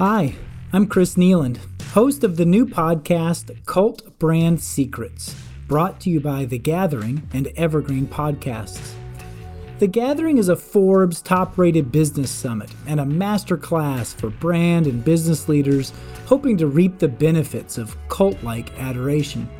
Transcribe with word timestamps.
Hi, 0.00 0.34
I'm 0.72 0.86
Chris 0.86 1.16
Nealand, 1.16 1.58
host 1.92 2.24
of 2.24 2.38
the 2.38 2.46
new 2.46 2.64
podcast 2.64 3.54
Cult 3.66 4.18
Brand 4.18 4.58
Secrets, 4.58 5.36
brought 5.68 6.00
to 6.00 6.08
you 6.08 6.20
by 6.20 6.46
The 6.46 6.56
Gathering 6.56 7.28
and 7.34 7.48
Evergreen 7.48 8.06
Podcasts. 8.06 8.94
The 9.78 9.88
Gathering 9.88 10.38
is 10.38 10.48
a 10.48 10.56
Forbes 10.56 11.20
top 11.20 11.58
rated 11.58 11.92
business 11.92 12.30
summit 12.30 12.70
and 12.86 12.98
a 12.98 13.04
masterclass 13.04 14.14
for 14.14 14.30
brand 14.30 14.86
and 14.86 15.04
business 15.04 15.50
leaders 15.50 15.92
hoping 16.24 16.56
to 16.56 16.66
reap 16.66 16.98
the 16.98 17.06
benefits 17.06 17.76
of 17.76 17.98
cult 18.08 18.42
like 18.42 18.72
adoration. 18.78 19.50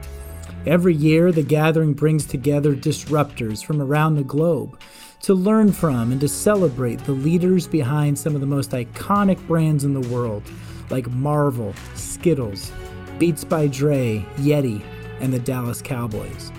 Every 0.64 0.94
year, 0.94 1.32
The 1.32 1.42
Gathering 1.42 1.92
brings 1.92 2.24
together 2.24 2.74
disruptors 2.74 3.62
from 3.62 3.82
around 3.82 4.14
the 4.14 4.24
globe 4.24 4.80
to 5.22 5.34
learn 5.34 5.72
from 5.72 6.12
and 6.12 6.20
to 6.20 6.28
celebrate 6.28 6.98
the 7.04 7.12
leaders 7.12 7.66
behind 7.66 8.18
some 8.18 8.34
of 8.34 8.40
the 8.40 8.46
most 8.46 8.70
iconic 8.70 9.44
brands 9.46 9.84
in 9.84 9.92
the 9.92 10.08
world, 10.08 10.42
like 10.88 11.08
Marvel, 11.10 11.74
Skittles, 11.94 12.72
Beats 13.18 13.44
by 13.44 13.66
Dre, 13.66 14.24
Yeti, 14.36 14.82
and 15.20 15.32
the 15.32 15.38
Dallas 15.38 15.82
Cowboys. 15.82 16.50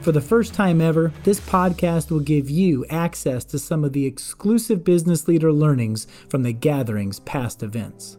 For 0.00 0.12
the 0.12 0.20
first 0.20 0.54
time 0.54 0.80
ever, 0.80 1.12
this 1.24 1.40
podcast 1.40 2.10
will 2.10 2.20
give 2.20 2.50
you 2.50 2.84
access 2.86 3.44
to 3.44 3.58
some 3.58 3.84
of 3.84 3.92
the 3.92 4.06
exclusive 4.06 4.84
business 4.84 5.28
leader 5.28 5.52
learnings 5.52 6.06
from 6.28 6.42
the 6.42 6.52
gathering's 6.52 7.20
past 7.20 7.62
events. 7.62 8.18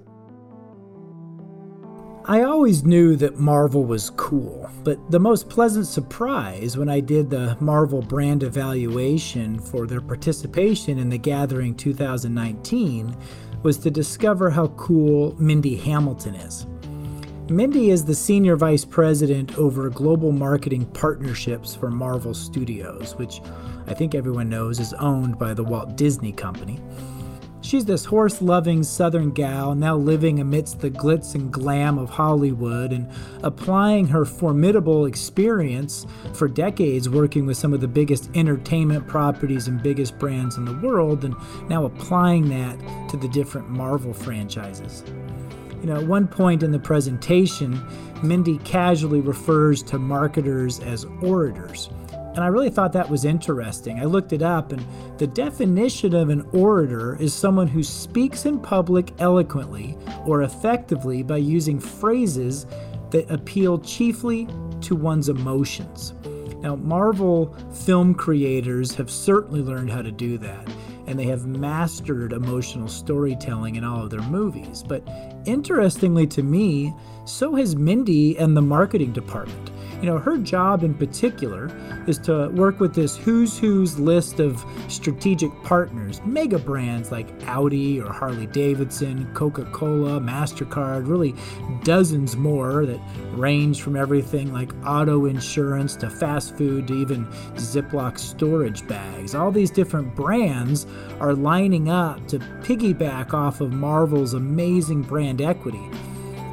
I 2.28 2.42
always 2.42 2.84
knew 2.84 3.16
that 3.18 3.38
Marvel 3.38 3.84
was 3.84 4.10
cool, 4.10 4.68
but 4.84 5.12
the 5.12 5.20
most 5.20 5.48
pleasant 5.48 5.86
surprise 5.86 6.76
when 6.76 6.90
I 6.90 7.00
did 7.00 7.30
the 7.30 7.56
Marvel 7.60 8.02
brand 8.02 8.42
evaluation 8.42 9.60
for 9.60 9.86
their 9.86 10.02
participation 10.02 10.98
in 10.98 11.10
the 11.10 11.20
Gathering 11.20 11.76
2019 11.76 13.16
was 13.62 13.78
to 13.78 13.92
discover 13.92 14.50
how 14.50 14.70
cool 14.70 15.36
Mindy 15.40 15.76
Hamilton 15.76 16.34
is. 16.34 16.66
Mindy 17.48 17.92
is 17.92 18.04
the 18.04 18.16
Senior 18.16 18.56
Vice 18.56 18.86
President 18.86 19.56
over 19.60 19.92
Global 19.92 20.32
Marketing 20.32 20.84
Partnerships 20.84 21.76
for 21.76 21.92
Marvel 21.92 22.34
Studios, 22.34 23.14
which 23.18 23.40
I 23.86 23.94
think 23.94 24.16
everyone 24.16 24.50
knows 24.50 24.80
is 24.80 24.94
owned 24.94 25.38
by 25.38 25.54
the 25.54 25.64
Walt 25.64 25.96
Disney 25.96 26.32
Company. 26.32 26.82
She's 27.66 27.86
this 27.86 28.06
horse 28.06 28.44
loving 28.44 28.84
Southern 28.84 29.32
gal 29.32 29.74
now 29.74 29.98
living 29.98 30.40
amidst 30.40 30.82
the 30.82 30.92
glitz 30.92 31.34
and 31.34 31.52
glam 31.52 31.98
of 31.98 32.12
Hollywood 32.12 32.94
and 32.94 33.10
applying 33.42 34.06
her 34.06 34.24
formidable 34.24 35.08
experience 35.08 36.06
for 36.36 36.48
decades 36.48 37.10
working 37.10 37.48
with 37.48 37.58
some 37.58 37.74
of 37.74 37.82
the 37.82 37.88
biggest 37.88 38.30
entertainment 38.36 39.08
properties 39.08 39.68
and 39.68 39.82
biggest 39.82 40.20
brands 40.20 40.58
in 40.58 40.66
the 40.66 40.78
world, 40.78 41.26
and 41.26 41.36
now 41.68 41.86
applying 41.86 42.50
that 42.50 43.10
to 43.10 43.18
the 43.18 43.28
different 43.30 43.68
Marvel 43.68 44.14
franchises. 44.14 45.04
You 45.82 45.88
know, 45.88 45.96
at 45.96 46.06
one 46.06 46.28
point 46.28 46.62
in 46.62 46.72
the 46.72 46.78
presentation, 46.78 47.84
Mindy 48.22 48.60
casually 48.60 49.22
refers 49.22 49.82
to 49.84 49.98
marketers 49.98 50.82
as 50.82 51.04
orators. 51.24 51.90
And 52.36 52.44
I 52.44 52.48
really 52.48 52.70
thought 52.70 52.92
that 52.94 53.10
was 53.10 53.24
interesting. 53.24 54.02
I 54.02 54.04
looked 54.04 54.34
it 54.34 54.42
up, 54.42 54.74
and 54.74 54.86
the 55.18 55.28
definition 55.28 56.14
of 56.14 56.28
an 56.28 56.42
orator 56.52 57.16
is 57.16 57.34
someone 57.34 57.68
who 57.68 57.82
speaks 57.82 58.46
in 58.46 58.60
public 58.60 59.14
eloquently 59.20 59.98
or 60.26 60.42
effectively 60.42 61.24
by 61.24 61.38
using 61.38 61.80
phrases 61.80 62.66
that 63.12 63.32
appeal 63.32 63.80
chiefly 63.80 64.50
to 64.82 64.96
one's 64.98 65.30
emotions. 65.30 66.14
Now, 66.58 66.76
Marvel 66.76 67.56
film 67.86 68.14
creators 68.14 68.94
have 68.96 69.10
certainly 69.10 69.62
learned 69.62 69.92
how 69.92 70.02
to 70.02 70.12
do 70.12 70.38
that, 70.40 70.68
and 71.08 71.18
they 71.18 71.26
have 71.26 71.46
mastered 71.46 72.34
emotional 72.34 72.90
storytelling 72.90 73.76
in 73.76 73.86
all 73.86 74.04
of 74.04 74.10
their 74.10 74.22
movies. 74.24 74.84
But 74.86 75.08
interestingly 75.46 76.28
to 76.28 76.44
me, 76.44 76.94
so 77.26 77.56
has 77.56 77.78
Mindy 77.78 78.38
and 78.38 78.58
the 78.58 78.62
marketing 78.62 79.14
department. 79.14 79.72
You 80.02 80.12
know, 80.12 80.18
her 80.20 80.38
job 80.38 80.84
in 80.84 80.94
particular 80.94 81.72
is 82.08 82.18
to 82.20 82.50
work 82.50 82.80
with 82.80 82.94
this 82.94 83.18
who's 83.18 83.58
who's 83.58 83.98
list 83.98 84.40
of 84.40 84.64
strategic 84.88 85.52
partners, 85.64 86.22
mega 86.26 86.60
brands 86.60 87.12
like 87.12 87.28
Audi 87.48 88.00
or 88.00 88.12
Harley 88.12 88.48
Davidson, 88.48 89.32
Coca 89.34 89.66
Cola, 89.66 90.20
MasterCard, 90.20 91.08
really 91.08 91.34
dozens 91.84 92.36
more 92.36 92.86
that 92.86 93.00
range 93.32 93.82
from 93.82 93.96
everything 93.96 94.54
like 94.54 94.72
auto 94.86 95.26
insurance 95.26 95.96
to 95.96 96.10
fast 96.10 96.56
food 96.58 96.88
to 96.88 96.94
even 96.94 97.26
Ziploc 97.56 98.20
storage 98.20 98.88
bags. 98.88 99.34
All 99.34 99.52
these 99.52 99.72
different 99.72 100.16
brands 100.16 100.86
are 101.20 101.34
lining 101.34 101.90
up 101.90 102.28
to 102.28 102.40
piggyback 102.40 103.34
off 103.34 103.62
of 103.62 103.72
Marvel's 103.72 104.34
amazing 104.34 105.02
brand 105.02 105.42
equity. 105.42 105.90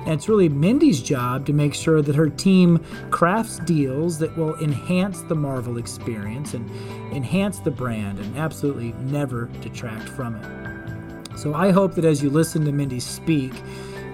And 0.04 0.14
it's 0.14 0.28
really 0.28 0.48
Mindy's 0.48 1.00
job 1.00 1.46
to 1.46 1.52
make 1.52 1.74
sure 1.74 2.02
that 2.02 2.16
her 2.16 2.28
team 2.28 2.84
crafts 3.10 3.58
deals 3.60 4.18
that 4.18 4.36
will 4.36 4.56
enhance 4.56 5.22
the 5.22 5.34
Marvel 5.36 5.78
experience 5.78 6.54
and 6.54 6.68
enhance 7.12 7.60
the 7.60 7.70
brand 7.70 8.18
and 8.18 8.36
absolutely 8.36 8.92
never 9.04 9.46
detract 9.60 10.08
from 10.08 10.34
it. 10.36 11.38
So 11.38 11.54
I 11.54 11.70
hope 11.70 11.94
that 11.94 12.04
as 12.04 12.22
you 12.22 12.30
listen 12.30 12.64
to 12.64 12.72
Mindy 12.72 13.00
speak, 13.00 13.52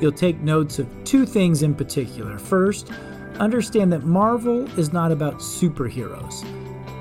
you'll 0.00 0.12
take 0.12 0.38
notes 0.40 0.78
of 0.78 0.86
two 1.04 1.24
things 1.24 1.62
in 1.62 1.74
particular. 1.74 2.38
First, 2.38 2.90
understand 3.40 3.92
that 3.92 4.04
Marvel 4.04 4.66
is 4.78 4.92
not 4.92 5.10
about 5.10 5.38
superheroes. 5.38 6.44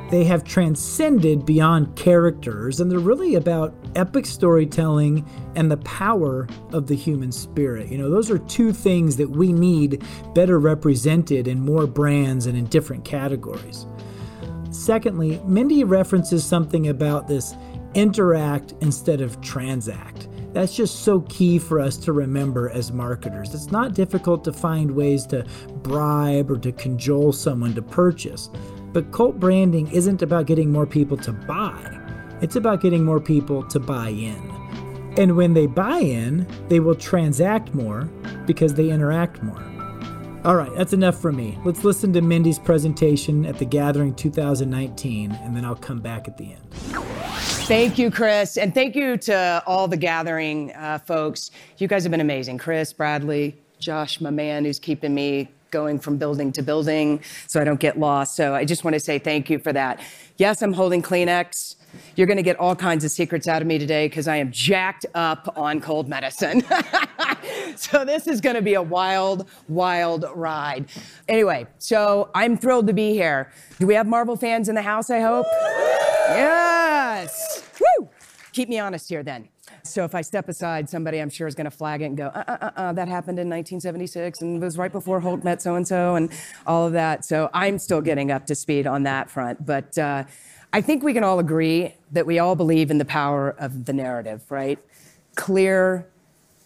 They 0.09 0.23
have 0.23 0.45
transcended 0.45 1.45
beyond 1.45 1.97
characters, 1.97 2.79
and 2.79 2.89
they're 2.89 2.97
really 2.97 3.35
about 3.35 3.75
epic 3.95 4.25
storytelling 4.25 5.27
and 5.55 5.69
the 5.69 5.77
power 5.77 6.47
of 6.71 6.87
the 6.87 6.95
human 6.95 7.31
spirit. 7.31 7.89
You 7.89 7.97
know, 7.97 8.09
those 8.09 8.31
are 8.31 8.37
two 8.37 8.71
things 8.71 9.17
that 9.17 9.29
we 9.29 9.51
need 9.51 10.03
better 10.33 10.59
represented 10.59 11.47
in 11.47 11.59
more 11.59 11.87
brands 11.87 12.45
and 12.45 12.57
in 12.57 12.67
different 12.67 13.03
categories. 13.03 13.85
Secondly, 14.71 15.41
Mindy 15.45 15.83
references 15.83 16.45
something 16.45 16.87
about 16.87 17.27
this 17.27 17.53
interact 17.93 18.75
instead 18.79 19.19
of 19.19 19.41
transact. 19.41 20.29
That's 20.53 20.75
just 20.75 21.01
so 21.01 21.21
key 21.21 21.59
for 21.59 21.79
us 21.79 21.97
to 21.97 22.13
remember 22.13 22.69
as 22.69 22.91
marketers. 22.93 23.53
It's 23.53 23.71
not 23.71 23.93
difficult 23.93 24.43
to 24.45 24.53
find 24.53 24.91
ways 24.91 25.25
to 25.27 25.45
bribe 25.83 26.49
or 26.49 26.57
to 26.59 26.71
cajole 26.71 27.33
someone 27.33 27.73
to 27.75 27.81
purchase. 27.81 28.49
But 28.97 29.11
cult 29.11 29.39
branding 29.39 29.91
isn't 29.91 30.23
about 30.23 30.47
getting 30.47 30.71
more 30.71 30.87
people 30.87 31.17
to 31.17 31.31
buy, 31.31 31.99
it's 32.41 32.55
about 32.55 32.81
getting 32.81 33.05
more 33.05 33.19
people 33.19 33.61
to 33.65 33.79
buy 33.79 34.09
in. 34.09 34.41
And 35.19 35.37
when 35.37 35.53
they 35.53 35.67
buy 35.67 35.99
in, 35.99 36.47
they 36.67 36.79
will 36.79 36.95
transact 36.95 37.75
more 37.75 38.05
because 38.47 38.73
they 38.73 38.89
interact 38.89 39.43
more. 39.43 39.63
All 40.43 40.55
right, 40.55 40.73
that's 40.75 40.93
enough 40.93 41.21
for 41.21 41.31
me. 41.31 41.59
Let's 41.63 41.83
listen 41.83 42.11
to 42.13 42.21
Mindy's 42.21 42.57
presentation 42.57 43.45
at 43.45 43.59
the 43.59 43.65
Gathering 43.65 44.15
2019, 44.15 45.31
and 45.31 45.55
then 45.55 45.63
I'll 45.63 45.75
come 45.75 45.99
back 45.99 46.27
at 46.27 46.39
the 46.39 46.53
end. 46.53 46.73
Thank 47.67 47.99
you, 47.99 48.09
Chris. 48.09 48.57
And 48.57 48.73
thank 48.73 48.95
you 48.95 49.15
to 49.17 49.61
all 49.67 49.87
the 49.87 49.97
Gathering 49.97 50.73
uh, 50.73 50.97
folks. 51.05 51.51
You 51.77 51.87
guys 51.87 52.01
have 52.01 52.09
been 52.09 52.19
amazing. 52.19 52.57
Chris, 52.57 52.93
Bradley, 52.93 53.61
Josh, 53.77 54.19
my 54.19 54.31
man, 54.31 54.65
who's 54.65 54.79
keeping 54.79 55.13
me 55.13 55.49
going 55.71 55.99
from 55.99 56.17
building 56.17 56.51
to 56.53 56.61
building 56.61 57.21
so 57.47 57.59
I 57.61 57.63
don't 57.63 57.79
get 57.79 57.99
lost. 57.99 58.35
So 58.35 58.55
I 58.55 58.65
just 58.65 58.83
want 58.83 58.93
to 58.93 58.99
say 58.99 59.19
thank 59.19 59.49
you 59.49 59.59
for 59.59 59.73
that. 59.73 59.99
Yes, 60.37 60.61
I'm 60.61 60.73
holding 60.73 61.01
Kleenex. 61.01 61.75
You're 62.15 62.27
going 62.27 62.37
to 62.37 62.43
get 62.43 62.59
all 62.59 62.75
kinds 62.75 63.03
of 63.03 63.11
secrets 63.11 63.47
out 63.47 63.61
of 63.61 63.67
me 63.67 63.77
today 63.77 64.07
because 64.07 64.27
I 64.27 64.37
am 64.37 64.51
jacked 64.51 65.05
up 65.15 65.53
on 65.57 65.81
cold 65.81 66.07
medicine. 66.07 66.63
so 67.75 68.05
this 68.05 68.27
is 68.27 68.41
going 68.41 68.55
to 68.55 68.61
be 68.61 68.75
a 68.75 68.81
wild, 68.81 69.49
wild 69.67 70.25
ride. 70.35 70.89
Anyway, 71.27 71.65
so 71.79 72.29
I'm 72.35 72.57
thrilled 72.57 72.87
to 72.87 72.93
be 72.93 73.13
here. 73.13 73.51
Do 73.79 73.87
we 73.87 73.95
have 73.95 74.07
Marvel 74.07 74.35
fans 74.35 74.69
in 74.69 74.75
the 74.75 74.81
house, 74.81 75.09
I 75.09 75.21
hope? 75.21 75.45
Yes. 76.29 77.63
Woo! 77.79 78.09
Keep 78.51 78.69
me 78.69 78.79
honest 78.79 79.09
here 79.09 79.23
then. 79.23 79.47
So 79.89 80.03
if 80.03 80.15
I 80.15 80.21
step 80.21 80.49
aside, 80.49 80.89
somebody 80.89 81.19
I'm 81.19 81.29
sure 81.29 81.47
is 81.47 81.55
going 81.55 81.65
to 81.65 81.71
flag 81.71 82.01
it 82.01 82.05
and 82.05 82.17
go, 82.17 82.27
uh, 82.27 82.43
uh, 82.47 82.57
uh, 82.61 82.71
uh, 82.75 82.93
that 82.93 83.07
happened 83.07 83.39
in 83.39 83.49
1976 83.49 84.41
and 84.41 84.61
it 84.61 84.65
was 84.65 84.77
right 84.77 84.91
before 84.91 85.19
Hulk 85.19 85.43
met 85.43 85.61
so 85.61 85.75
and 85.75 85.87
so 85.87 86.15
and 86.15 86.31
all 86.65 86.87
of 86.87 86.93
that. 86.93 87.25
So 87.25 87.49
I'm 87.53 87.79
still 87.79 88.01
getting 88.01 88.31
up 88.31 88.45
to 88.47 88.55
speed 88.55 88.87
on 88.87 89.03
that 89.03 89.29
front. 89.29 89.65
But 89.65 89.97
uh, 89.97 90.25
I 90.73 90.81
think 90.81 91.03
we 91.03 91.13
can 91.13 91.23
all 91.23 91.39
agree 91.39 91.93
that 92.11 92.25
we 92.25 92.39
all 92.39 92.55
believe 92.55 92.91
in 92.91 92.97
the 92.97 93.05
power 93.05 93.55
of 93.57 93.85
the 93.85 93.93
narrative, 93.93 94.43
right? 94.49 94.79
Clear, 95.35 96.07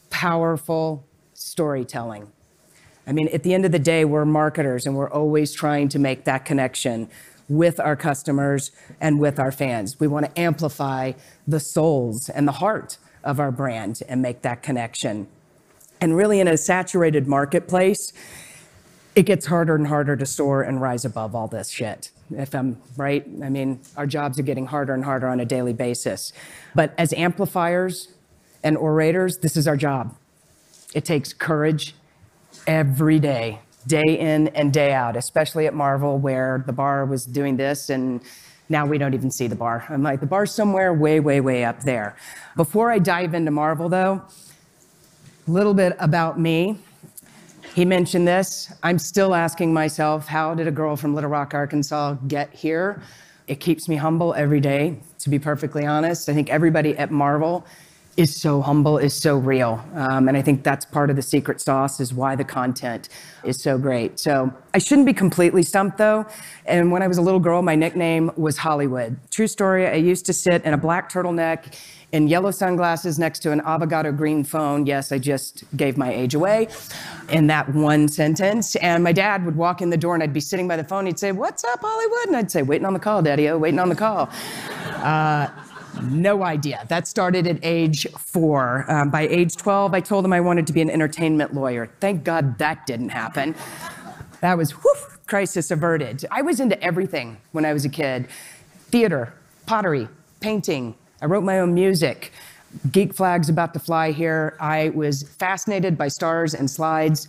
powerful 0.10 1.06
storytelling. 1.34 2.32
I 3.08 3.14
mean, 3.14 3.28
at 3.30 3.44
the 3.44 3.54
end 3.54 3.66
of 3.66 3.72
the 3.72 3.80
day, 3.80 4.06
we're 4.06 4.26
marketers 4.26 4.86
and 4.86 4.96
we're 4.96 5.10
always 5.10 5.54
trying 5.54 5.90
to 5.90 6.00
make 6.00 6.26
that 6.26 6.46
connection 6.46 7.10
with 7.52 7.80
our 7.80 7.96
customers 7.96 8.72
and 9.02 9.20
with 9.20 9.40
our 9.40 9.52
fans. 9.52 10.00
We 10.00 10.08
want 10.08 10.26
to 10.28 10.40
amplify 10.40 11.14
the 11.48 11.60
souls 11.60 12.30
and 12.30 12.48
the 12.48 12.54
heart 12.54 12.98
of 13.24 13.40
our 13.40 13.52
brand 13.52 14.02
and 14.08 14.22
make 14.22 14.42
that 14.42 14.64
connection. 14.64 15.28
And 16.00 16.16
really, 16.16 16.40
in 16.40 16.48
a 16.48 16.58
saturated 16.58 17.28
marketplace, 17.28 18.12
it 19.16 19.24
gets 19.24 19.46
harder 19.46 19.76
and 19.76 19.88
harder 19.88 20.16
to 20.16 20.26
soar 20.26 20.64
and 20.64 20.82
rise 20.82 21.06
above 21.06 21.36
all 21.36 21.48
this 21.48 21.70
shit. 21.70 22.12
If 22.32 22.56
I'm 22.56 22.82
right, 22.96 23.26
I 23.44 23.50
mean, 23.50 23.82
our 23.98 24.08
jobs 24.08 24.40
are 24.40 24.44
getting 24.44 24.68
harder 24.68 24.94
and 24.94 25.04
harder 25.04 25.28
on 25.28 25.40
a 25.40 25.46
daily 25.46 25.74
basis. 25.74 26.32
But 26.74 26.94
as 26.98 27.14
amplifiers 27.14 28.08
and 28.64 28.78
orators, 28.78 29.40
this 29.40 29.58
is 29.58 29.68
our 29.68 29.76
job. 29.76 30.16
It 30.94 31.06
takes 31.06 31.34
courage 31.34 31.94
every 32.66 33.20
day, 33.20 33.60
day 33.86 34.18
in 34.18 34.48
and 34.50 34.72
day 34.72 34.94
out, 34.94 35.16
especially 35.16 35.68
at 35.68 35.74
Marvel, 35.74 36.18
where 36.18 36.64
the 36.66 36.74
bar 36.74 37.06
was 37.06 37.26
doing 37.26 37.58
this 37.58 37.90
and 37.90 38.22
now 38.72 38.86
we 38.86 38.98
don't 38.98 39.14
even 39.14 39.30
see 39.30 39.48
the 39.48 39.56
bar. 39.56 39.86
I'm 39.90 40.02
like, 40.02 40.22
the 40.22 40.26
bar's 40.26 40.52
somewhere 40.52 40.94
way, 40.94 41.20
way, 41.20 41.42
way 41.42 41.66
up 41.66 41.82
there. 41.82 42.16
Before 42.56 42.90
I 42.90 42.98
dive 42.98 43.34
into 43.34 43.52
Marvel, 43.52 43.90
though, 43.90 44.24
a 45.48 45.52
little 45.52 45.74
bit 45.74 45.96
about 46.00 46.40
me. 46.40 46.80
He 47.76 47.86
mentioned 47.86 48.28
this. 48.28 48.74
I'm 48.84 48.98
still 49.00 49.36
asking 49.36 49.74
myself, 49.74 50.28
how 50.28 50.56
did 50.56 50.68
a 50.68 50.72
girl 50.72 50.96
from 50.96 51.14
Little 51.14 51.30
Rock, 51.30 51.54
Arkansas 51.54 52.16
get 52.28 52.54
here? 52.54 53.02
It 53.48 53.60
keeps 53.60 53.88
me 53.88 53.98
humble 53.98 54.34
every 54.34 54.60
day, 54.60 54.98
to 55.20 55.30
be 55.30 55.40
perfectly 55.40 55.86
honest. 55.86 56.30
I 56.30 56.34
think 56.34 56.50
everybody 56.50 56.98
at 56.98 57.12
Marvel 57.12 57.66
is 58.18 58.36
so 58.36 58.62
humble, 58.62 58.98
is 58.98 59.14
so 59.14 59.38
real. 59.38 59.84
Um, 59.96 60.28
and 60.28 60.36
I 60.36 60.42
think 60.42 60.64
that's 60.64 60.86
part 60.86 61.10
of 61.10 61.16
the 61.16 61.22
secret 61.22 61.62
sauce 61.62 62.00
is 62.00 62.14
why 62.14 62.36
the 62.36 62.44
content 62.44 63.10
is 63.44 63.62
so 63.62 63.78
great. 63.78 64.20
So 64.20 64.54
I 64.74 64.80
shouldn't 64.80 65.06
be 65.06 65.14
completely 65.14 65.64
stumped 65.64 65.98
though. 65.98 66.26
And 66.66 66.92
when 66.92 67.02
I 67.02 67.08
was 67.08 67.18
a 67.18 67.22
little 67.22 67.40
girl, 67.40 67.62
my 67.62 67.76
nickname 67.76 68.32
was 68.36 68.58
Hollywood. 68.58 69.18
True 69.30 69.48
story, 69.48 69.88
I 69.88 69.96
used 69.96 70.26
to 70.26 70.34
sit 70.34 70.64
in 70.66 70.74
a 70.74 70.78
black 70.78 71.12
turtleneck 71.12 71.74
in 72.12 72.28
yellow 72.28 72.52
sunglasses 72.52 73.18
next 73.18 73.40
to 73.40 73.52
an 73.52 73.62
avocado 73.62 74.12
green 74.12 74.44
phone. 74.44 74.86
Yes, 74.86 75.14
I 75.14 75.18
just 75.18 75.64
gave 75.78 75.98
my 75.98 76.14
age 76.14 76.36
away 76.36 76.68
in 77.30 77.48
that 77.48 77.74
one 77.74 78.10
sentence. 78.10 78.76
And 78.78 79.04
my 79.04 79.14
dad 79.14 79.46
would 79.46 79.56
walk 79.56 79.82
in 79.82 79.90
the 79.90 79.98
door 79.98 80.14
and 80.14 80.22
I'd 80.22 80.34
be 80.34 80.42
sitting 80.42 80.68
by 80.68 80.76
the 80.76 80.84
phone. 80.84 81.06
He'd 81.06 81.20
say, 81.20 81.32
What's 81.32 81.64
up, 81.64 81.80
Hollywood? 81.82 82.28
And 82.28 82.36
I'd 82.36 82.52
say, 82.52 82.62
Waiting 82.62 82.86
on 82.86 82.94
the 82.94 83.00
call, 83.00 83.22
Daddy 83.22 83.48
O, 83.50 83.58
waiting 83.58 83.80
on 83.80 83.90
the 83.90 83.96
call. 83.96 84.30
Uh, 84.98 85.48
no 86.04 86.44
idea. 86.44 86.86
That 86.90 87.08
started 87.08 87.48
at 87.48 87.60
age 87.64 88.08
four. 88.18 88.86
Um, 88.88 89.10
by 89.10 89.22
age 89.28 89.56
12, 89.56 89.94
I 89.94 90.00
told 90.00 90.26
them 90.26 90.34
I 90.34 90.42
wanted 90.42 90.68
to 90.68 90.74
be 90.74 90.82
an 90.82 90.90
entertainment 90.90 91.54
lawyer. 91.54 91.90
Thank 92.00 92.24
God 92.24 92.58
that 92.60 92.86
didn't 92.86 93.10
happen. 93.10 93.56
That 94.42 94.58
was 94.58 94.72
whew, 94.72 94.96
crisis 95.28 95.72
averted. 95.72 96.26
I 96.32 96.42
was 96.42 96.60
into 96.60 96.82
everything 96.84 97.38
when 97.52 97.66
I 97.66 97.74
was 97.74 97.86
a 97.86 97.90
kid 97.90 98.28
theater, 98.90 99.34
pottery, 99.66 100.08
painting. 100.42 100.96
I 101.22 101.26
wrote 101.26 101.44
my 101.44 101.60
own 101.60 101.74
music. 101.74 102.34
Geek 102.92 103.14
flags 103.14 103.48
about 103.48 103.74
to 103.74 103.80
fly 103.80 104.12
here. 104.12 104.58
I 104.60 104.90
was 104.90 105.24
fascinated 105.24 105.98
by 105.98 106.08
stars 106.08 106.54
and 106.54 106.70
slides. 106.70 107.28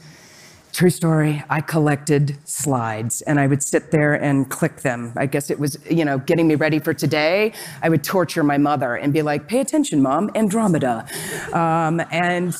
True 0.73 0.89
story, 0.89 1.45
I 1.51 1.61
collected 1.61 2.39
slides 2.49 3.21
and 3.23 3.39
I 3.39 3.47
would 3.47 3.63
sit 3.63 3.91
there 3.91 4.15
and 4.15 4.49
click 4.49 4.77
them. 4.77 5.13
I 5.17 5.27
guess 5.27 5.51
it 5.51 5.59
was, 5.59 5.79
you 5.91 6.03
know, 6.03 6.17
getting 6.17 6.49
me 6.49 6.55
ready 6.55 6.79
for 6.79 6.95
today. 6.95 7.53
I 7.83 7.91
would 7.91 8.03
torture 8.03 8.43
my 8.43 8.57
mother 8.57 8.97
and 8.97 9.13
be 9.13 9.21
like, 9.21 9.49
pay 9.49 9.61
attention, 9.61 10.01
mom, 10.01 10.31
Andromeda. 10.35 11.07
Um, 11.53 12.01
and 12.11 12.57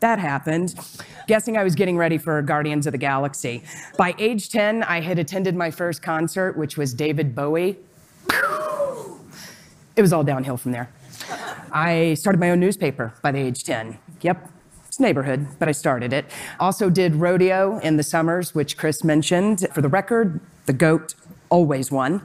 that 0.00 0.18
happened. 0.18 0.74
Guessing 1.26 1.56
I 1.56 1.64
was 1.64 1.74
getting 1.74 1.96
ready 1.96 2.18
for 2.18 2.42
Guardians 2.42 2.86
of 2.86 2.92
the 2.92 2.98
Galaxy. 2.98 3.62
By 3.96 4.14
age 4.18 4.50
10, 4.50 4.82
I 4.82 5.00
had 5.00 5.18
attended 5.18 5.56
my 5.56 5.70
first 5.70 6.02
concert, 6.02 6.58
which 6.58 6.76
was 6.76 6.92
David 6.92 7.34
Bowie. 7.34 7.78
It 9.96 10.02
was 10.02 10.12
all 10.12 10.24
downhill 10.24 10.58
from 10.58 10.72
there. 10.72 10.90
I 11.72 12.12
started 12.14 12.40
my 12.40 12.50
own 12.50 12.60
newspaper 12.60 13.14
by 13.22 13.32
the 13.32 13.38
age 13.38 13.64
10. 13.64 13.98
Yep, 14.20 14.50
neighborhood, 15.00 15.46
but 15.58 15.68
I 15.68 15.72
started 15.72 16.12
it. 16.12 16.26
Also 16.58 16.90
did 16.90 17.16
rodeo 17.16 17.78
in 17.78 17.96
the 17.96 18.02
summers, 18.02 18.54
which 18.54 18.76
Chris 18.76 19.02
mentioned. 19.02 19.66
For 19.72 19.80
the 19.80 19.88
record, 19.88 20.40
the 20.66 20.72
goat 20.72 21.14
always 21.48 21.90
won. 21.90 22.22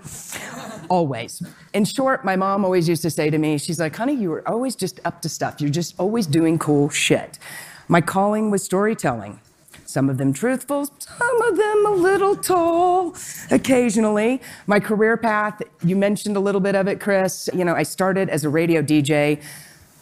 always. 0.89 1.41
In 1.73 1.85
short, 1.85 2.23
my 2.23 2.35
mom 2.35 2.63
always 2.63 2.87
used 2.87 3.01
to 3.01 3.09
say 3.09 3.29
to 3.29 3.37
me, 3.37 3.57
she's 3.57 3.79
like, 3.79 3.95
honey, 3.95 4.13
you 4.13 4.29
were 4.29 4.47
always 4.47 4.75
just 4.75 4.99
up 5.05 5.21
to 5.23 5.29
stuff. 5.29 5.59
You're 5.59 5.69
just 5.69 5.95
always 5.99 6.27
doing 6.27 6.59
cool 6.59 6.89
shit. 6.89 7.39
My 7.87 8.01
calling 8.01 8.51
was 8.51 8.63
storytelling. 8.63 9.39
Some 9.85 10.09
of 10.09 10.17
them 10.17 10.33
truthful, 10.33 10.89
some 10.99 11.41
of 11.43 11.55
them 11.55 11.85
a 11.85 11.91
little 11.91 12.35
tall 12.35 13.15
occasionally. 13.51 14.41
My 14.67 14.79
career 14.79 15.15
path, 15.15 15.61
you 15.83 15.95
mentioned 15.95 16.35
a 16.35 16.39
little 16.39 16.59
bit 16.59 16.75
of 16.75 16.87
it, 16.87 16.99
Chris. 16.99 17.49
You 17.53 17.63
know, 17.63 17.75
I 17.75 17.83
started 17.83 18.29
as 18.29 18.43
a 18.43 18.49
radio 18.49 18.81
DJ 18.81 19.41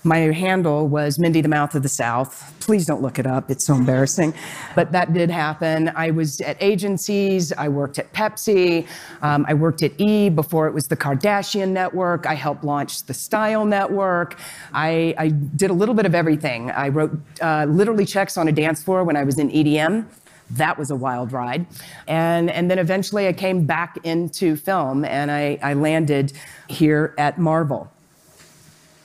my 0.03 0.17
handle 0.17 0.87
was 0.87 1.17
Mindy 1.17 1.41
the 1.41 1.49
Mouth 1.49 1.75
of 1.75 1.83
the 1.83 1.89
South. 1.89 2.53
Please 2.59 2.85
don't 2.85 3.01
look 3.01 3.19
it 3.19 3.25
up, 3.25 3.49
it's 3.49 3.65
so 3.65 3.75
embarrassing. 3.75 4.33
But 4.75 4.91
that 4.91 5.13
did 5.13 5.29
happen. 5.29 5.91
I 5.95 6.11
was 6.11 6.41
at 6.41 6.57
agencies, 6.61 7.53
I 7.53 7.69
worked 7.69 7.99
at 7.99 8.11
Pepsi, 8.13 8.87
um, 9.21 9.45
I 9.47 9.53
worked 9.53 9.83
at 9.83 9.99
E 9.99 10.29
before 10.29 10.67
it 10.67 10.73
was 10.73 10.87
the 10.87 10.97
Kardashian 10.97 11.69
Network. 11.69 12.25
I 12.25 12.33
helped 12.33 12.63
launch 12.63 13.03
the 13.03 13.13
Style 13.13 13.65
Network. 13.65 14.37
I, 14.73 15.15
I 15.17 15.29
did 15.29 15.69
a 15.69 15.73
little 15.73 15.95
bit 15.95 16.05
of 16.05 16.15
everything. 16.15 16.71
I 16.71 16.89
wrote 16.89 17.17
uh, 17.41 17.65
literally 17.69 18.05
checks 18.05 18.37
on 18.37 18.47
a 18.47 18.51
dance 18.51 18.83
floor 18.83 19.03
when 19.03 19.15
I 19.15 19.23
was 19.23 19.39
in 19.39 19.49
EDM. 19.49 20.05
That 20.51 20.77
was 20.77 20.91
a 20.91 20.95
wild 20.95 21.31
ride. 21.31 21.65
And, 22.07 22.49
and 22.49 22.69
then 22.69 22.77
eventually 22.77 23.27
I 23.27 23.33
came 23.33 23.65
back 23.65 23.97
into 24.03 24.55
film 24.55 25.05
and 25.05 25.31
I, 25.31 25.57
I 25.63 25.73
landed 25.73 26.33
here 26.67 27.15
at 27.17 27.39
Marvel. 27.39 27.92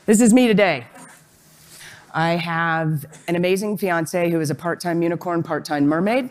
This 0.08 0.22
is 0.22 0.32
me 0.32 0.46
today. 0.46 0.87
I 2.14 2.31
have 2.31 3.05
an 3.28 3.37
amazing 3.37 3.76
fiance 3.76 4.31
who 4.31 4.40
is 4.40 4.49
a 4.49 4.55
part 4.55 4.81
time 4.81 5.02
unicorn, 5.02 5.43
part 5.43 5.66
time 5.66 5.87
mermaid. 5.87 6.31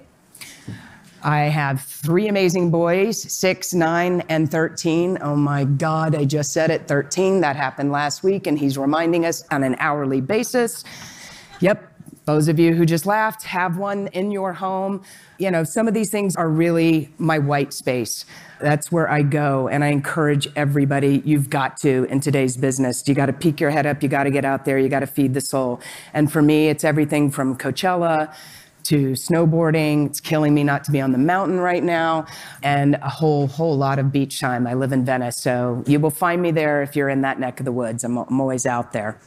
I 1.21 1.41
have 1.41 1.83
three 1.83 2.27
amazing 2.27 2.71
boys, 2.71 3.21
six, 3.31 3.75
nine, 3.75 4.23
and 4.29 4.49
13. 4.49 5.19
Oh 5.21 5.35
my 5.35 5.63
God, 5.63 6.15
I 6.15 6.25
just 6.25 6.53
said 6.53 6.71
it 6.71 6.87
13. 6.87 7.41
That 7.41 7.55
happened 7.55 7.91
last 7.91 8.23
week, 8.23 8.47
and 8.47 8.57
he's 8.57 8.79
reminding 8.79 9.27
us 9.27 9.43
on 9.51 9.63
an 9.63 9.75
hourly 9.77 10.21
basis. 10.21 10.83
Yep, 11.59 11.87
those 12.27 12.49
of 12.49 12.59
you 12.59 12.75
who 12.75 12.85
just 12.85 13.05
laughed 13.05 13.43
have 13.43 13.77
one 13.77 14.07
in 14.07 14.31
your 14.31 14.51
home. 14.51 15.01
You 15.37 15.49
know, 15.49 15.63
some 15.63 15.87
of 15.87 15.93
these 15.93 16.11
things 16.11 16.35
are 16.35 16.49
really 16.49 17.09
my 17.17 17.39
white 17.39 17.71
space. 17.71 18.25
That's 18.59 18.91
where 18.91 19.09
I 19.09 19.21
go. 19.21 19.69
And 19.69 19.81
I 19.81 19.87
encourage 19.87 20.45
everybody, 20.57 21.21
you've 21.23 21.49
got 21.49 21.77
to 21.77 22.05
in 22.09 22.19
today's 22.19 22.57
business. 22.57 23.07
You 23.07 23.15
got 23.15 23.27
to 23.27 23.33
peek 23.33 23.61
your 23.61 23.69
head 23.69 23.85
up. 23.85 24.03
You 24.03 24.09
got 24.09 24.25
to 24.25 24.29
get 24.29 24.43
out 24.43 24.65
there. 24.65 24.77
You 24.77 24.89
got 24.89 24.99
to 24.99 25.07
feed 25.07 25.33
the 25.33 25.41
soul. 25.41 25.79
And 26.13 26.29
for 26.29 26.41
me, 26.41 26.67
it's 26.67 26.83
everything 26.83 27.31
from 27.31 27.57
Coachella 27.57 28.35
to 28.83 29.11
snowboarding. 29.13 30.07
It's 30.07 30.19
killing 30.19 30.53
me 30.53 30.65
not 30.65 30.83
to 30.83 30.91
be 30.91 30.99
on 30.99 31.13
the 31.13 31.17
mountain 31.17 31.59
right 31.59 31.83
now, 31.83 32.25
and 32.61 32.95
a 32.95 33.09
whole 33.09 33.47
whole 33.47 33.77
lot 33.77 33.99
of 33.99 34.11
beach 34.11 34.39
time. 34.39 34.65
I 34.67 34.73
live 34.75 34.91
in 34.91 35.03
Venice, 35.03 35.37
so 35.37 35.83
you 35.87 35.99
will 35.99 36.09
find 36.09 36.41
me 36.41 36.51
there 36.51 36.81
if 36.83 36.95
you're 36.95 37.09
in 37.09 37.21
that 37.21 37.39
neck 37.39 37.59
of 37.59 37.65
the 37.65 37.71
woods. 37.71 38.03
I'm, 38.03 38.17
I'm 38.17 38.39
always 38.39 38.65
out 38.65 38.93
there. 38.93 39.19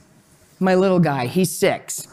My 0.61 0.75
little 0.75 1.01
guy, 1.01 1.27
he's 1.27 1.55
six, 1.55 2.09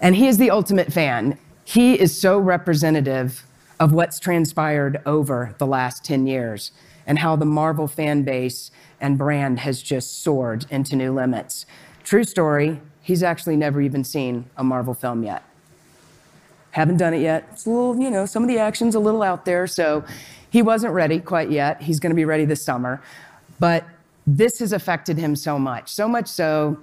and 0.00 0.16
he 0.16 0.26
is 0.26 0.38
the 0.38 0.50
ultimate 0.50 0.92
fan. 0.92 1.38
He 1.64 1.98
is 1.98 2.18
so 2.18 2.38
representative 2.38 3.44
of 3.78 3.92
what's 3.92 4.18
transpired 4.18 5.00
over 5.04 5.54
the 5.58 5.66
last 5.66 6.04
10 6.04 6.26
years 6.26 6.72
and 7.06 7.18
how 7.18 7.36
the 7.36 7.44
Marvel 7.44 7.88
fan 7.88 8.22
base 8.22 8.70
and 9.00 9.18
brand 9.18 9.60
has 9.60 9.82
just 9.82 10.22
soared 10.22 10.66
into 10.70 10.96
new 10.96 11.12
limits. 11.12 11.66
True 12.04 12.24
story, 12.24 12.80
he's 13.02 13.22
actually 13.22 13.56
never 13.56 13.80
even 13.80 14.04
seen 14.04 14.48
a 14.56 14.64
Marvel 14.64 14.94
film 14.94 15.22
yet. 15.22 15.42
Haven't 16.70 16.98
done 16.98 17.14
it 17.14 17.20
yet. 17.20 17.48
It's 17.52 17.66
a 17.66 17.70
little, 17.70 17.98
you 17.98 18.10
know, 18.10 18.26
some 18.26 18.42
of 18.42 18.48
the 18.48 18.58
action's 18.58 18.94
a 18.94 19.00
little 19.00 19.22
out 19.22 19.44
there, 19.44 19.66
so 19.66 20.04
he 20.50 20.62
wasn't 20.62 20.92
ready 20.92 21.20
quite 21.20 21.50
yet. 21.50 21.82
He's 21.82 22.00
going 22.00 22.10
to 22.10 22.16
be 22.16 22.24
ready 22.24 22.44
this 22.44 22.62
summer. 22.62 23.02
But 23.58 23.84
this 24.26 24.58
has 24.58 24.72
affected 24.72 25.16
him 25.16 25.36
so 25.36 25.58
much, 25.58 25.88
so 25.88 26.08
much 26.08 26.28
so 26.28 26.78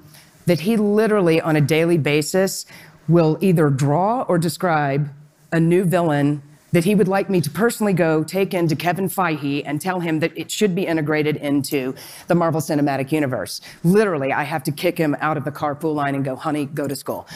that 0.46 0.62
he 0.62 0.78
literally, 0.78 1.40
on 1.42 1.56
a 1.56 1.62
daily 1.62 1.98
basis, 1.98 2.66
will 3.08 3.38
either 3.42 3.70
draw 3.70 4.24
or 4.24 4.38
describe 4.38 5.10
a 5.52 5.60
new 5.60 5.84
villain 5.84 6.42
that 6.72 6.84
he 6.84 6.96
would 6.96 7.08
like 7.08 7.30
me 7.30 7.40
to 7.40 7.50
personally 7.52 7.94
go 7.94 8.24
take 8.24 8.54
into 8.54 8.76
Kevin 8.76 9.08
Feige 9.08 9.62
and 9.66 9.80
tell 9.80 10.00
him 10.00 10.20
that 10.20 10.36
it 10.36 10.50
should 10.50 10.74
be 10.74 10.88
integrated 10.88 11.38
into 11.38 11.94
the 12.28 12.34
Marvel 12.34 12.60
Cinematic 12.60 13.12
Universe. 13.12 13.62
Literally, 13.84 14.34
I 14.34 14.44
have 14.44 14.64
to 14.64 14.72
kick 14.72 14.98
him 14.98 15.16
out 15.20 15.38
of 15.38 15.46
the 15.46 15.52
carpool 15.52 15.94
line 15.94 16.16
and 16.16 16.26
go, 16.26 16.36
honey, 16.36 16.66
go 16.66 16.88
to 16.88 16.96
school. 16.96 17.28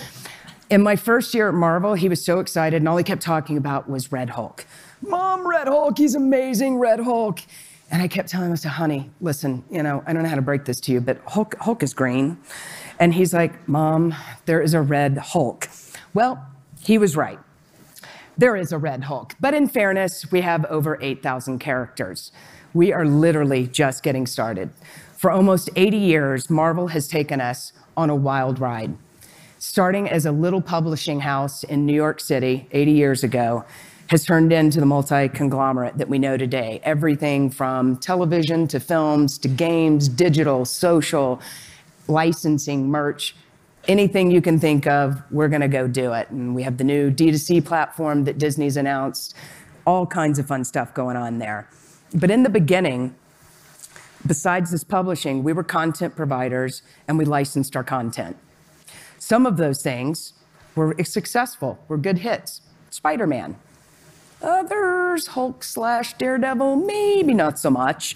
In 0.72 0.82
my 0.82 0.96
first 0.96 1.36
year 1.36 1.48
at 1.48 1.54
Marvel, 1.54 1.94
he 1.94 2.10
was 2.10 2.26
so 2.26 2.40
excited, 2.40 2.78
and 2.78 2.90
all 2.90 2.98
he 2.98 3.04
kept 3.04 3.22
talking 3.22 3.58
about 3.58 3.88
was 3.88 4.12
Red 4.12 4.32
Hulk. 4.32 4.66
Mom, 5.02 5.48
Red 5.48 5.68
Hulk, 5.68 5.98
he's 5.98 6.16
amazing, 6.16 6.78
Red 6.78 7.00
Hulk. 7.00 7.40
And 7.90 8.02
I 8.02 8.08
kept 8.08 8.30
telling 8.30 8.48
him, 8.48 8.54
I 8.54 8.56
said, 8.56 8.72
honey, 8.72 9.10
listen, 9.22 9.64
you 9.70 9.82
know, 9.82 10.04
I 10.06 10.12
don't 10.12 10.24
know 10.24 10.30
how 10.30 10.36
to 10.36 10.42
break 10.42 10.66
this 10.66 10.82
to 10.82 10.92
you, 10.92 11.00
but 11.00 11.22
Hulk, 11.26 11.56
Hulk 11.60 11.84
is 11.84 11.94
green. 11.94 12.38
And 13.00 13.14
he's 13.14 13.34
like, 13.34 13.68
Mom, 13.68 14.16
there 14.46 14.62
is 14.62 14.74
a 14.74 14.82
Red 14.82 15.18
Hulk. 15.18 15.70
Well, 16.14 16.46
he 16.80 16.98
was 16.98 17.16
right 17.16 17.40
there 18.38 18.56
is 18.56 18.72
a 18.72 18.78
Red 18.78 19.06
Hulk. 19.06 19.34
But 19.40 19.54
in 19.54 19.68
fairness, 19.68 20.32
we 20.32 20.42
have 20.42 20.66
over 20.66 20.98
8,000 21.02 21.60
characters. 21.60 22.32
We 22.74 22.94
are 22.94 23.06
literally 23.06 23.68
just 23.68 24.04
getting 24.04 24.28
started. 24.28 24.70
For 25.16 25.32
almost 25.32 25.70
80 25.76 25.98
years, 25.98 26.50
Marvel 26.50 26.88
has 26.88 27.08
taken 27.08 27.42
us 27.42 27.74
on 27.96 28.10
a 28.10 28.16
wild 28.16 28.60
ride. 28.60 28.96
Starting 29.58 30.08
as 30.08 30.28
a 30.28 30.32
little 30.32 30.62
publishing 30.62 31.22
house 31.22 31.64
in 31.64 31.88
New 31.88 31.96
York 31.96 32.20
City 32.20 32.68
80 32.72 32.92
years 32.92 33.24
ago, 33.24 33.66
has 34.10 34.24
turned 34.24 34.54
into 34.54 34.80
the 34.80 34.86
multi 34.86 35.28
conglomerate 35.28 35.98
that 35.98 36.08
we 36.08 36.18
know 36.18 36.38
today. 36.38 36.80
Everything 36.84 37.50
from 37.50 37.98
television 37.98 38.66
to 38.68 38.80
films 38.80 39.38
to 39.40 39.50
games, 39.50 40.08
digital, 40.08 40.64
social, 40.64 41.42
licensing, 42.08 42.90
merch, 42.90 43.36
anything 43.88 44.32
you 44.32 44.42
can 44.42 44.60
think 44.60 44.88
of, 44.88 45.22
we're 45.32 45.48
going 45.48 45.62
to 45.62 45.68
go 45.68 45.88
do 45.88 46.14
it. 46.14 46.30
And 46.30 46.54
we 46.54 46.64
have 46.64 46.78
the 46.78 46.84
new 46.84 47.12
D2C 47.12 47.66
platform 47.66 48.24
that 48.26 48.38
Disney's 48.38 48.78
announced, 48.78 49.36
all 49.86 50.06
kinds 50.06 50.40
of 50.40 50.48
fun 50.48 50.64
stuff 50.64 50.94
going 50.94 51.18
on 51.18 51.40
there. 51.40 51.70
But 52.14 52.32
in 52.32 52.44
the 52.44 52.50
beginning, 52.50 53.16
besides 54.26 54.72
this 54.72 54.84
publishing, 54.84 55.44
we 55.44 55.54
were 55.54 55.64
content 55.64 56.16
providers 56.16 56.82
and 57.08 57.18
we 57.18 57.26
licensed 57.26 57.76
our 57.76 57.84
content. 57.84 58.38
Some 59.20 59.46
of 59.46 59.58
those 59.58 59.82
things 59.82 60.34
were 60.76 60.96
successful, 61.04 61.80
were 61.88 61.98
good 61.98 62.20
hits. 62.20 62.62
Spider 62.90 63.28
Man. 63.28 63.58
Others, 64.42 65.28
Hulk 65.28 65.64
slash 65.64 66.14
Daredevil, 66.14 66.76
maybe 66.78 67.34
not 67.34 67.58
so 67.58 67.72
much. 67.72 68.16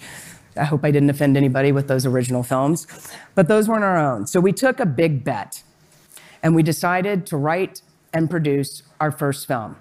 I 0.56 0.64
hope 0.64 0.84
I 0.84 0.90
didn't 0.90 1.10
offend 1.10 1.36
anybody 1.36 1.72
with 1.72 1.88
those 1.88 2.04
original 2.04 2.42
films, 2.42 2.86
but 3.34 3.48
those 3.48 3.68
weren't 3.68 3.84
our 3.84 3.98
own. 3.98 4.26
So 4.26 4.40
we 4.40 4.52
took 4.52 4.80
a 4.80 4.86
big 4.86 5.24
bet 5.24 5.62
and 6.42 6.54
we 6.54 6.62
decided 6.62 7.26
to 7.26 7.36
write 7.36 7.82
and 8.12 8.28
produce 8.28 8.82
our 9.00 9.10
first 9.10 9.48
film. 9.48 9.76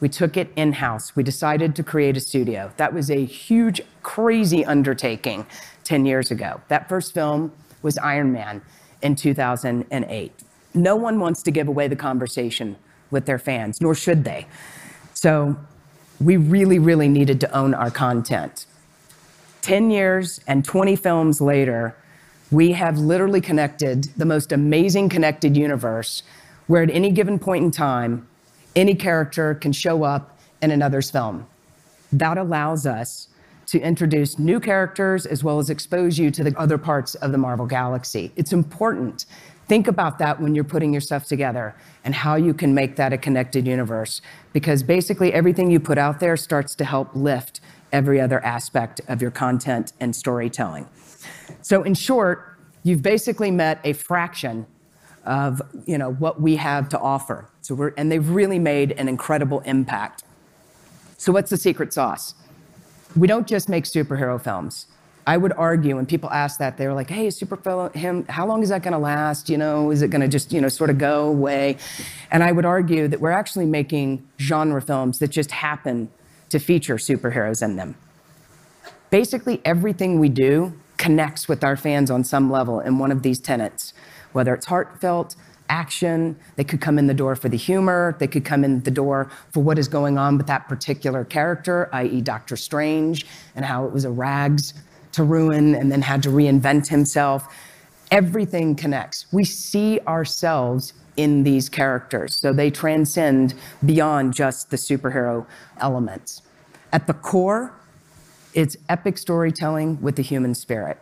We 0.00 0.08
took 0.08 0.36
it 0.36 0.52
in 0.56 0.74
house. 0.74 1.16
We 1.16 1.22
decided 1.22 1.74
to 1.76 1.82
create 1.82 2.16
a 2.16 2.20
studio. 2.20 2.72
That 2.76 2.92
was 2.92 3.10
a 3.10 3.24
huge, 3.24 3.80
crazy 4.02 4.64
undertaking 4.64 5.46
10 5.84 6.04
years 6.04 6.30
ago. 6.30 6.60
That 6.68 6.88
first 6.88 7.14
film 7.14 7.52
was 7.82 7.96
Iron 7.98 8.32
Man 8.32 8.62
in 9.02 9.14
2008. 9.14 10.32
No 10.74 10.96
one 10.96 11.18
wants 11.20 11.42
to 11.44 11.50
give 11.50 11.68
away 11.68 11.88
the 11.88 11.96
conversation 11.96 12.76
with 13.10 13.24
their 13.24 13.38
fans, 13.38 13.80
nor 13.80 13.94
should 13.94 14.24
they. 14.24 14.46
So 15.14 15.56
we 16.20 16.36
really, 16.36 16.78
really 16.78 17.08
needed 17.08 17.40
to 17.40 17.56
own 17.56 17.72
our 17.72 17.90
content. 17.90 18.66
10 19.62 19.90
years 19.90 20.40
and 20.46 20.64
20 20.64 20.96
films 20.96 21.40
later, 21.40 21.96
we 22.50 22.72
have 22.72 22.98
literally 22.98 23.40
connected 23.40 24.04
the 24.16 24.24
most 24.24 24.52
amazing 24.52 25.08
connected 25.08 25.56
universe 25.56 26.22
where 26.66 26.82
at 26.82 26.90
any 26.90 27.10
given 27.10 27.38
point 27.38 27.64
in 27.64 27.70
time, 27.70 28.26
any 28.74 28.94
character 28.94 29.54
can 29.54 29.72
show 29.72 30.02
up 30.02 30.38
in 30.62 30.70
another's 30.70 31.10
film. 31.10 31.46
That 32.12 32.38
allows 32.38 32.86
us 32.86 33.28
to 33.66 33.80
introduce 33.80 34.38
new 34.38 34.60
characters 34.60 35.26
as 35.26 35.42
well 35.42 35.58
as 35.58 35.70
expose 35.70 36.18
you 36.18 36.30
to 36.30 36.44
the 36.44 36.56
other 36.58 36.78
parts 36.78 37.14
of 37.16 37.32
the 37.32 37.38
Marvel 37.38 37.66
Galaxy. 37.66 38.30
It's 38.36 38.52
important. 38.52 39.26
Think 39.66 39.88
about 39.88 40.18
that 40.18 40.40
when 40.40 40.54
you're 40.54 40.64
putting 40.64 40.92
your 40.92 41.00
stuff 41.00 41.24
together 41.24 41.74
and 42.04 42.14
how 42.14 42.36
you 42.36 42.54
can 42.54 42.74
make 42.74 42.94
that 42.96 43.12
a 43.12 43.18
connected 43.18 43.66
universe. 43.66 44.22
Because 44.52 44.84
basically, 44.84 45.32
everything 45.32 45.70
you 45.70 45.80
put 45.80 45.98
out 45.98 46.20
there 46.20 46.36
starts 46.36 46.76
to 46.76 46.84
help 46.84 47.14
lift 47.16 47.60
every 47.92 48.20
other 48.20 48.44
aspect 48.44 49.00
of 49.08 49.22
your 49.22 49.30
content 49.30 49.92
and 50.00 50.14
storytelling. 50.14 50.88
So 51.62 51.82
in 51.82 51.94
short, 51.94 52.58
you've 52.82 53.02
basically 53.02 53.50
met 53.50 53.80
a 53.84 53.92
fraction 53.92 54.66
of 55.24 55.60
you 55.86 55.98
know, 55.98 56.12
what 56.12 56.40
we 56.40 56.56
have 56.56 56.88
to 56.90 56.98
offer. 56.98 57.48
So 57.60 57.74
we're, 57.74 57.92
and 57.96 58.10
they've 58.10 58.28
really 58.28 58.58
made 58.58 58.92
an 58.92 59.08
incredible 59.08 59.60
impact. 59.60 60.22
So 61.18 61.32
what's 61.32 61.50
the 61.50 61.56
secret 61.56 61.92
sauce? 61.92 62.34
We 63.16 63.26
don't 63.26 63.46
just 63.46 63.68
make 63.68 63.84
superhero 63.84 64.40
films. 64.40 64.86
I 65.26 65.36
would 65.36 65.52
argue 65.54 65.96
when 65.96 66.06
people 66.06 66.30
ask 66.30 66.60
that, 66.60 66.76
they're 66.76 66.94
like, 66.94 67.10
hey, 67.10 67.26
superhero 67.28 67.92
him, 67.92 68.24
how 68.26 68.46
long 68.46 68.62
is 68.62 68.68
that 68.68 68.84
gonna 68.84 69.00
last? 69.00 69.50
You 69.50 69.58
know, 69.58 69.90
is 69.90 70.02
it 70.02 70.08
gonna 70.08 70.28
just, 70.28 70.52
you 70.52 70.60
know, 70.60 70.68
sort 70.68 70.88
of 70.88 70.98
go 70.98 71.26
away? 71.26 71.78
And 72.30 72.44
I 72.44 72.52
would 72.52 72.64
argue 72.64 73.08
that 73.08 73.20
we're 73.20 73.32
actually 73.32 73.66
making 73.66 74.24
genre 74.38 74.80
films 74.80 75.18
that 75.18 75.28
just 75.28 75.50
happen 75.50 76.10
to 76.50 76.58
feature 76.58 76.96
superheroes 76.96 77.62
in 77.62 77.76
them. 77.76 77.96
Basically, 79.10 79.60
everything 79.64 80.18
we 80.18 80.28
do 80.28 80.72
connects 80.96 81.48
with 81.48 81.62
our 81.62 81.76
fans 81.76 82.10
on 82.10 82.24
some 82.24 82.50
level 82.50 82.80
in 82.80 82.98
one 82.98 83.12
of 83.12 83.22
these 83.22 83.38
tenets, 83.38 83.92
whether 84.32 84.54
it's 84.54 84.66
heartfelt, 84.66 85.36
action, 85.68 86.36
they 86.56 86.64
could 86.64 86.80
come 86.80 86.98
in 86.98 87.06
the 87.06 87.14
door 87.14 87.36
for 87.36 87.48
the 87.48 87.56
humor, 87.56 88.16
they 88.18 88.26
could 88.26 88.44
come 88.44 88.64
in 88.64 88.80
the 88.82 88.90
door 88.90 89.30
for 89.50 89.62
what 89.62 89.78
is 89.78 89.88
going 89.88 90.18
on 90.18 90.36
with 90.36 90.46
that 90.46 90.68
particular 90.68 91.24
character, 91.24 91.88
i.e., 91.92 92.20
Doctor 92.20 92.56
Strange, 92.56 93.26
and 93.54 93.64
how 93.64 93.84
it 93.84 93.92
was 93.92 94.04
a 94.04 94.10
rags 94.10 94.74
to 95.12 95.24
ruin 95.24 95.74
and 95.74 95.90
then 95.90 96.02
had 96.02 96.22
to 96.22 96.28
reinvent 96.28 96.88
himself. 96.88 97.54
Everything 98.10 98.76
connects. 98.76 99.26
We 99.32 99.44
see 99.44 100.00
ourselves 100.06 100.92
in 101.16 101.42
these 101.44 101.68
characters. 101.68 102.38
So 102.38 102.52
they 102.52 102.70
transcend 102.70 103.54
beyond 103.84 104.34
just 104.34 104.70
the 104.70 104.76
superhero 104.76 105.46
elements. 105.78 106.42
At 106.92 107.06
the 107.06 107.14
core, 107.14 107.74
it's 108.54 108.76
epic 108.88 109.18
storytelling 109.18 110.00
with 110.00 110.16
the 110.16 110.22
human 110.22 110.54
spirit. 110.54 110.98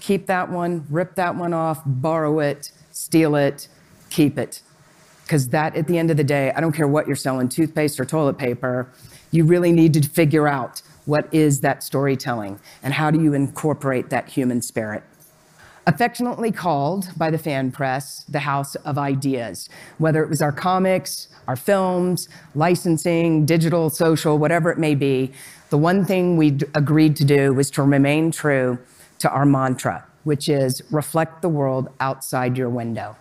Keep 0.00 0.26
that 0.26 0.50
one, 0.50 0.86
rip 0.90 1.14
that 1.14 1.36
one 1.36 1.54
off, 1.54 1.80
borrow 1.86 2.40
it, 2.40 2.70
steal 2.92 3.34
it, 3.34 3.68
keep 4.10 4.38
it. 4.38 4.60
Because 5.22 5.48
that, 5.48 5.74
at 5.74 5.86
the 5.86 5.96
end 5.96 6.10
of 6.10 6.18
the 6.18 6.24
day, 6.24 6.52
I 6.54 6.60
don't 6.60 6.72
care 6.72 6.86
what 6.86 7.06
you're 7.06 7.16
selling, 7.16 7.48
toothpaste 7.48 7.98
or 7.98 8.04
toilet 8.04 8.36
paper, 8.36 8.90
you 9.30 9.44
really 9.44 9.72
need 9.72 9.94
to 9.94 10.06
figure 10.06 10.46
out 10.46 10.82
what 11.06 11.32
is 11.32 11.60
that 11.60 11.82
storytelling 11.82 12.60
and 12.82 12.92
how 12.92 13.10
do 13.10 13.22
you 13.22 13.32
incorporate 13.32 14.10
that 14.10 14.28
human 14.28 14.60
spirit 14.60 15.02
affectionately 15.86 16.50
called 16.50 17.10
by 17.16 17.30
the 17.30 17.38
fan 17.38 17.70
press 17.70 18.24
the 18.24 18.40
House 18.40 18.74
of 18.76 18.96
Ideas, 18.98 19.68
whether 19.98 20.22
it 20.22 20.30
was 20.30 20.40
our 20.40 20.52
comics, 20.52 21.28
our 21.46 21.56
films, 21.56 22.28
licensing, 22.54 23.44
digital, 23.44 23.90
social, 23.90 24.38
whatever 24.38 24.70
it 24.70 24.78
may 24.78 24.94
be. 24.94 25.32
The 25.70 25.78
one 25.78 26.04
thing 26.04 26.36
we 26.36 26.58
agreed 26.74 27.16
to 27.16 27.24
do 27.24 27.52
was 27.52 27.70
to 27.72 27.82
remain 27.82 28.30
true 28.30 28.78
to 29.18 29.30
our 29.30 29.44
mantra, 29.44 30.06
which 30.24 30.48
is 30.48 30.82
reflect 30.90 31.42
the 31.42 31.48
world 31.48 31.88
outside 32.00 32.56
your 32.56 32.70
window. 32.70 33.16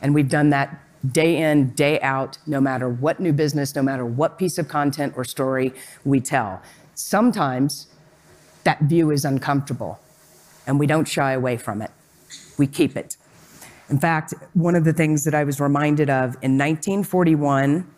And 0.00 0.14
we've 0.14 0.28
done 0.28 0.50
that 0.50 0.80
day 1.12 1.36
in, 1.38 1.70
day 1.70 1.98
out, 2.00 2.38
no 2.46 2.60
matter 2.60 2.88
what 2.88 3.20
new 3.20 3.32
business, 3.32 3.74
no 3.74 3.82
matter 3.82 4.04
what 4.04 4.38
piece 4.38 4.58
of 4.58 4.68
content 4.68 5.14
or 5.16 5.24
story 5.24 5.72
we 6.04 6.20
tell. 6.20 6.62
Sometimes 6.94 7.86
that 8.64 8.80
view 8.82 9.10
is 9.10 9.24
uncomfortable 9.24 9.98
and 10.70 10.78
we 10.78 10.86
don't 10.86 11.08
shy 11.08 11.32
away 11.32 11.56
from 11.56 11.82
it. 11.82 11.90
We 12.56 12.68
keep 12.68 12.96
it. 12.96 13.16
In 13.88 13.98
fact, 13.98 14.34
one 14.54 14.76
of 14.76 14.84
the 14.84 14.92
things 14.92 15.24
that 15.24 15.34
I 15.34 15.42
was 15.42 15.60
reminded 15.60 16.08
of 16.08 16.36
in 16.42 16.56
1941, 16.56 17.92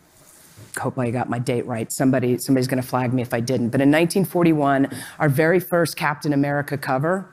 hopefully 0.80 1.08
I 1.08 1.10
got 1.10 1.28
my 1.28 1.38
date 1.38 1.66
right. 1.66 1.92
Somebody, 1.92 2.38
somebody's 2.38 2.66
going 2.66 2.80
to 2.80 2.88
flag 2.88 3.12
me 3.12 3.20
if 3.20 3.34
I 3.34 3.40
didn't. 3.40 3.68
But 3.68 3.82
in 3.82 3.90
1941, 3.90 4.88
our 5.18 5.28
very 5.28 5.60
first 5.60 5.98
Captain 5.98 6.32
America 6.32 6.78
cover, 6.78 7.28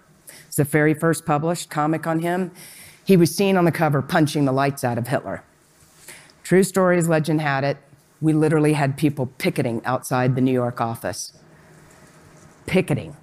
it's 0.46 0.58
the 0.58 0.65
very 0.65 0.93
first 0.93 1.25
published 1.25 1.69
comic 1.69 2.05
on 2.05 2.19
him. 2.19 2.51
He 3.05 3.15
was 3.15 3.34
seen 3.34 3.55
on 3.55 3.63
the 3.63 3.72
cover 3.72 4.01
punching 4.01 4.43
the 4.43 4.51
lights 4.51 4.84
out 4.84 4.98
of 4.98 5.08
Hitler. 5.08 5.41
True 6.43 6.63
story 6.63 6.98
as 6.98 7.08
legend 7.08 7.39
had 7.39 7.63
it, 7.63 7.77
we 8.19 8.34
literally 8.34 8.74
had 8.74 8.98
people 8.98 9.27
picketing 9.38 9.81
outside 9.86 10.36
the 10.36 10.41
New 10.41 10.51
York 10.51 10.81
office. 10.81 11.31
Picketing. 12.65 13.15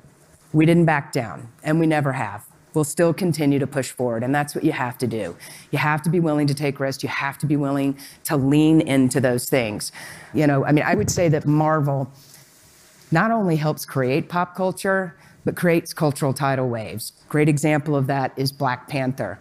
We 0.56 0.64
didn't 0.64 0.86
back 0.86 1.12
down, 1.12 1.50
and 1.62 1.78
we 1.78 1.86
never 1.86 2.12
have. 2.12 2.46
We'll 2.72 2.84
still 2.84 3.12
continue 3.12 3.58
to 3.58 3.66
push 3.66 3.90
forward, 3.90 4.22
and 4.22 4.34
that's 4.34 4.54
what 4.54 4.64
you 4.64 4.72
have 4.72 4.96
to 4.98 5.06
do. 5.06 5.36
You 5.70 5.76
have 5.76 6.00
to 6.04 6.08
be 6.08 6.18
willing 6.18 6.46
to 6.46 6.54
take 6.54 6.80
risks. 6.80 7.02
You 7.02 7.10
have 7.10 7.36
to 7.40 7.46
be 7.46 7.56
willing 7.56 7.98
to 8.24 8.38
lean 8.38 8.80
into 8.80 9.20
those 9.20 9.50
things. 9.50 9.92
You 10.32 10.46
know, 10.46 10.64
I 10.64 10.72
mean, 10.72 10.82
I 10.86 10.94
would 10.94 11.10
say 11.10 11.28
that 11.28 11.44
Marvel 11.44 12.10
not 13.12 13.30
only 13.30 13.56
helps 13.56 13.84
create 13.84 14.30
pop 14.30 14.56
culture, 14.56 15.14
but 15.44 15.56
creates 15.56 15.92
cultural 15.92 16.32
tidal 16.32 16.70
waves. 16.70 17.12
Great 17.28 17.50
example 17.50 17.94
of 17.94 18.06
that 18.06 18.32
is 18.38 18.50
Black 18.50 18.88
Panther. 18.88 19.38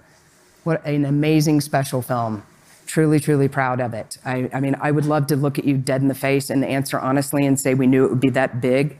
What 0.65 0.85
an 0.85 1.05
amazing 1.05 1.61
special 1.61 2.01
film. 2.01 2.43
Truly, 2.87 3.21
truly 3.21 3.47
proud 3.47 3.79
of 3.79 3.93
it. 3.93 4.17
I, 4.25 4.49
I 4.53 4.59
mean, 4.59 4.75
I 4.81 4.91
would 4.91 5.05
love 5.05 5.27
to 5.27 5.37
look 5.37 5.57
at 5.57 5.63
you 5.63 5.77
dead 5.77 6.01
in 6.01 6.09
the 6.09 6.13
face 6.13 6.49
and 6.49 6.65
answer 6.65 6.99
honestly 6.99 7.45
and 7.45 7.57
say 7.57 7.73
we 7.73 7.87
knew 7.87 8.03
it 8.03 8.09
would 8.09 8.19
be 8.19 8.31
that 8.31 8.59
big 8.59 8.97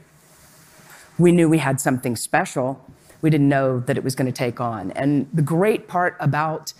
we 1.18 1.32
knew 1.32 1.48
we 1.48 1.58
had 1.58 1.80
something 1.80 2.16
special. 2.16 2.84
We 3.22 3.30
didn't 3.30 3.48
know 3.48 3.80
that 3.80 3.96
it 3.96 4.04
was 4.04 4.14
going 4.14 4.26
to 4.26 4.36
take 4.36 4.60
on. 4.60 4.90
And 4.92 5.28
the 5.32 5.42
great 5.42 5.88
part 5.88 6.16
about 6.20 6.72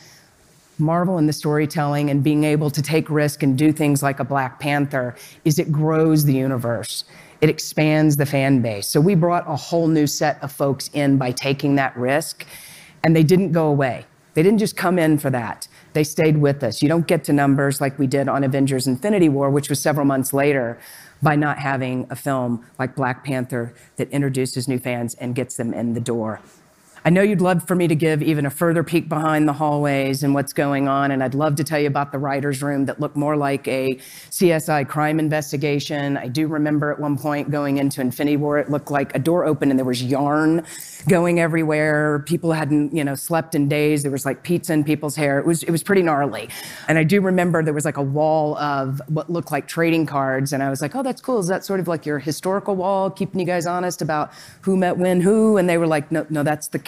Marvel 0.79 1.17
and 1.17 1.29
the 1.29 1.33
storytelling 1.33 2.11
and 2.11 2.23
being 2.23 2.45
able 2.45 2.71
to 2.71 2.83
take 2.83 3.09
risk 3.09 3.43
and 3.43 3.57
do 3.57 3.73
things 3.73 4.03
like 4.03 4.21
a 4.21 4.25
Black 4.25 4.61
Panther 4.61 5.17
is 5.45 5.59
it 5.59 5.73
grows 5.73 6.25
the 6.25 6.35
universe. 6.35 7.05
It 7.41 7.49
expands 7.49 8.17
the 8.17 8.27
fan 8.27 8.61
base. 8.61 8.87
So 8.87 9.01
we 9.01 9.15
brought 9.15 9.49
a 9.49 9.57
whole 9.57 9.89
new 9.89 10.07
set 10.07 10.43
of 10.43 10.53
folks 10.53 10.91
in 10.93 11.17
by 11.17 11.33
taking 11.33 11.77
that 11.77 11.97
risk, 11.97 12.47
and 13.03 13.17
they 13.17 13.23
didn't 13.23 13.53
go 13.53 13.67
away. 13.69 14.05
They 14.35 14.43
didn't 14.43 14.59
just 14.59 14.77
come 14.77 14.99
in 14.99 15.19
for 15.19 15.31
that. 15.31 15.67
They 15.95 16.05
stayed 16.05 16.37
with 16.37 16.63
us. 16.63 16.83
You 16.83 16.89
don't 16.89 17.07
get 17.07 17.25
to 17.25 17.33
numbers 17.33 17.81
like 17.81 17.99
we 17.99 18.07
did 18.07 18.29
on 18.29 18.45
Avengers 18.45 18.87
Infinity 18.87 19.31
War, 19.31 19.49
which 19.49 19.71
was 19.71 19.81
several 19.81 20.05
months 20.05 20.35
later, 20.35 20.79
by 21.23 21.37
not 21.37 21.59
having 21.59 22.07
a 22.11 22.17
film 22.17 22.65
like 22.79 22.95
Black 22.95 23.25
Panther 23.25 23.75
that 23.97 24.09
introduces 24.11 24.69
new 24.69 24.79
fans 24.79 25.15
and 25.15 25.35
gets 25.35 25.57
them 25.57 25.73
in 25.73 25.95
the 25.95 26.01
door. 26.01 26.41
I 27.07 27.09
know 27.09 27.23
you'd 27.23 27.41
love 27.41 27.63
for 27.63 27.77
me 27.77 27.87
to 27.87 27.95
give 27.95 28.21
even 28.21 28.47
a 28.47 28.51
further 28.51 28.83
peek 28.83 29.09
behind 29.09 29.47
the 29.47 29.53
hallways 29.53 30.25
and 30.25 30.35
what's 30.35 30.53
going 30.53 30.89
on, 30.89 31.13
and 31.13 31.23
I'd 31.23 31.37
love 31.37 31.55
to 31.55 31.63
tell 31.63 31.79
you 31.79 31.87
about 31.87 32.11
the 32.11 32.19
writer's 32.19 32.65
room 32.65 32.87
that 32.87 32.99
looked 32.99 33.15
more 33.15 33.37
like 33.37 33.69
a 33.69 33.95
CSI 34.31 34.89
crime 34.89 35.21
investigation. 35.21 36.17
I 36.17 36.27
do 36.27 36.49
remember 36.49 36.91
at 36.91 36.99
one 36.99 37.17
point 37.17 37.49
going 37.53 37.77
into 37.79 38.01
Infinity 38.01 38.39
War, 38.39 38.59
it 38.59 38.73
looked 38.73 38.91
like 38.91 39.15
a 39.15 39.21
door 39.21 39.45
opened 39.45 39.71
and 39.71 39.79
there 39.79 39.85
was 39.87 40.03
yarn 40.03 40.67
going 41.09 41.39
everywhere. 41.39 42.25
People 42.27 42.53
hadn't, 42.53 42.93
you 42.93 43.05
know, 43.05 43.15
slept 43.15 43.55
in 43.55 43.69
days. 43.69 44.03
There 44.03 44.11
was 44.11 44.27
like 44.27 44.43
pizza 44.43 44.73
in 44.73 44.83
people's 44.83 45.15
hair. 45.15 45.39
It 45.39 45.47
was 45.47 45.63
it 45.63 45.71
was 45.71 45.85
pretty 45.85 46.03
gnarly. 46.03 46.49
And 46.89 46.99
I 46.99 47.05
do 47.05 47.21
remember 47.21 47.63
there 47.63 47.73
was 47.73 47.85
like 47.85 47.99
a 47.99 48.03
wall 48.03 48.57
of 48.59 49.01
what 49.07 49.31
looked 49.31 49.53
like 49.53 49.69
trading 49.69 50.07
cards, 50.07 50.53
and 50.53 50.61
I 50.61 50.71
was 50.71 50.83
like, 50.83 50.97
oh, 50.97 51.05
that's 51.05 51.21
cool. 51.21 51.39
Is 51.39 51.47
that 51.47 51.65
sort 51.65 51.79
of 51.79 51.87
like 51.87 52.05
your 52.05 52.19
historical 52.19 52.75
wall, 52.75 53.11
keeping 53.11 53.39
you 53.39 53.47
guys 53.47 53.65
honest 53.65 54.03
about 54.03 54.33
who 54.63 54.77
met 54.77 54.97
when 54.97 55.21
who? 55.21 55.57
And 55.57 55.69
they 55.69 55.79
were 55.79 55.87
like, 55.87 56.11
no, 56.11 56.27
no, 56.31 56.43
that's 56.43 56.67
the 56.69 56.81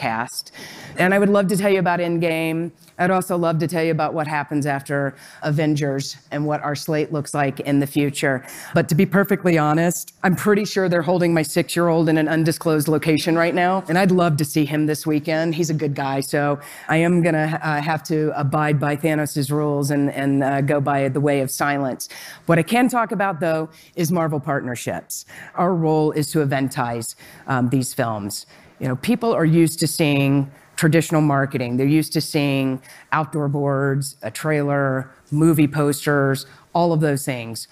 And 0.96 1.14
I 1.14 1.18
would 1.18 1.28
love 1.28 1.46
to 1.48 1.56
tell 1.56 1.70
you 1.70 1.78
about 1.78 2.00
Endgame. 2.00 2.72
I'd 2.98 3.10
also 3.12 3.36
love 3.36 3.58
to 3.60 3.68
tell 3.68 3.84
you 3.84 3.92
about 3.92 4.12
what 4.12 4.26
happens 4.26 4.66
after 4.66 5.14
Avengers 5.42 6.16
and 6.32 6.44
what 6.44 6.60
our 6.62 6.74
slate 6.74 7.12
looks 7.12 7.32
like 7.32 7.60
in 7.60 7.78
the 7.78 7.86
future. 7.86 8.44
But 8.74 8.88
to 8.88 8.94
be 8.96 9.06
perfectly 9.06 9.56
honest, 9.56 10.14
I'm 10.24 10.34
pretty 10.34 10.64
sure 10.64 10.88
they're 10.88 11.02
holding 11.02 11.32
my 11.32 11.42
six 11.42 11.76
year 11.76 11.88
old 11.88 12.08
in 12.08 12.18
an 12.18 12.26
undisclosed 12.26 12.88
location 12.88 13.36
right 13.36 13.54
now. 13.54 13.84
And 13.88 13.96
I'd 13.96 14.10
love 14.10 14.36
to 14.38 14.44
see 14.44 14.64
him 14.64 14.86
this 14.86 15.06
weekend. 15.06 15.54
He's 15.54 15.70
a 15.70 15.74
good 15.74 15.94
guy. 15.94 16.20
So 16.20 16.58
I 16.88 16.96
am 16.96 17.22
going 17.22 17.34
to 17.34 17.60
uh, 17.62 17.80
have 17.80 18.02
to 18.04 18.32
abide 18.38 18.80
by 18.80 18.96
Thanos' 18.96 19.50
rules 19.50 19.90
and, 19.92 20.10
and 20.10 20.42
uh, 20.42 20.60
go 20.62 20.80
by 20.80 21.08
the 21.08 21.20
way 21.20 21.40
of 21.40 21.50
silence. 21.50 22.08
What 22.46 22.58
I 22.58 22.62
can 22.62 22.88
talk 22.88 23.12
about, 23.12 23.38
though, 23.38 23.68
is 23.94 24.10
Marvel 24.10 24.40
partnerships. 24.40 25.24
Our 25.54 25.74
role 25.74 26.10
is 26.12 26.32
to 26.32 26.40
eventize 26.40 27.14
um, 27.46 27.68
these 27.68 27.94
films. 27.94 28.46
You 28.80 28.88
know, 28.88 28.96
people 28.96 29.32
are 29.32 29.44
used 29.44 29.80
to 29.80 29.86
seeing 29.86 30.50
traditional 30.76 31.20
marketing. 31.20 31.76
They're 31.76 31.86
used 31.86 32.12
to 32.12 32.20
seeing 32.20 32.80
outdoor 33.10 33.48
boards, 33.48 34.16
a 34.22 34.30
trailer, 34.30 35.10
movie 35.30 35.66
posters, 35.66 36.46
all 36.72 36.92
of 36.92 37.00
those 37.00 37.24
things. 37.24 37.66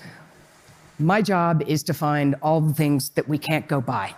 My 0.99 1.23
job 1.23 1.63
is 1.67 1.83
to 1.85 1.95
find 1.95 2.35
all 2.43 2.61
the 2.61 2.75
things 2.75 3.11
that 3.11 3.29
we 3.29 3.39
can't 3.39 3.69
go 3.69 3.81
by, 3.81 4.15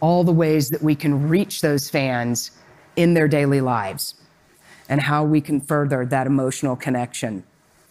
all 0.00 0.24
the 0.24 0.32
ways 0.32 0.70
that 0.70 0.82
we 0.82 0.94
can 0.94 1.28
reach 1.28 1.60
those 1.60 1.90
fans 1.90 2.52
in 2.96 3.12
their 3.12 3.28
daily 3.28 3.60
lives, 3.60 4.14
and 4.88 5.00
how 5.00 5.24
we 5.24 5.40
can 5.40 5.60
further 5.60 6.06
that 6.06 6.26
emotional 6.26 6.76
connection. 6.76 7.44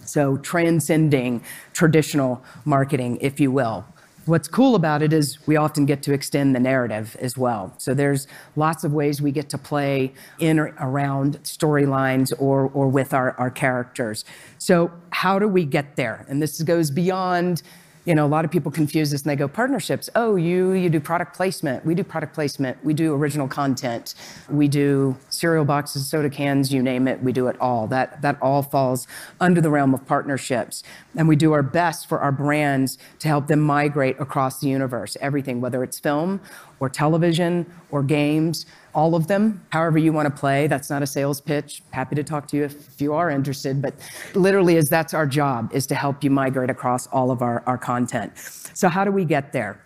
So, 0.06 0.38
transcending 0.38 1.44
traditional 1.74 2.44
marketing, 2.66 3.20
if 3.22 3.40
you 3.40 3.52
will. 3.52 3.86
What's 4.26 4.48
cool 4.48 4.76
about 4.76 5.02
it 5.02 5.12
is 5.12 5.40
we 5.48 5.56
often 5.56 5.86
get 5.86 6.04
to 6.04 6.14
extend 6.14 6.56
the 6.56 6.60
narrative 6.60 7.16
as 7.20 7.38
well. 7.38 7.74
So 7.78 7.94
there's 7.94 8.28
lots 8.56 8.84
of 8.84 8.94
ways 8.94 9.22
we 9.22 9.32
get 9.32 9.50
to 9.50 9.58
play 9.58 10.14
in 10.40 10.60
or 10.60 10.74
around 10.80 11.40
storylines 11.44 12.34
or, 12.38 12.70
or 12.74 12.88
with 12.88 13.14
our, 13.14 13.32
our 13.40 13.50
characters. 13.50 14.26
So 14.58 14.92
how 15.12 15.40
do 15.40 15.48
we 15.48 15.66
get 15.66 15.96
there? 15.96 16.26
And 16.30 16.42
this 16.42 16.62
goes 16.62 16.92
beyond 16.92 17.64
you 18.06 18.16
know, 18.16 18.26
a 18.26 18.28
lot 18.28 18.46
of 18.46 18.52
people 18.52 18.72
confuse 18.72 19.12
this 19.12 19.22
and 19.22 19.30
they 19.30 19.36
go 19.36 19.48
partnerships. 19.48 20.10
Oh, 20.16 20.36
you 20.36 20.72
you 20.72 20.90
do 20.90 21.00
product 21.00 21.36
placement. 21.36 21.86
We 21.86 21.96
do 21.96 22.04
product 22.04 22.34
placement. 22.34 22.84
We 22.84 22.94
do 22.94 23.14
original 23.14 23.48
content. 23.48 24.16
We 24.50 24.68
do 24.68 25.18
cereal 25.30 25.66
boxes, 25.66 26.08
soda 26.08 26.30
cans, 26.30 26.74
you 26.74 26.82
name 26.82 27.08
it. 27.08 27.22
We 27.22 27.32
do 27.32 27.48
it 27.48 27.60
all. 27.60 27.88
That 27.88 28.22
that 28.22 28.42
all 28.42 28.64
falls 28.64 29.06
under 29.40 29.62
the 29.62 29.70
realm 29.70 29.94
of 29.94 30.06
partnerships. 30.06 30.82
And 31.16 31.28
we 31.28 31.36
do 31.36 31.52
our 31.54 31.64
best 31.64 32.08
for 32.08 32.20
our 32.20 32.32
brands 32.32 32.98
to 33.20 33.28
help 33.28 33.48
them 33.48 33.60
migrate 33.60 34.20
across 34.20 34.60
the 34.60 34.68
universe. 34.68 35.18
Everything, 35.20 35.62
whether 35.62 35.84
it's 35.84 36.00
film 36.00 36.42
or 36.80 36.90
television 36.90 37.72
or 37.92 38.02
games 38.04 38.66
all 38.94 39.16
of 39.16 39.28
them, 39.28 39.64
however 39.70 39.98
you 39.98 40.12
want 40.12 40.34
to 40.34 40.40
play. 40.40 40.68
That's 40.68 40.90
not 40.90 41.04
a 41.04 41.08
sales 41.08 41.40
pitch. 41.40 41.82
Happy 41.92 42.16
to 42.16 42.24
talk 42.24 42.48
to 42.50 42.58
you 42.58 42.64
if 42.66 43.00
you 43.00 43.14
are 43.14 43.30
interested, 43.30 43.82
but 43.82 43.94
literally 44.34 44.76
is 44.76 44.90
that's 44.90 45.14
our 45.14 45.28
job 45.28 45.72
is 45.74 45.86
to 45.88 45.96
help 45.96 46.24
you 46.24 46.30
migrate 46.30 46.70
across 46.70 47.08
all 47.08 47.32
of 47.32 47.42
our, 47.42 47.64
our 47.66 47.78
content. 47.78 48.38
So 48.74 48.90
how 48.90 49.04
do 49.04 49.12
we 49.12 49.26
get 49.26 49.54
there? 49.54 49.82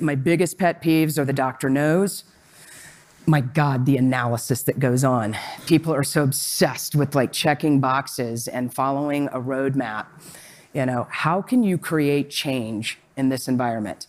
My 0.00 0.14
biggest 0.14 0.58
pet 0.58 0.82
peeves 0.82 1.18
are 1.18 1.24
the 1.24 1.32
doctor 1.32 1.70
knows. 1.70 2.24
My 3.26 3.40
God, 3.40 3.86
the 3.86 3.96
analysis 3.96 4.62
that 4.64 4.78
goes 4.78 5.04
on. 5.04 5.36
People 5.66 5.94
are 5.94 6.04
so 6.04 6.24
obsessed 6.24 6.94
with 6.94 7.14
like 7.14 7.32
checking 7.32 7.80
boxes 7.80 8.48
and 8.48 8.74
following 8.74 9.28
a 9.28 9.40
roadmap. 9.40 10.06
You 10.74 10.84
know, 10.84 11.06
how 11.08 11.40
can 11.40 11.62
you 11.62 11.78
create 11.78 12.28
change 12.28 12.98
in 13.16 13.28
this 13.28 13.48
environment? 13.48 14.08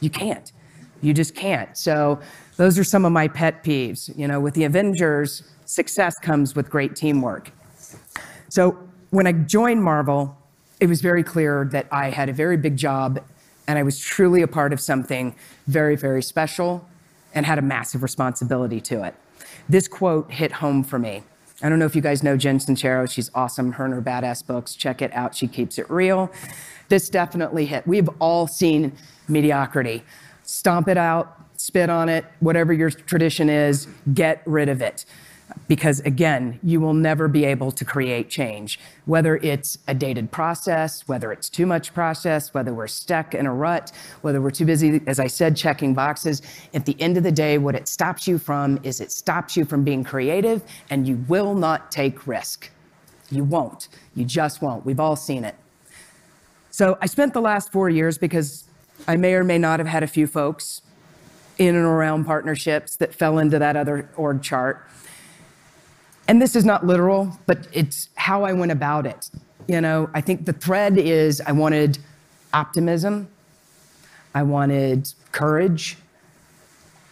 You 0.00 0.10
can't. 0.10 0.52
You 1.00 1.14
just 1.14 1.34
can't. 1.34 1.76
So 1.76 2.20
those 2.58 2.78
are 2.78 2.84
some 2.84 3.04
of 3.04 3.12
my 3.12 3.28
pet 3.28 3.64
peeves. 3.64 4.14
You 4.18 4.28
know, 4.28 4.40
with 4.40 4.52
the 4.54 4.64
Avengers, 4.64 5.44
success 5.64 6.18
comes 6.18 6.54
with 6.54 6.68
great 6.68 6.94
teamwork. 6.94 7.50
So 8.50 8.76
when 9.10 9.26
I 9.26 9.32
joined 9.32 9.82
Marvel, 9.82 10.36
it 10.80 10.88
was 10.88 11.00
very 11.00 11.22
clear 11.22 11.68
that 11.72 11.86
I 11.90 12.10
had 12.10 12.28
a 12.28 12.32
very 12.32 12.56
big 12.56 12.76
job 12.76 13.20
and 13.66 13.78
I 13.78 13.82
was 13.82 13.98
truly 13.98 14.42
a 14.42 14.48
part 14.48 14.72
of 14.72 14.80
something 14.80 15.36
very, 15.66 15.94
very 15.94 16.22
special 16.22 16.86
and 17.34 17.46
had 17.46 17.58
a 17.58 17.62
massive 17.62 18.02
responsibility 18.02 18.80
to 18.82 19.04
it. 19.04 19.14
This 19.68 19.86
quote 19.86 20.30
hit 20.32 20.52
home 20.52 20.82
for 20.82 20.98
me. 20.98 21.22
I 21.62 21.68
don't 21.68 21.78
know 21.78 21.86
if 21.86 21.94
you 21.94 22.02
guys 22.02 22.22
know 22.22 22.36
Jen 22.36 22.58
Sincero. 22.58 23.10
She's 23.10 23.30
awesome. 23.34 23.72
Her 23.72 23.84
and 23.84 23.94
her 23.94 24.02
badass 24.02 24.46
books. 24.46 24.74
Check 24.74 25.02
it 25.02 25.12
out. 25.12 25.34
She 25.34 25.46
keeps 25.46 25.78
it 25.78 25.88
real. 25.90 26.32
This 26.88 27.08
definitely 27.08 27.66
hit. 27.66 27.86
We've 27.86 28.08
all 28.20 28.46
seen 28.46 28.92
mediocrity. 29.28 30.02
Stomp 30.42 30.88
it 30.88 30.96
out, 30.96 31.37
spit 31.58 31.90
on 31.90 32.08
it, 32.08 32.24
whatever 32.38 32.72
your 32.72 32.88
tradition 32.88 33.50
is, 33.50 33.88
get 34.14 34.40
rid 34.46 34.68
of 34.68 34.80
it. 34.80 35.04
Because 35.66 36.00
again, 36.00 36.60
you 36.62 36.80
will 36.80 36.94
never 36.94 37.26
be 37.26 37.44
able 37.44 37.72
to 37.72 37.84
create 37.84 38.28
change. 38.28 38.78
Whether 39.06 39.38
it's 39.38 39.78
a 39.88 39.94
dated 39.94 40.30
process, 40.30 41.08
whether 41.08 41.32
it's 41.32 41.48
too 41.48 41.66
much 41.66 41.92
process, 41.92 42.54
whether 42.54 42.72
we're 42.72 42.86
stuck 42.86 43.34
in 43.34 43.46
a 43.46 43.52
rut, 43.52 43.90
whether 44.20 44.40
we're 44.40 44.50
too 44.50 44.66
busy, 44.66 45.00
as 45.06 45.18
I 45.18 45.26
said, 45.26 45.56
checking 45.56 45.94
boxes. 45.94 46.42
At 46.74 46.86
the 46.86 46.96
end 47.00 47.16
of 47.16 47.22
the 47.22 47.32
day, 47.32 47.58
what 47.58 47.74
it 47.74 47.88
stops 47.88 48.28
you 48.28 48.38
from 48.38 48.78
is 48.82 49.00
it 49.00 49.10
stops 49.10 49.56
you 49.56 49.64
from 49.64 49.84
being 49.84 50.04
creative 50.04 50.62
and 50.90 51.08
you 51.08 51.24
will 51.28 51.54
not 51.54 51.90
take 51.90 52.26
risk. 52.26 52.70
You 53.30 53.42
won't. 53.42 53.88
You 54.14 54.24
just 54.24 54.62
won't. 54.62 54.86
We've 54.86 55.00
all 55.00 55.16
seen 55.16 55.44
it. 55.44 55.56
So 56.70 56.98
I 57.00 57.06
spent 57.06 57.32
the 57.32 57.40
last 57.40 57.72
four 57.72 57.90
years 57.90 58.16
because 58.16 58.64
I 59.08 59.16
may 59.16 59.34
or 59.34 59.44
may 59.44 59.58
not 59.58 59.80
have 59.80 59.88
had 59.88 60.02
a 60.02 60.06
few 60.06 60.26
folks 60.26 60.82
in 61.58 61.74
and 61.74 61.84
around 61.84 62.24
partnerships 62.24 62.96
that 62.96 63.14
fell 63.14 63.38
into 63.38 63.58
that 63.58 63.76
other 63.76 64.08
org 64.16 64.42
chart. 64.42 64.88
And 66.26 66.40
this 66.40 66.54
is 66.54 66.64
not 66.64 66.86
literal, 66.86 67.38
but 67.46 67.66
it's 67.72 68.08
how 68.14 68.44
I 68.44 68.52
went 68.52 68.70
about 68.70 69.06
it. 69.06 69.30
You 69.66 69.80
know, 69.80 70.08
I 70.14 70.20
think 70.20 70.46
the 70.46 70.52
thread 70.52 70.98
is 70.98 71.40
I 71.46 71.52
wanted 71.52 71.98
optimism, 72.52 73.28
I 74.34 74.42
wanted 74.42 75.12
courage, 75.32 75.96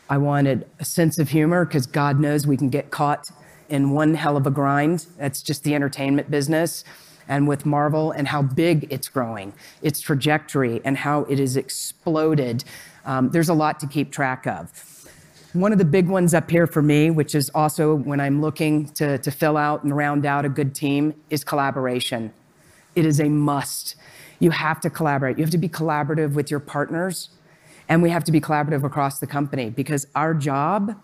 I 0.09 0.19
wanted 0.19 0.67
a 0.79 0.85
sense 0.85 1.19
of 1.19 1.31
humor, 1.31 1.65
because 1.65 1.87
God 1.87 2.21
knows 2.21 2.47
we 2.47 2.57
can 2.57 2.69
get 2.69 2.91
caught 2.91 3.29
in 3.69 3.91
one 3.91 4.15
hell 4.15 4.37
of 4.37 4.47
a 4.47 4.51
grind. 4.51 5.07
That's 5.19 5.43
just 5.43 5.65
the 5.65 5.75
entertainment 5.75 6.31
business. 6.31 6.85
And 7.29 7.49
with 7.49 7.67
Marvel 7.67 8.13
and 8.13 8.29
how 8.29 8.43
big 8.43 8.87
it's 8.89 9.09
growing, 9.09 9.53
its 9.83 10.01
trajectory, 10.01 10.81
and 10.85 10.97
how 10.97 11.23
it 11.23 11.41
has 11.41 11.57
exploded 11.57 12.63
um, 13.07 13.31
there's 13.31 13.49
a 13.49 13.55
lot 13.55 13.81
to 13.81 13.87
keep 13.87 14.12
track 14.12 14.47
of. 14.47 14.71
One 15.53 15.73
of 15.73 15.79
the 15.79 15.85
big 15.85 16.09
ones 16.09 16.35
up 16.35 16.51
here 16.51 16.66
for 16.66 16.83
me, 16.83 17.11
which 17.11 17.35
is 17.35 17.51
also 17.55 17.95
when 17.95 18.21
I'm 18.21 18.42
looking 18.42 18.88
to, 18.90 19.16
to 19.19 19.31
fill 19.31 19.57
out 19.57 19.85
and 19.85 19.97
round 19.97 20.27
out 20.27 20.45
a 20.45 20.51
good 20.51 20.75
team, 20.75 21.14
is 21.31 21.45
collaboration. 21.45 22.33
It 22.95 23.07
is 23.07 23.21
a 23.21 23.29
must. 23.29 23.97
You 24.38 24.51
have 24.51 24.81
to 24.81 24.90
collaborate. 24.90 25.38
You 25.38 25.45
have 25.45 25.53
to 25.53 25.59
be 25.59 25.69
collaborative 25.69 26.35
with 26.35 26.51
your 26.51 26.61
partners, 26.61 27.31
and 27.88 28.03
we 28.03 28.11
have 28.11 28.25
to 28.25 28.33
be 28.33 28.40
collaborative 28.40 28.85
across 28.85 29.19
the 29.19 29.27
company 29.27 29.71
because 29.71 30.07
our 30.14 30.35
job 30.35 30.95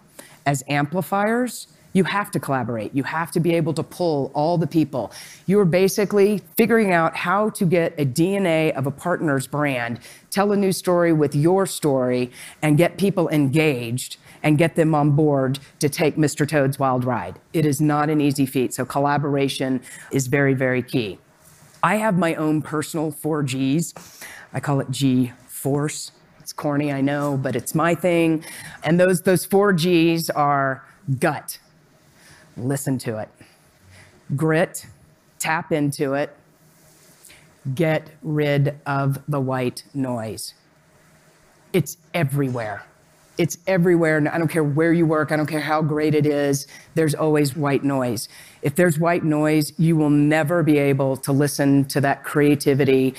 as 0.45 0.63
amplifiers 0.69 1.69
you 1.93 2.05
have 2.05 2.31
to 2.33 2.41
collaborate. 2.41 2.95
You 2.95 3.03
have 3.05 3.31
to 3.33 3.41
be 3.41 3.55
able 3.55 3.75
to 3.75 3.83
pull 3.83 4.31
all 4.35 4.59
the 4.59 4.67
people. 4.67 5.13
You 5.47 5.61
are 5.61 5.65
basically 5.65 6.43
figuring 6.57 6.93
out 6.93 7.17
how 7.17 7.51
to 7.51 7.65
get 7.65 7.95
a 7.99 8.07
DNA 8.07 8.73
of 8.73 8.87
a 8.87 8.91
partner's 8.91 9.47
brand, 9.47 10.01
tell 10.31 10.53
a 10.53 10.57
new 10.57 10.73
story 10.73 11.13
with 11.13 11.35
your 11.35 11.67
story, 11.67 12.31
and 12.63 12.79
get 12.79 12.99
people 12.99 13.29
engaged 13.29 14.17
and 14.43 14.59
get 14.59 14.75
them 14.75 14.95
on 14.95 15.13
board 15.13 15.59
to 15.79 15.89
take 15.89 16.17
Mr. 16.17 16.49
Toad's 16.49 16.79
Wild 16.79 17.05
Ride. 17.05 17.39
It 17.53 17.65
is 17.65 17.81
not 17.81 18.11
an 18.11 18.21
easy 18.21 18.47
feat, 18.47 18.75
so 18.75 18.85
collaboration 18.85 19.81
is 20.11 20.27
very, 20.27 20.55
very 20.55 20.83
key. 20.83 21.19
I 21.83 21.97
have 21.97 22.17
my 22.17 22.35
own 22.35 22.63
personal 22.63 23.11
four 23.11 23.43
Gs. 23.43 23.93
I 24.53 24.61
call 24.61 24.81
it 24.81 24.91
G 24.91 25.33
Force. 25.47 26.13
It's 26.41 26.53
corny, 26.53 26.93
I 26.93 27.01
know, 27.01 27.37
but 27.37 27.55
it's 27.55 27.75
my 27.75 27.95
thing. 27.95 28.45
And 28.83 28.99
those, 28.99 29.23
those 29.23 29.45
four 29.45 29.73
Gs 29.73 30.29
are 30.31 30.85
gut, 31.19 31.59
listen 32.57 32.99
to 32.99 33.19
it. 33.19 33.29
Grit, 34.37 34.87
tap 35.39 35.73
into 35.73 36.15
it, 36.15 36.35
get 37.75 38.11
rid 38.23 38.79
of 38.87 39.23
the 39.29 39.41
white 39.41 39.85
noise. 39.95 40.55
It's 41.73 41.97
everywhere. 42.15 42.85
It's 43.39 43.59
everywhere. 43.67 44.23
I 44.31 44.39
don't 44.39 44.49
care 44.49 44.65
where 44.65 44.93
you 44.93 45.07
work, 45.07 45.33
I 45.33 45.37
don't 45.37 45.47
care 45.47 45.61
how 45.61 45.83
great 45.83 46.15
it 46.15 46.27
is, 46.27 46.67
there's 46.95 47.15
always 47.15 47.57
white 47.57 47.83
noise. 47.83 48.29
If 48.61 48.75
there's 48.77 48.99
white 48.99 49.25
noise, 49.25 49.73
you 49.79 49.97
will 49.97 50.11
never 50.11 50.63
be 50.63 50.79
able 50.79 51.17
to 51.19 51.33
listen 51.33 51.87
to 51.87 52.01
that 52.03 52.25
creativity, 52.25 53.15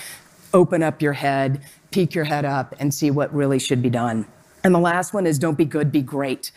open 0.53 0.83
up 0.83 1.01
your 1.01 1.13
head, 1.13 1.61
peek 1.91 2.13
your 2.15 2.25
head 2.25 2.45
up, 2.45 2.75
and 2.79 2.93
see 2.93 3.11
what 3.11 3.33
really 3.33 3.59
should 3.59 3.81
be 3.81 3.89
done. 3.89 4.25
And 4.63 4.73
the 4.73 4.79
last 4.79 5.13
one 5.13 5.27
is 5.27 5.39
don't 5.39 5.57
be 5.57 5.65
good, 5.65 5.91
be 5.91 6.01
great. 6.01 6.51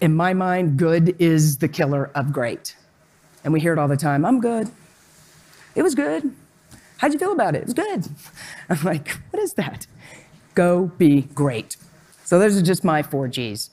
In 0.00 0.14
my 0.14 0.34
mind, 0.34 0.76
good 0.76 1.16
is 1.18 1.58
the 1.58 1.68
killer 1.68 2.10
of 2.14 2.32
great. 2.32 2.76
And 3.42 3.52
we 3.52 3.60
hear 3.60 3.72
it 3.72 3.78
all 3.78 3.88
the 3.88 3.96
time 3.96 4.24
I'm 4.24 4.40
good. 4.40 4.70
It 5.74 5.82
was 5.82 5.94
good. 5.94 6.34
How'd 6.98 7.12
you 7.12 7.18
feel 7.18 7.32
about 7.32 7.54
it? 7.54 7.58
It 7.58 7.64
was 7.64 7.74
good. 7.74 8.08
I'm 8.68 8.82
like, 8.82 9.18
what 9.30 9.42
is 9.42 9.54
that? 9.54 9.86
Go 10.54 10.86
be 10.98 11.22
great. 11.22 11.76
So 12.24 12.38
those 12.38 12.56
are 12.56 12.62
just 12.62 12.84
my 12.84 13.02
four 13.02 13.28
G's. 13.28 13.70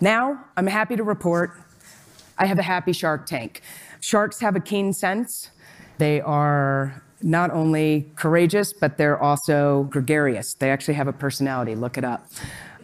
Now, 0.00 0.44
I'm 0.56 0.66
happy 0.66 0.96
to 0.96 1.02
report 1.02 1.52
I 2.38 2.46
have 2.46 2.58
a 2.58 2.62
happy 2.62 2.92
shark 2.92 3.26
tank. 3.26 3.62
Sharks 4.00 4.40
have 4.40 4.54
a 4.54 4.60
keen 4.60 4.92
sense. 4.92 5.50
They 5.98 6.20
are 6.20 7.02
not 7.20 7.50
only 7.50 8.12
courageous, 8.14 8.72
but 8.72 8.96
they're 8.96 9.20
also 9.20 9.88
gregarious. 9.90 10.54
They 10.54 10.70
actually 10.70 10.94
have 10.94 11.08
a 11.08 11.12
personality. 11.12 11.74
Look 11.74 11.98
it 11.98 12.04
up. 12.04 12.28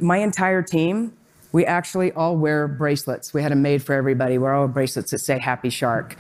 My 0.01 0.19
entire 0.19 0.61
team, 0.61 1.17
we 1.55 1.65
actually 1.65 2.11
all 2.11 2.37
wear 2.37 2.67
bracelets. 2.67 3.33
We 3.33 3.41
had 3.41 3.53
them 3.53 3.63
made 3.63 3.81
for 3.81 3.93
everybody. 3.95 4.39
We're 4.39 4.53
all 4.53 4.67
bracelets 4.67 5.13
that 5.13 5.21
say 5.21 5.39
Happy 5.39 5.71
Shark. 5.71 6.17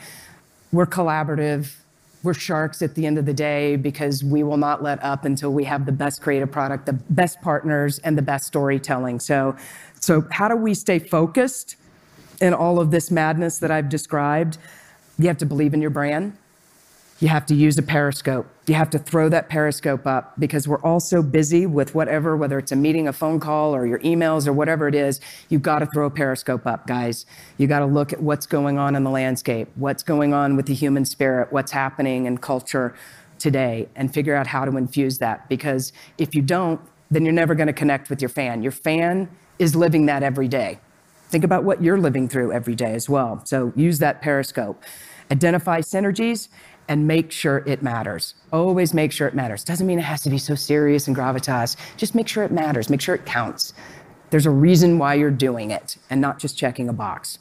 We're 0.71 0.87
collaborative. 0.87 1.75
We're 2.23 2.35
sharks 2.35 2.83
at 2.83 2.95
the 2.95 3.05
end 3.05 3.19
of 3.19 3.27
the 3.27 3.35
day 3.35 3.75
because 3.75 4.23
we 4.23 4.45
will 4.45 4.57
not 4.57 4.81
let 4.81 5.03
up 5.03 5.25
until 5.25 5.53
we 5.53 5.65
have 5.65 5.87
the 5.87 5.93
best 5.93 6.23
creative 6.23 6.53
product, 6.53 6.87
the 6.87 6.93
best 6.93 7.43
partners, 7.43 7.99
and 7.99 8.17
the 8.17 8.23
best 8.23 8.47
storytelling. 8.47 9.19
So, 9.19 9.57
so 9.99 10.25
how 10.31 10.47
do 10.47 10.55
we 10.55 10.73
stay 10.73 11.01
focused 11.01 11.75
in 12.41 12.55
all 12.55 12.79
of 12.79 12.93
this 12.93 13.11
madness 13.11 13.59
that 13.59 13.73
I've 13.73 13.89
described? 13.89 14.57
You 15.19 15.27
have 15.27 15.39
to 15.39 15.47
believe 15.47 15.75
in 15.75 15.83
your 15.83 15.91
brand. 15.91 16.37
You 17.19 17.27
have 17.27 17.45
to 17.47 17.57
use 17.57 17.77
a 17.77 17.83
periscope. 17.83 18.47
You 18.67 18.75
have 18.75 18.89
to 18.91 18.99
throw 18.99 19.29
that 19.29 19.51
periscope 19.51 20.07
up 20.07 20.39
because 20.39 20.67
we're 20.67 20.81
all 20.81 20.99
so 20.99 21.23
busy 21.23 21.67
with 21.67 21.95
whatever, 21.95 22.35
whether 22.35 22.59
it's 22.59 22.73
a 22.73 22.77
meeting, 22.77 23.07
a 23.07 23.13
phone 23.13 23.39
call, 23.39 23.75
or 23.75 23.87
your 23.87 23.99
emails, 23.99 24.47
or 24.47 24.55
whatever 24.55 24.89
it 24.89 24.95
is. 24.95 25.21
You've 25.51 25.63
got 25.63 25.81
to 25.81 25.87
throw 25.87 26.07
a 26.07 26.11
periscope 26.11 26.67
up, 26.67 26.87
guys. 26.87 27.27
You 27.59 27.67
got 27.67 27.81
to 27.81 27.87
look 27.87 28.15
at 28.15 28.23
what's 28.23 28.47
going 28.47 28.79
on 28.79 28.97
in 28.97 29.05
the 29.05 29.11
landscape, 29.11 29.69
what's 29.75 30.03
going 30.03 30.33
on 30.33 30.57
with 30.57 30.65
the 30.65 30.73
human 30.73 31.05
spirit, 31.05 31.53
what's 31.53 31.73
happening 31.73 32.25
in 32.25 32.39
culture 32.39 32.95
today, 33.39 33.87
and 33.97 34.15
figure 34.15 34.35
out 34.35 34.47
how 34.47 34.65
to 34.65 34.75
infuse 34.79 35.19
that. 35.19 35.47
Because 35.51 35.93
if 36.17 36.35
you 36.35 36.41
don't, 36.41 36.81
then 37.11 37.25
you're 37.25 37.35
never 37.35 37.55
going 37.55 37.67
to 37.67 37.75
connect 37.75 38.09
with 38.09 38.23
your 38.23 38.31
fan. 38.31 38.63
Your 38.63 38.73
fan 38.73 39.29
is 39.59 39.77
living 39.77 40.07
that 40.07 40.23
every 40.23 40.49
day. 40.49 40.79
Think 41.29 41.45
about 41.45 41.65
what 41.65 41.83
you're 41.83 41.99
living 41.99 42.29
through 42.29 42.53
every 42.53 42.75
day 42.75 42.95
as 42.95 43.11
well. 43.11 43.43
So 43.45 43.75
use 43.77 43.99
that 43.99 44.23
periscope. 44.23 44.83
Identify 45.31 45.81
synergies 45.81 46.49
and 46.89 47.07
make 47.07 47.31
sure 47.31 47.63
it 47.67 47.83
matters. 47.83 48.35
Always 48.53 48.93
make 48.93 49.13
sure 49.13 49.27
it 49.27 49.35
matters. 49.35 49.65
Doesn't 49.65 49.87
mean 49.87 49.99
it 49.99 50.03
has 50.03 50.23
to 50.23 50.31
be 50.31 50.39
so 50.39 50.55
serious 50.55 51.09
and 51.09 51.17
gravitas. 51.17 51.77
Just 51.97 52.15
make 52.15 52.29
sure 52.29 52.45
it 52.45 52.53
matters. 52.53 52.91
Make 52.91 53.01
sure 53.01 53.15
it 53.15 53.25
counts. 53.25 53.73
There's 54.31 54.47
a 54.47 54.51
reason 54.51 54.99
why 54.99 55.15
you're 55.15 55.31
doing 55.31 55.71
it 55.71 55.97
and 56.11 56.21
not 56.21 56.39
just 56.39 56.59
checking 56.59 56.89
a 56.89 56.93
box. 56.93 57.39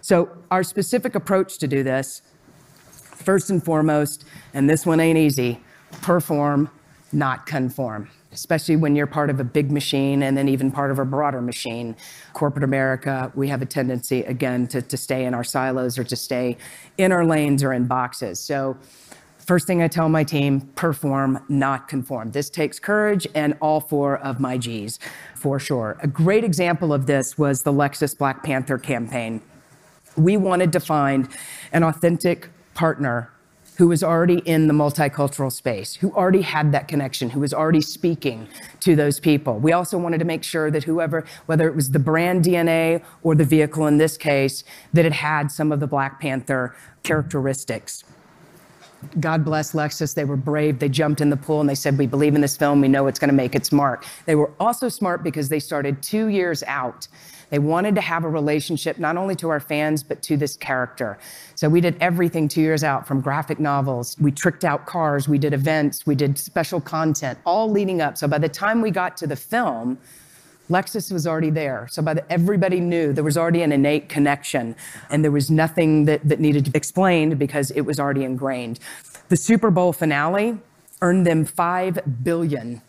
So, 0.00 0.30
our 0.50 0.62
specific 0.62 1.14
approach 1.14 1.58
to 1.58 1.68
do 1.68 1.82
this, 1.82 2.22
first 2.90 3.50
and 3.50 3.62
foremost, 3.62 4.24
and 4.54 4.70
this 4.70 4.86
one 4.86 5.00
ain't 5.00 5.18
easy, 5.18 5.60
perform, 6.00 6.70
not 7.12 7.46
conform 7.46 8.08
especially 8.32 8.76
when 8.76 8.94
you're 8.94 9.06
part 9.06 9.30
of 9.30 9.40
a 9.40 9.44
big 9.44 9.70
machine 9.70 10.22
and 10.22 10.36
then 10.36 10.48
even 10.48 10.70
part 10.70 10.90
of 10.90 10.98
a 10.98 11.04
broader 11.04 11.40
machine. 11.40 11.96
Corporate 12.34 12.64
America, 12.64 13.32
we 13.34 13.48
have 13.48 13.62
a 13.62 13.66
tendency, 13.66 14.20
again, 14.24 14.66
to, 14.68 14.82
to 14.82 14.96
stay 14.96 15.24
in 15.24 15.34
our 15.34 15.44
silos 15.44 15.98
or 15.98 16.04
to 16.04 16.16
stay 16.16 16.56
in 16.98 17.12
our 17.12 17.24
lanes 17.24 17.62
or 17.64 17.72
in 17.72 17.86
boxes. 17.86 18.38
So, 18.38 18.76
first 19.38 19.66
thing 19.66 19.82
I 19.82 19.88
tell 19.88 20.10
my 20.10 20.24
team 20.24 20.60
perform, 20.74 21.42
not 21.48 21.88
conform. 21.88 22.32
This 22.32 22.50
takes 22.50 22.78
courage 22.78 23.26
and 23.34 23.56
all 23.62 23.80
four 23.80 24.18
of 24.18 24.40
my 24.40 24.58
G's 24.58 24.98
for 25.34 25.58
sure. 25.58 25.96
A 26.02 26.06
great 26.06 26.44
example 26.44 26.92
of 26.92 27.06
this 27.06 27.38
was 27.38 27.62
the 27.62 27.72
Lexus 27.72 28.16
Black 28.16 28.42
Panther 28.42 28.76
campaign. 28.76 29.40
We 30.16 30.36
wanted 30.36 30.70
to 30.72 30.80
find 30.80 31.30
an 31.72 31.82
authentic 31.82 32.50
partner 32.74 33.30
who 33.78 33.86
was 33.86 34.02
already 34.02 34.38
in 34.38 34.66
the 34.66 34.74
multicultural 34.74 35.52
space, 35.52 35.94
who 35.94 36.12
already 36.12 36.42
had 36.42 36.72
that 36.72 36.88
connection, 36.88 37.30
who 37.30 37.40
was 37.40 37.54
already 37.54 37.80
speaking 37.80 38.48
to 38.80 38.96
those 38.96 39.20
people. 39.20 39.58
We 39.58 39.72
also 39.72 39.96
wanted 39.96 40.18
to 40.18 40.24
make 40.24 40.42
sure 40.42 40.68
that 40.70 40.82
whoever, 40.82 41.24
whether 41.46 41.68
it 41.68 41.76
was 41.76 41.92
the 41.92 42.00
brand 42.00 42.44
DNA 42.44 43.04
or 43.22 43.36
the 43.36 43.44
vehicle 43.44 43.86
in 43.86 43.98
this 43.98 44.16
case, 44.16 44.64
that 44.92 45.04
it 45.04 45.12
had 45.12 45.52
some 45.52 45.70
of 45.70 45.78
the 45.78 45.86
Black 45.86 46.20
Panther 46.20 46.74
characteristics. 47.04 48.02
God 49.20 49.44
bless 49.44 49.74
Lexus. 49.74 50.12
They 50.12 50.24
were 50.24 50.36
brave. 50.36 50.80
They 50.80 50.88
jumped 50.88 51.20
in 51.20 51.30
the 51.30 51.36
pool 51.36 51.60
and 51.60 51.70
they 51.70 51.76
said, 51.76 51.96
We 51.96 52.08
believe 52.08 52.34
in 52.34 52.40
this 52.40 52.56
film. 52.56 52.80
We 52.80 52.88
know 52.88 53.06
it's 53.06 53.20
going 53.20 53.30
to 53.30 53.34
make 53.34 53.54
its 53.54 53.70
mark. 53.70 54.04
They 54.26 54.34
were 54.34 54.50
also 54.58 54.88
smart 54.88 55.22
because 55.22 55.48
they 55.48 55.60
started 55.60 56.02
two 56.02 56.26
years 56.26 56.64
out 56.64 57.06
they 57.50 57.58
wanted 57.58 57.94
to 57.94 58.00
have 58.00 58.24
a 58.24 58.28
relationship 58.28 58.98
not 58.98 59.16
only 59.16 59.34
to 59.36 59.48
our 59.48 59.60
fans, 59.60 60.02
but 60.02 60.22
to 60.22 60.36
this 60.36 60.56
character. 60.56 61.18
So 61.54 61.68
we 61.68 61.80
did 61.80 61.96
everything 62.00 62.48
two 62.48 62.60
years 62.60 62.84
out 62.84 63.06
from 63.06 63.20
graphic 63.20 63.58
novels. 63.58 64.16
We 64.20 64.30
tricked 64.30 64.64
out 64.64 64.86
cars, 64.86 65.28
we 65.28 65.38
did 65.38 65.52
events, 65.52 66.06
we 66.06 66.14
did 66.14 66.38
special 66.38 66.80
content, 66.80 67.38
all 67.46 67.70
leading 67.70 68.00
up. 68.00 68.18
So 68.18 68.28
by 68.28 68.38
the 68.38 68.48
time 68.48 68.80
we 68.80 68.90
got 68.90 69.16
to 69.18 69.26
the 69.26 69.36
film, 69.36 69.98
Lexus 70.68 71.10
was 71.10 71.26
already 71.26 71.50
there. 71.50 71.88
So 71.90 72.02
by 72.02 72.14
the, 72.14 72.32
everybody 72.32 72.80
knew 72.80 73.12
there 73.12 73.24
was 73.24 73.38
already 73.38 73.62
an 73.62 73.72
innate 73.72 74.10
connection 74.10 74.76
and 75.08 75.24
there 75.24 75.30
was 75.30 75.50
nothing 75.50 76.04
that, 76.04 76.28
that 76.28 76.40
needed 76.40 76.66
to 76.66 76.70
be 76.70 76.76
explained 76.76 77.38
because 77.38 77.70
it 77.70 77.82
was 77.82 77.98
already 77.98 78.24
ingrained. 78.24 78.78
The 79.30 79.36
Super 79.36 79.70
Bowl 79.70 79.94
finale 79.94 80.58
earned 81.00 81.26
them 81.26 81.44
5 81.44 82.22
billion 82.22 82.82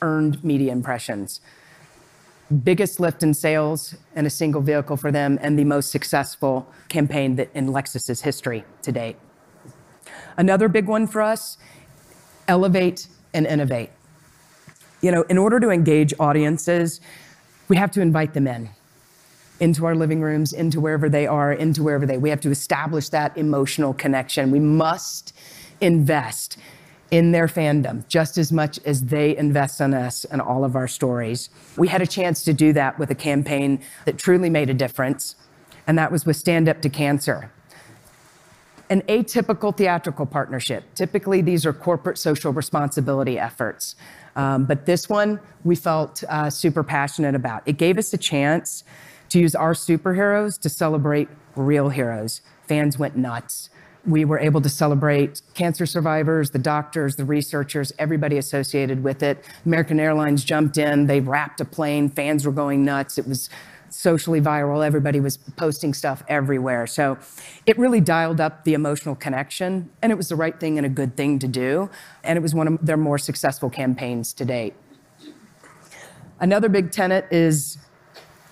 earned 0.00 0.42
media 0.44 0.72
impressions 0.72 1.40
biggest 2.62 3.00
lift 3.00 3.22
in 3.22 3.34
sales 3.34 3.94
in 4.14 4.26
a 4.26 4.30
single 4.30 4.60
vehicle 4.60 4.96
for 4.96 5.10
them 5.10 5.38
and 5.42 5.58
the 5.58 5.64
most 5.64 5.90
successful 5.90 6.70
campaign 6.88 7.36
that 7.36 7.50
in 7.54 7.68
Lexus's 7.68 8.22
history 8.22 8.64
to 8.82 8.92
date. 8.92 9.16
Another 10.36 10.68
big 10.68 10.86
one 10.86 11.06
for 11.06 11.22
us, 11.22 11.58
elevate 12.46 13.08
and 13.34 13.46
innovate. 13.46 13.90
You 15.00 15.10
know, 15.10 15.22
in 15.22 15.38
order 15.38 15.58
to 15.60 15.70
engage 15.70 16.14
audiences, 16.18 17.00
we 17.68 17.76
have 17.76 17.90
to 17.92 18.00
invite 18.00 18.34
them 18.34 18.46
in 18.46 18.70
into 19.58 19.86
our 19.86 19.94
living 19.94 20.20
rooms, 20.20 20.52
into 20.52 20.80
wherever 20.80 21.08
they 21.08 21.26
are, 21.26 21.52
into 21.52 21.82
wherever 21.82 22.04
they. 22.04 22.18
We 22.18 22.28
have 22.28 22.40
to 22.42 22.50
establish 22.50 23.08
that 23.08 23.36
emotional 23.38 23.94
connection. 23.94 24.50
We 24.50 24.60
must 24.60 25.32
invest 25.80 26.58
in 27.10 27.32
their 27.32 27.46
fandom 27.46 28.06
just 28.08 28.36
as 28.38 28.52
much 28.52 28.78
as 28.84 29.04
they 29.04 29.36
invest 29.36 29.80
in 29.80 29.94
us 29.94 30.24
and 30.24 30.40
all 30.40 30.64
of 30.64 30.74
our 30.74 30.88
stories. 30.88 31.50
We 31.76 31.88
had 31.88 32.02
a 32.02 32.06
chance 32.06 32.42
to 32.44 32.52
do 32.52 32.72
that 32.72 32.98
with 32.98 33.10
a 33.10 33.14
campaign 33.14 33.80
that 34.04 34.18
truly 34.18 34.50
made 34.50 34.70
a 34.70 34.74
difference, 34.74 35.36
and 35.86 35.96
that 35.98 36.10
was 36.10 36.26
with 36.26 36.36
Stand 36.36 36.68
Up 36.68 36.82
to 36.82 36.88
Cancer. 36.88 37.52
An 38.88 39.02
atypical 39.02 39.76
theatrical 39.76 40.26
partnership. 40.26 40.84
Typically, 40.94 41.42
these 41.42 41.66
are 41.66 41.72
corporate 41.72 42.18
social 42.18 42.52
responsibility 42.52 43.38
efforts. 43.38 43.96
Um, 44.36 44.64
but 44.64 44.86
this 44.86 45.08
one 45.08 45.40
we 45.64 45.74
felt 45.74 46.22
uh, 46.28 46.50
super 46.50 46.84
passionate 46.84 47.34
about. 47.34 47.62
It 47.66 47.78
gave 47.78 47.98
us 47.98 48.12
a 48.12 48.18
chance 48.18 48.84
to 49.30 49.40
use 49.40 49.54
our 49.54 49.72
superheroes 49.72 50.60
to 50.60 50.68
celebrate 50.68 51.28
real 51.56 51.88
heroes. 51.88 52.42
Fans 52.68 52.98
went 52.98 53.16
nuts 53.16 53.70
we 54.06 54.24
were 54.24 54.38
able 54.38 54.60
to 54.60 54.68
celebrate 54.68 55.42
cancer 55.54 55.86
survivors, 55.86 56.50
the 56.50 56.58
doctors, 56.58 57.16
the 57.16 57.24
researchers, 57.24 57.92
everybody 57.98 58.38
associated 58.38 59.02
with 59.02 59.22
it. 59.22 59.44
American 59.64 59.98
Airlines 59.98 60.44
jumped 60.44 60.78
in, 60.78 61.06
they 61.06 61.20
wrapped 61.20 61.60
a 61.60 61.64
plane, 61.64 62.08
fans 62.08 62.46
were 62.46 62.52
going 62.52 62.84
nuts. 62.84 63.18
It 63.18 63.26
was 63.26 63.50
socially 63.88 64.40
viral, 64.40 64.84
everybody 64.84 65.20
was 65.20 65.36
posting 65.36 65.94
stuff 65.94 66.22
everywhere. 66.28 66.86
So 66.86 67.18
it 67.66 67.78
really 67.78 68.00
dialed 68.00 68.40
up 68.40 68.64
the 68.64 68.74
emotional 68.74 69.14
connection, 69.14 69.90
and 70.02 70.12
it 70.12 70.16
was 70.16 70.28
the 70.28 70.36
right 70.36 70.58
thing 70.58 70.76
and 70.76 70.84
a 70.84 70.90
good 70.90 71.16
thing 71.16 71.38
to 71.38 71.48
do. 71.48 71.88
And 72.22 72.36
it 72.36 72.42
was 72.42 72.54
one 72.54 72.68
of 72.68 72.84
their 72.84 72.96
more 72.96 73.18
successful 73.18 73.70
campaigns 73.70 74.32
to 74.34 74.44
date. 74.44 74.74
Another 76.38 76.68
big 76.68 76.90
tenet 76.92 77.26
is 77.30 77.78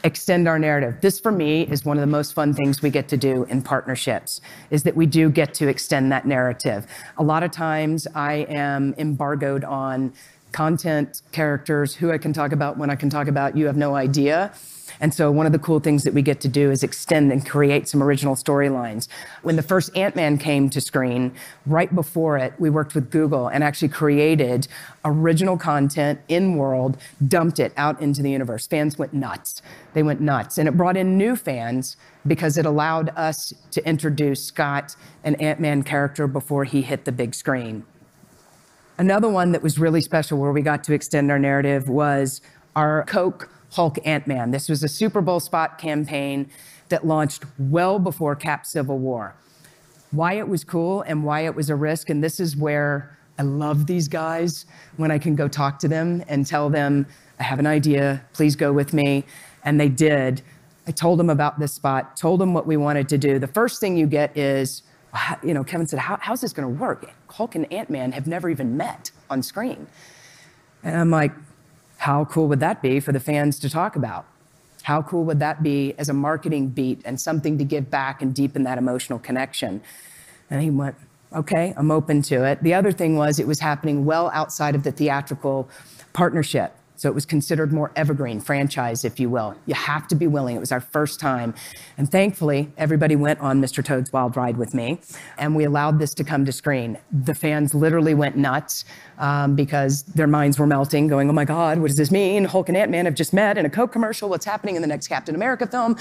extend 0.05 0.47
our 0.47 0.59
narrative. 0.59 1.01
This 1.01 1.19
for 1.19 1.33
me 1.33 1.63
is 1.63 1.85
one 1.85 1.97
of 1.97 2.03
the 2.03 2.07
most 2.07 2.35
fun 2.35 2.53
things 2.53 2.83
we 2.83 2.91
get 2.91 3.09
to 3.09 3.17
do 3.17 3.45
in 3.45 3.63
partnerships 3.63 4.41
is 4.71 4.83
that 4.83 4.95
we 4.95 5.07
do 5.07 5.31
get 5.31 5.55
to 5.55 5.67
extend 5.67 6.13
that 6.13 6.27
narrative. 6.27 6.87
A 7.17 7.23
lot 7.23 7.43
of 7.43 7.51
times 7.51 8.07
I 8.15 8.47
am 8.51 8.95
embargoed 8.99 9.65
on 9.65 10.13
content, 10.55 11.21
characters, 11.33 11.97
who 11.97 12.13
I 12.13 12.17
can 12.17 12.33
talk 12.33 12.53
about, 12.53 12.79
when 12.79 12.89
I 12.89 12.95
can 12.95 13.11
talk 13.11 13.27
about, 13.27 13.57
you 13.57 13.67
have 13.67 13.77
no 13.77 13.97
idea. 13.97 14.55
And 15.01 15.13
so 15.13 15.33
one 15.33 15.47
of 15.47 15.53
the 15.53 15.59
cool 15.59 15.81
things 15.81 16.05
that 16.05 16.15
we 16.15 16.23
get 16.23 16.41
to 16.43 16.49
do 16.49 16.71
is 16.71 16.85
extend 16.85 17.33
and 17.33 17.45
create 17.45 17.89
some 17.89 18.01
original 18.01 18.37
storylines. 18.37 19.09
When 19.43 19.57
the 19.57 19.63
first 19.63 19.97
Ant-Man 19.97 20.39
came 20.39 20.71
to 20.71 20.81
screen, 20.81 21.33
right 21.67 21.93
before 21.93 22.39
it, 22.39 22.55
we 22.61 22.71
worked 22.71 22.95
with 22.95 23.11
Google 23.11 23.49
and 23.49 23.65
actually 23.65 23.89
created 23.89 24.69
original 25.05 25.57
content 25.57 26.21
in 26.29 26.55
world, 26.55 26.97
dumped 27.27 27.59
it 27.59 27.73
out 27.77 28.01
into 28.01 28.23
the 28.23 28.31
universe. 28.31 28.69
Fans 28.69 28.97
went 28.97 29.13
nuts. 29.13 29.61
They 29.95 30.05
went 30.05 30.21
nuts. 30.21 30.59
And 30.59 30.69
it 30.69 30.77
brought 30.77 30.97
in 30.97 31.19
new 31.19 31.35
fans 31.35 31.97
because 32.25 32.57
it 32.57 32.65
allowed 32.65 33.11
us 33.17 33.53
to 33.73 33.87
introduce 33.87 34.45
Scott, 34.45 34.95
an 35.25 35.35
Ant-Man 35.37 35.83
character, 35.83 36.29
before 36.29 36.65
he 36.65 36.83
hit 36.83 37.05
the 37.05 37.13
big 37.13 37.35
screen. 37.35 37.85
Another 38.97 39.29
one 39.29 39.51
that 39.53 39.63
was 39.63 39.77
really 39.77 40.01
special 40.01 40.39
where 40.39 40.53
we 40.53 40.63
got 40.63 40.85
to 40.85 40.93
extend 40.93 41.29
our 41.29 41.39
narrative 41.39 41.89
was 41.89 42.41
our 42.77 43.05
Coke 43.07 43.51
Hulk 43.73 43.99
Ant 44.07 44.29
Man. 44.29 44.53
This 44.53 44.69
was 44.69 44.85
a 44.85 44.89
Super 44.89 45.21
Bowl 45.21 45.41
spot 45.41 45.79
campaign 45.79 46.49
that 46.91 47.05
launched 47.05 47.45
well 47.59 47.99
before 47.99 48.37
Cap 48.37 48.65
Civil 48.65 48.99
War. 48.99 49.35
Why 50.13 50.35
it 50.35 50.47
was 50.47 50.63
cool 50.63 51.03
and 51.03 51.25
why 51.25 51.41
it 51.41 51.57
was 51.57 51.71
a 51.71 51.75
risk, 51.75 52.09
and 52.09 52.23
this 52.23 52.39
is 52.39 52.57
where 52.57 53.19
I 53.37 53.43
love 53.43 53.89
these 53.89 54.07
guys 54.07 54.65
when 54.97 55.11
I 55.11 55.19
can 55.19 55.35
go 55.35 55.49
talk 55.49 55.81
to 55.81 55.89
them 55.89 56.23
and 56.29 56.47
tell 56.47 56.71
them, 56.71 57.07
I 57.41 57.43
have 57.43 57.59
an 57.59 57.67
idea, 57.67 58.25
please 58.33 58.55
go 58.55 58.73
with 58.73 58.93
me. 58.93 59.25
And 59.65 59.81
they 59.81 59.89
did. 59.89 60.41
I 60.87 60.93
told 60.93 61.19
them 61.19 61.31
about 61.31 61.59
this 61.59 61.73
spot, 61.73 62.17
told 62.17 62.41
them 62.41 62.55
what 62.55 62.65
we 62.65 62.77
wanted 62.77 63.09
to 63.09 63.19
do. 63.19 63.41
The 63.41 63.49
first 63.49 63.81
thing 63.81 63.97
you 63.97 64.07
get 64.07 64.37
is, 64.37 64.83
you 65.43 65.55
know, 65.55 65.65
Kevin 65.65 65.87
said, 65.87 65.99
How, 65.99 66.19
how's 66.21 66.41
this 66.41 66.53
going 66.53 66.75
to 66.75 66.81
work? 66.81 67.11
Hulk 67.29 67.55
and 67.55 67.73
Ant 67.73 67.91
Man 67.91 68.13
have 68.13 68.27
never 68.27 68.49
even 68.51 68.77
met 68.77 69.11
on 69.31 69.43
screen. 69.43 69.87
And 70.83 70.97
I'm 70.97 71.11
like, 71.11 71.33
how 71.97 72.27
cool 72.27 72.49
would 72.49 72.61
that 72.61 72.83
be 72.83 73.01
for 73.01 73.13
the 73.13 73.21
fans 73.21 73.59
to 73.61 73.71
talk 73.71 73.97
about? 73.97 74.27
How 74.83 75.01
cool 75.01 75.25
would 75.25 75.39
that 75.39 75.63
be 75.63 75.95
as 75.97 76.11
a 76.11 76.13
marketing 76.13 76.69
beat 76.69 77.01
and 77.07 77.19
something 77.19 77.57
to 77.57 77.65
give 77.65 77.91
back 77.91 78.21
and 78.21 78.35
deepen 78.35 78.65
that 78.65 78.77
emotional 78.77 79.19
connection? 79.19 79.81
And 80.51 80.63
he 80.63 80.69
went, 80.69 80.97
okay, 81.33 81.73
I'm 81.77 81.91
open 81.91 82.21
to 82.23 82.45
it. 82.45 82.63
The 82.63 82.75
other 82.75 82.93
thing 82.93 83.17
was 83.17 83.39
it 83.39 83.47
was 83.47 83.61
happening 83.61 84.05
well 84.05 84.31
outside 84.35 84.75
of 84.75 84.83
the 84.83 84.93
theatrical 84.93 85.69
partnership. 86.13 86.75
So 87.05 87.11
it 87.11 87.15
was 87.15 87.27
considered 87.27 87.71
more 87.71 87.93
evergreen 87.97 88.41
franchise, 88.41 89.05
if 89.05 89.21
you 89.21 89.29
will. 89.29 89.55
You 89.67 89.75
have 89.75 90.09
to 90.09 90.15
be 90.15 90.27
willing. 90.27 90.57
It 90.57 90.61
was 90.61 90.73
our 90.73 90.81
first 90.81 91.21
time. 91.21 91.53
And 91.99 92.11
thankfully, 92.11 92.73
everybody 92.79 93.15
went 93.15 93.41
on 93.41 93.61
Mr. 93.61 93.85
Toad's 93.85 94.11
Wild 94.11 94.39
Ride 94.39 94.57
with 94.57 94.73
me, 94.73 94.99
and 95.37 95.55
we 95.55 95.65
allowed 95.65 95.99
this 95.99 96.15
to 96.15 96.25
come 96.25 96.47
to 96.47 96.53
screen. 96.53 96.97
The 97.13 97.35
fans 97.35 97.75
literally 97.75 98.15
went 98.15 98.39
nuts 98.39 98.87
um, 99.19 99.55
because 99.55 100.05
their 100.05 100.27
minds 100.27 100.59
were 100.59 100.67
melting, 100.67 101.07
going, 101.09 101.29
oh 101.29 101.35
my 101.35 101.45
God, 101.45 101.79
what 101.79 101.89
does 101.89 101.99
this 101.99 102.11
mean? 102.11 102.47
Hulk 102.47 102.71
and 102.71 102.77
Ant-Man 102.77 103.05
have 103.05 103.15
just 103.15 103.35
met 103.35 103.59
in 103.59 103.67
a 103.67 103.71
Coke 103.71 103.93
commercial. 103.93 104.31
What's 104.31 104.47
happening 104.47 104.77
in 104.77 104.81
the 104.81 104.89
next 104.89 105.09
Captain 105.09 105.35
America 105.35 105.67
film? 105.67 105.99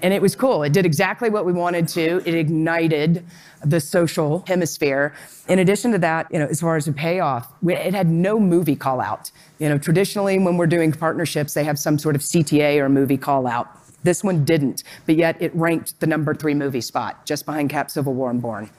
And 0.00 0.14
it 0.14 0.22
was 0.22 0.34
cool. 0.34 0.62
It 0.62 0.72
did 0.72 0.86
exactly 0.86 1.28
what 1.28 1.44
we 1.44 1.52
wanted 1.52 1.86
to. 1.88 2.22
It 2.26 2.34
ignited 2.34 3.26
the 3.64 3.80
social 3.80 4.44
hemisphere. 4.46 5.14
In 5.48 5.58
addition 5.58 5.92
to 5.92 5.98
that, 5.98 6.26
you 6.32 6.38
know, 6.38 6.46
as 6.46 6.60
far 6.60 6.76
as 6.76 6.86
the 6.86 6.92
payoff, 6.92 7.52
it 7.66 7.94
had 7.94 8.08
no 8.08 8.38
movie 8.38 8.76
call 8.76 9.00
out. 9.00 9.30
You 9.58 9.68
know, 9.68 9.78
traditionally 9.78 10.38
when 10.46 10.56
we're 10.56 10.68
doing 10.68 10.92
partnerships, 10.92 11.54
they 11.54 11.64
have 11.64 11.76
some 11.76 11.98
sort 11.98 12.14
of 12.14 12.22
CTA 12.22 12.78
or 12.78 12.88
movie 12.88 13.16
call 13.16 13.48
out. 13.48 13.68
This 14.04 14.22
one 14.22 14.44
didn't, 14.44 14.84
but 15.04 15.16
yet 15.16 15.36
it 15.40 15.52
ranked 15.56 15.98
the 15.98 16.06
number 16.06 16.36
three 16.36 16.54
movie 16.54 16.80
spot, 16.80 17.26
just 17.26 17.44
behind 17.44 17.68
Cap 17.68 17.90
Civil 17.90 18.14
War 18.14 18.30
and 18.30 18.40
Bourne. 18.40 18.70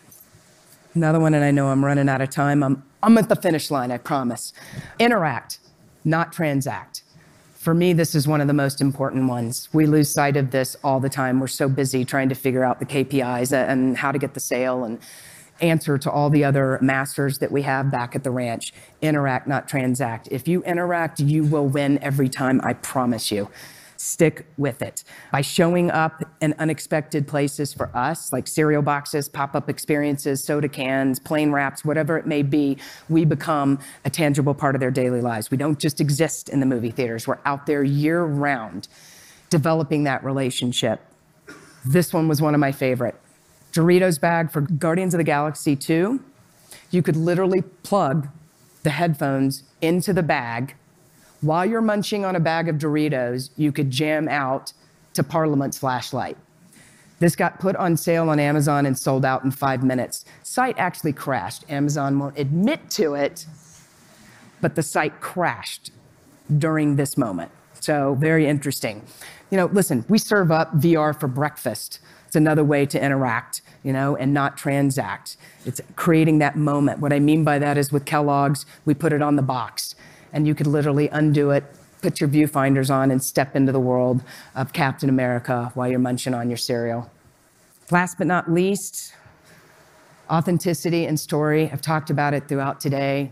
Another 0.94 1.20
one, 1.20 1.34
and 1.34 1.44
I 1.44 1.52
know 1.52 1.68
I'm 1.68 1.84
running 1.84 2.08
out 2.08 2.22
of 2.22 2.30
time. 2.30 2.64
I'm, 2.64 2.84
I'm 3.04 3.18
at 3.18 3.28
the 3.28 3.36
finish 3.36 3.70
line, 3.70 3.92
I 3.92 3.98
promise. 3.98 4.54
Interact, 4.98 5.60
not 6.06 6.32
transact. 6.32 7.04
For 7.56 7.74
me, 7.74 7.92
this 7.92 8.16
is 8.16 8.30
one 8.30 8.40
of 8.40 8.48
the 8.48 8.54
most 8.54 8.80
important 8.80 9.28
ones. 9.28 9.68
We 9.74 9.86
lose 9.88 10.10
sight 10.10 10.38
of 10.38 10.52
this 10.52 10.78
all 10.86 11.02
the 11.02 11.10
time. 11.10 11.42
We're 11.42 11.48
so 11.48 11.68
busy 11.68 12.06
trying 12.06 12.30
to 12.30 12.36
figure 12.36 12.64
out 12.64 12.80
the 12.80 12.86
KPIs 12.86 13.52
and 13.52 13.98
how 13.98 14.14
to 14.14 14.18
get 14.18 14.36
the 14.36 14.40
sale 14.40 14.86
and 14.86 15.00
answer 15.62 15.98
to 15.98 16.12
all 16.12 16.30
the 16.30 16.43
other 16.43 16.80
masters 16.82 17.39
that 17.39 17.52
we 17.52 17.62
have 17.63 17.91
back 17.91 18.15
at 18.15 18.24
the 18.24 18.32
ranch. 18.32 18.74
Interact, 19.02 19.48
not 19.48 19.67
transact. 19.67 20.28
If 20.32 20.48
you 20.48 20.63
interact, 20.63 21.20
you 21.20 21.43
will 21.43 21.67
win 21.67 21.98
every 22.02 22.30
time, 22.30 22.62
I 22.63 22.74
promise 22.74 23.32
you 23.32 23.50
stick 23.98 24.46
with 24.58 24.82
it. 24.82 25.04
By 25.32 25.41
showing 25.41 25.91
up 25.91 26.24
in 26.41 26.54
unexpected 26.60 27.28
places 27.28 27.74
for 27.74 27.89
us, 27.96 28.32
like 28.32 28.48
cereal 28.48 28.82
boxes, 28.82 29.28
pop 29.28 29.56
up 29.56 29.70
experiences, 29.70 30.43
soda 30.43 30.70
cans, 30.70 31.20
plane 31.20 31.52
wraps, 31.52 31.84
whatever 31.84 32.17
it 32.17 32.26
may 32.26 32.43
be, 32.43 32.78
we 33.10 33.26
become 33.26 33.80
a 34.06 34.10
tangible 34.10 34.54
part 34.54 34.76
of 34.76 34.80
their 34.82 34.91
daily 34.91 35.22
lives. 35.22 35.52
We 35.52 35.58
don't 35.58 35.80
just 35.80 36.00
exist 36.00 36.50
in 36.50 36.60
the 36.60 36.65
movie 36.65 36.91
theaters, 36.91 37.28
we're 37.28 37.39
out 37.46 37.65
there 37.65 37.84
year 37.84 38.24
round 38.24 38.88
developing 39.50 40.04
that 40.04 40.24
relationship. 40.24 41.00
This 41.86 42.13
one 42.13 42.28
was 42.28 42.41
one 42.41 42.54
of 42.54 42.60
my 42.60 42.72
favorite. 42.72 43.15
Doritos 43.78 44.20
bag 44.20 44.52
for 44.52 44.62
Guardians 44.62 45.13
of 45.13 45.20
the 45.20 45.24
Galaxy 45.24 45.76
2. 45.76 46.20
You 46.92 47.02
could 47.02 47.16
literally 47.16 47.62
plug 47.84 48.28
the 48.84 48.90
headphones 48.90 49.63
into 49.82 50.13
the 50.13 50.24
bag 50.24 50.76
while 51.42 51.66
you're 51.66 51.82
munching 51.82 52.26
on 52.26 52.36
a 52.36 52.40
bag 52.40 52.68
of 52.68 52.78
Doritos, 52.78 53.52
you 53.58 53.72
could 53.72 53.92
jam 53.92 54.28
out 54.28 54.74
to 55.13 55.24
Parliament's 55.24 55.78
flashlight. 55.78 56.38
This 57.20 57.36
got 57.36 57.60
put 57.60 57.76
on 57.76 57.98
sale 57.98 58.30
on 58.30 58.40
Amazon 58.40 58.86
and 58.86 58.98
sold 58.98 59.26
out 59.26 59.44
in 59.44 59.52
five 59.52 59.84
minutes. 59.84 60.26
Site 60.44 60.78
actually 60.78 61.13
crashed. 61.13 61.63
Amazon 61.70 62.20
won't 62.20 62.38
admit 62.38 62.90
to 62.92 63.13
it, 63.13 63.46
but 64.62 64.76
the 64.76 64.84
site 64.84 65.20
crashed 65.20 65.92
during 66.58 66.96
this 66.96 67.18
moment. 67.18 67.52
So 67.80 68.16
very 68.16 68.48
interesting. 68.48 69.04
You 69.50 69.58
know, 69.58 69.66
listen, 69.68 70.06
we 70.10 70.18
serve 70.18 70.52
up 70.52 70.74
VR 70.76 71.18
for 71.18 71.28
breakfast. 71.28 72.00
It's 72.28 72.36
another 72.36 72.63
way 72.63 72.86
to 72.86 73.02
interact, 73.02 73.62
you 73.84 73.94
know, 73.94 74.18
and 74.18 74.34
not 74.34 74.58
transact. 74.58 75.38
It's 75.66 75.80
creating 75.96 76.40
that 76.40 76.58
moment. 76.58 77.00
What 77.00 77.13
I 77.13 77.20
mean 77.20 77.46
by 77.46 77.58
that 77.58 77.78
is 77.78 77.92
with 77.92 78.04
Kellogg's, 78.04 78.66
we 78.86 78.94
put 78.94 79.13
it 79.13 79.22
on 79.22 79.38
the 79.38 79.42
box 79.42 79.96
and 80.34 80.46
you 80.46 80.54
could 80.54 80.68
literally 80.68 81.08
undo 81.08 81.52
it, 81.52 81.63
put 82.02 82.20
your 82.20 82.30
viewfinders 82.30 82.94
on, 82.94 83.12
and 83.12 83.24
step 83.24 83.56
into 83.56 83.72
the 83.72 83.80
world 83.80 84.22
of 84.56 84.74
Captain 84.74 85.08
America 85.08 85.72
while 85.74 85.88
you're 85.88 86.00
munching 86.00 86.34
on 86.34 86.50
your 86.50 86.58
cereal. 86.58 87.10
Last 87.92 88.18
but 88.18 88.28
not 88.28 88.52
least, 88.52 89.13
authenticity 90.30 91.06
and 91.06 91.18
story. 91.18 91.70
I've 91.72 91.82
talked 91.82 92.10
about 92.10 92.34
it 92.34 92.50
throughout 92.50 92.82
today. 92.82 93.32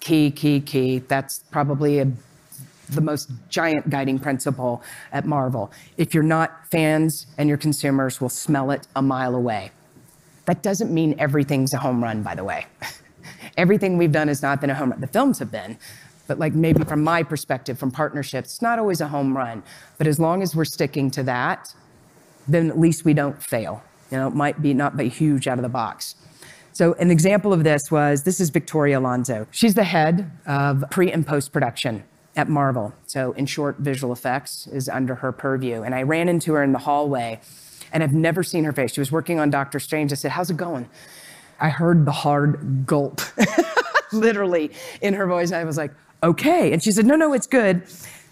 Key, 0.00 0.32
key, 0.32 0.60
key. 0.60 0.98
That's 0.98 1.44
probably 1.52 2.00
a, 2.00 2.10
the 2.94 3.00
most 3.00 3.30
giant 3.48 3.90
guiding 3.90 4.18
principle 4.18 4.82
at 5.12 5.24
Marvel. 5.26 5.72
If 5.96 6.14
you're 6.14 6.22
not 6.22 6.66
fans 6.70 7.26
and 7.38 7.48
your 7.48 7.58
consumers 7.58 8.20
will 8.20 8.28
smell 8.28 8.70
it 8.70 8.86
a 8.96 9.02
mile 9.02 9.34
away. 9.34 9.70
That 10.46 10.62
doesn't 10.62 10.92
mean 10.92 11.14
everything's 11.18 11.72
a 11.72 11.78
home 11.78 12.02
run, 12.02 12.22
by 12.22 12.34
the 12.34 12.44
way. 12.44 12.66
Everything 13.56 13.98
we've 13.98 14.12
done 14.12 14.28
has 14.28 14.42
not 14.42 14.60
been 14.60 14.70
a 14.70 14.74
home 14.74 14.90
run. 14.90 15.00
The 15.00 15.06
films 15.06 15.38
have 15.38 15.52
been, 15.52 15.78
but 16.26 16.38
like 16.38 16.54
maybe 16.54 16.82
from 16.84 17.04
my 17.04 17.22
perspective, 17.22 17.78
from 17.78 17.90
partnerships, 17.90 18.54
it's 18.54 18.62
not 18.62 18.78
always 18.78 19.00
a 19.00 19.08
home 19.08 19.36
run. 19.36 19.62
But 19.98 20.06
as 20.06 20.18
long 20.18 20.42
as 20.42 20.56
we're 20.56 20.64
sticking 20.64 21.10
to 21.12 21.22
that, 21.24 21.74
then 22.48 22.70
at 22.70 22.78
least 22.78 23.04
we 23.04 23.14
don't 23.14 23.40
fail. 23.40 23.82
You 24.10 24.18
know, 24.18 24.28
it 24.28 24.34
might 24.34 24.60
be 24.60 24.74
not 24.74 24.96
be 24.96 25.08
huge 25.08 25.46
out 25.46 25.58
of 25.58 25.62
the 25.62 25.68
box. 25.68 26.16
So 26.72 26.94
an 26.94 27.10
example 27.10 27.52
of 27.52 27.64
this 27.64 27.90
was 27.90 28.22
this 28.24 28.40
is 28.40 28.50
Victoria 28.50 28.98
Alonso. 28.98 29.46
She's 29.50 29.74
the 29.74 29.84
head 29.84 30.30
of 30.46 30.84
pre 30.90 31.12
and 31.12 31.26
post 31.26 31.52
production 31.52 32.02
at 32.36 32.48
Marvel. 32.48 32.94
So 33.06 33.32
in 33.32 33.46
short, 33.46 33.78
visual 33.78 34.12
effects 34.12 34.66
is 34.66 34.88
under 34.88 35.16
her 35.16 35.32
purview. 35.32 35.82
And 35.82 35.94
I 35.94 36.02
ran 36.02 36.28
into 36.28 36.54
her 36.54 36.62
in 36.62 36.72
the 36.72 36.78
hallway 36.78 37.40
and 37.92 38.02
I've 38.02 38.14
never 38.14 38.42
seen 38.42 38.64
her 38.64 38.72
face. 38.72 38.94
She 38.94 39.00
was 39.00 39.12
working 39.12 39.38
on 39.38 39.50
Doctor 39.50 39.78
Strange. 39.78 40.12
I 40.12 40.14
said, 40.14 40.30
How's 40.30 40.50
it 40.50 40.56
going? 40.56 40.88
I 41.62 41.68
heard 41.68 42.04
the 42.04 42.12
hard 42.12 42.86
gulp, 42.86 43.20
literally 44.12 44.72
in 45.00 45.14
her 45.14 45.26
voice. 45.28 45.52
I 45.52 45.62
was 45.62 45.76
like, 45.76 45.92
okay. 46.22 46.72
And 46.72 46.82
she 46.82 46.90
said, 46.90 47.06
no, 47.06 47.14
no, 47.14 47.32
it's 47.32 47.46
good. 47.46 47.82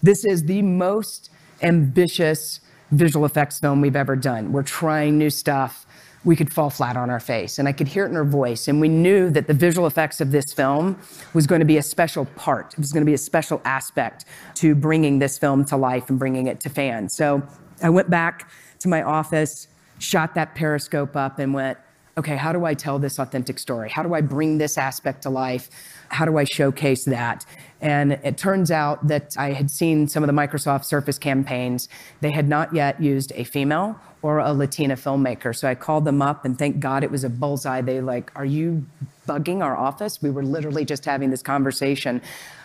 This 0.02 0.24
is 0.24 0.44
the 0.44 0.62
most 0.62 1.30
ambitious 1.62 2.60
visual 2.90 3.24
effects 3.24 3.60
film 3.60 3.80
we've 3.80 3.94
ever 3.94 4.16
done. 4.16 4.52
We're 4.52 4.64
trying 4.64 5.16
new 5.16 5.30
stuff. 5.30 5.86
We 6.24 6.36
could 6.36 6.52
fall 6.52 6.68
flat 6.68 6.96
on 6.96 7.08
our 7.08 7.20
face. 7.20 7.58
And 7.58 7.66
I 7.66 7.72
could 7.72 7.88
hear 7.88 8.04
it 8.04 8.10
in 8.10 8.14
her 8.14 8.24
voice. 8.24 8.68
And 8.68 8.80
we 8.80 8.88
knew 8.88 9.30
that 9.30 9.46
the 9.46 9.54
visual 9.54 9.86
effects 9.86 10.20
of 10.20 10.32
this 10.32 10.52
film 10.52 10.98
was 11.32 11.46
going 11.46 11.60
to 11.60 11.64
be 11.64 11.78
a 11.78 11.82
special 11.82 12.26
part. 12.36 12.74
It 12.74 12.78
was 12.78 12.92
going 12.92 13.02
to 13.02 13.06
be 13.06 13.14
a 13.14 13.18
special 13.18 13.62
aspect 13.64 14.26
to 14.56 14.74
bringing 14.74 15.18
this 15.18 15.38
film 15.38 15.64
to 15.66 15.76
life 15.76 16.10
and 16.10 16.18
bringing 16.18 16.46
it 16.46 16.60
to 16.60 16.68
fans. 16.68 17.16
So 17.16 17.42
I 17.82 17.88
went 17.88 18.10
back 18.10 18.50
to 18.80 18.88
my 18.88 19.02
office, 19.02 19.68
shot 19.98 20.34
that 20.34 20.54
periscope 20.54 21.16
up, 21.16 21.38
and 21.38 21.54
went, 21.54 21.78
okay, 22.18 22.36
how 22.36 22.52
do 22.52 22.66
I 22.66 22.74
tell 22.74 22.98
this 22.98 23.18
authentic 23.18 23.58
story? 23.58 23.88
How 23.88 24.02
do 24.02 24.12
I 24.14 24.20
bring 24.20 24.58
this 24.58 24.76
aspect 24.76 25.22
to 25.22 25.30
life? 25.30 25.70
How 26.10 26.26
do 26.26 26.36
I 26.36 26.44
showcase 26.44 27.04
that? 27.06 27.46
And 27.80 28.12
it 28.12 28.36
turns 28.36 28.70
out 28.70 29.06
that 29.08 29.34
I 29.38 29.52
had 29.52 29.70
seen 29.70 30.06
some 30.06 30.22
of 30.22 30.26
the 30.26 30.34
Microsoft 30.34 30.84
Surface 30.84 31.18
campaigns. 31.18 31.88
They 32.20 32.30
had 32.30 32.46
not 32.46 32.74
yet 32.74 33.00
used 33.00 33.32
a 33.36 33.44
female 33.44 33.98
or 34.22 34.38
a 34.38 34.52
Latina 34.52 34.94
filmmaker. 34.96 35.56
So 35.56 35.68
I 35.68 35.74
called 35.74 36.04
them 36.04 36.20
up 36.20 36.44
and 36.44 36.58
thank 36.58 36.80
God 36.80 37.04
it 37.04 37.10
was 37.10 37.24
a 37.24 37.30
bullseye. 37.30 37.80
They 37.80 38.00
like, 38.00 38.30
are 38.34 38.44
you 38.44 38.86
bugging 39.26 39.62
our 39.62 39.76
office? 39.76 40.20
We 40.20 40.30
were 40.30 40.42
literally 40.42 40.84
just 40.84 41.04
having 41.04 41.30
this 41.30 41.42
conversation. 41.42 42.20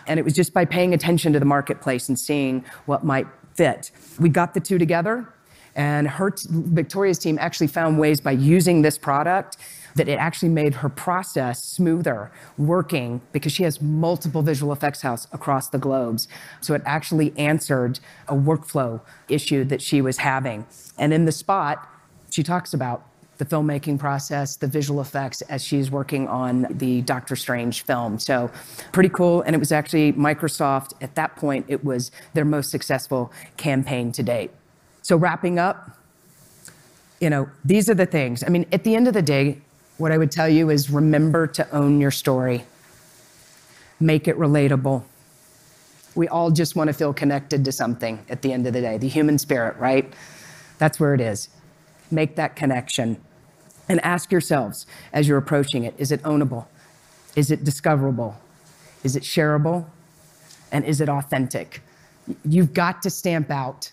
And 0.08 0.20
it 0.20 0.24
was 0.24 0.34
just 0.34 0.54
by 0.54 0.66
paying 0.66 0.94
attention 0.94 1.34
to 1.34 1.40
the 1.40 1.46
marketplace 1.46 2.10
and 2.10 2.20
seeing 2.20 2.66
what 2.86 3.04
might 3.04 3.28
fit. 3.54 3.92
We 4.20 4.30
got 4.30 4.54
the 4.54 4.60
two 4.60 4.78
together 4.78 5.32
and 5.76 6.08
her 6.08 6.34
Victoria's 6.50 7.20
team 7.20 7.38
actually 7.40 7.68
found 7.68 8.00
ways 8.00 8.22
by 8.22 8.32
using 8.32 8.82
this 8.82 8.98
product 8.98 9.58
that 9.96 10.08
it 10.08 10.20
actually 10.20 10.50
made 10.50 10.76
her 10.76 10.90
process 10.90 11.64
smoother 11.64 12.32
working 12.58 13.22
because 13.32 13.52
she 13.52 13.64
has 13.64 13.82
multiple 13.82 14.42
visual 14.42 14.72
effects 14.72 15.02
house 15.02 15.28
across 15.32 15.70
the 15.70 15.78
globes. 15.78 16.28
So 16.62 16.74
it 16.74 16.82
actually 16.86 17.34
answered 17.38 18.00
a 18.28 18.36
workflow 18.36 19.02
issue 19.30 19.64
that 19.66 19.82
she 19.82 20.02
was 20.02 20.18
having. 20.18 20.66
And 20.98 21.14
in 21.14 21.26
the 21.26 21.32
spot, 21.32 21.90
she 22.30 22.44
talks 22.44 22.74
about 22.74 23.08
the 23.38 23.46
filmmaking 23.46 24.00
process, 24.00 24.56
the 24.56 24.68
visual 24.68 25.02
effects 25.02 25.42
as 25.44 25.64
she's 25.64 25.92
working 25.92 26.28
on 26.28 26.68
the 26.70 27.02
Doctor 27.02 27.36
Strange 27.36 27.84
film. 27.84 28.18
So 28.20 28.50
pretty 28.92 29.10
cool. 29.10 29.42
And 29.42 29.56
it 29.56 29.60
was 29.60 29.72
actually 29.72 30.14
Microsoft 30.14 30.94
at 31.02 31.16
that 31.16 31.36
point, 31.36 31.66
it 31.68 31.84
was 31.84 32.12
their 32.34 32.46
most 32.46 32.72
successful 32.72 33.32
campaign 33.58 34.12
to 34.14 34.24
date. 34.24 34.52
So 35.02 35.18
wrapping 35.18 35.60
up, 35.60 35.98
you 37.20 37.30
know, 37.30 37.50
these 37.64 37.90
are 37.90 37.94
the 37.94 38.06
things. 38.06 38.44
I 38.44 38.50
mean, 38.50 38.66
at 38.72 38.84
the 38.84 38.96
end 38.96 39.08
of 39.08 39.14
the 39.14 39.22
day, 39.22 39.62
what 39.98 40.12
I 40.12 40.18
would 40.18 40.32
tell 40.32 40.50
you 40.50 40.70
is 40.70 40.90
remember 40.90 41.48
to 41.48 41.70
own 41.76 42.02
your 42.02 42.12
story. 42.12 42.66
Make 44.00 44.28
it 44.28 44.38
relatable. 44.38 45.04
We 46.16 46.28
all 46.28 46.52
just 46.52 46.76
want 46.76 46.90
to 46.90 46.94
feel 46.94 47.14
connected 47.14 47.64
to 47.66 47.72
something 47.72 48.26
at 48.30 48.42
the 48.42 48.52
end 48.52 48.68
of 48.68 48.74
the 48.74 48.82
day, 48.82 48.98
the 48.98 49.08
human 49.08 49.38
spirit, 49.38 49.78
right? 49.78 50.12
That's 50.78 51.00
where 51.00 51.14
it 51.14 51.22
is. 51.22 51.50
Make 52.12 52.36
that 52.36 52.56
connection. 52.56 53.18
And 53.88 54.04
ask 54.04 54.32
yourselves 54.32 54.86
as 55.14 55.28
you're 55.28 55.38
approaching 55.38 55.84
it 55.84 55.94
is 55.98 56.12
it 56.12 56.22
ownable? 56.24 56.66
Is 57.36 57.52
it 57.52 57.64
discoverable? 57.64 58.38
Is 59.04 59.16
it 59.16 59.24
shareable? 59.24 59.86
And 60.72 60.84
is 60.84 61.00
it 61.00 61.08
authentic? 61.08 61.82
You've 62.44 62.74
got 62.74 63.02
to 63.04 63.10
stamp 63.10 63.52
out 63.52 63.92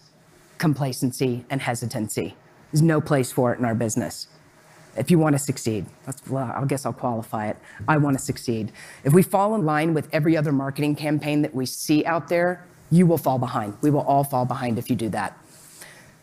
complacency 0.59 1.45
and 1.51 1.61
hesitancy. 1.61 2.35
There's 2.73 2.83
no 2.83 3.01
place 3.01 3.31
for 3.31 3.53
it 3.53 3.59
in 3.59 3.65
our 3.65 3.75
business 3.75 4.29
if 4.97 5.11
you 5.11 5.19
want 5.19 5.35
to 5.35 5.39
succeed. 5.39 5.87
That's, 6.05 6.27
well, 6.29 6.53
I 6.55 6.65
guess 6.67 6.85
I'll 6.87 6.93
qualify 6.93 7.49
it. 7.49 7.57
I 7.89 7.97
want 7.97 8.19
to 8.19 8.23
succeed. 8.23 8.73
If 9.05 9.13
we 9.13 9.23
fall 9.23 9.55
in 9.55 9.65
line 9.65 9.95
with 9.95 10.09
every 10.13 10.37
other 10.37 10.53
marketing 10.53 10.97
campaign 10.97 11.43
that 11.43 11.55
we 11.55 11.67
see 11.67 12.05
out 12.05 12.29
there, 12.29 12.67
you 12.91 13.07
will 13.07 13.19
fall 13.19 13.39
behind. 13.39 13.77
We 13.81 13.91
will 13.91 14.03
all 14.03 14.25
fall 14.25 14.45
behind 14.45 14.79
if 14.79 14.91
you 14.91 14.97
do 14.97 15.09
that. 15.11 15.39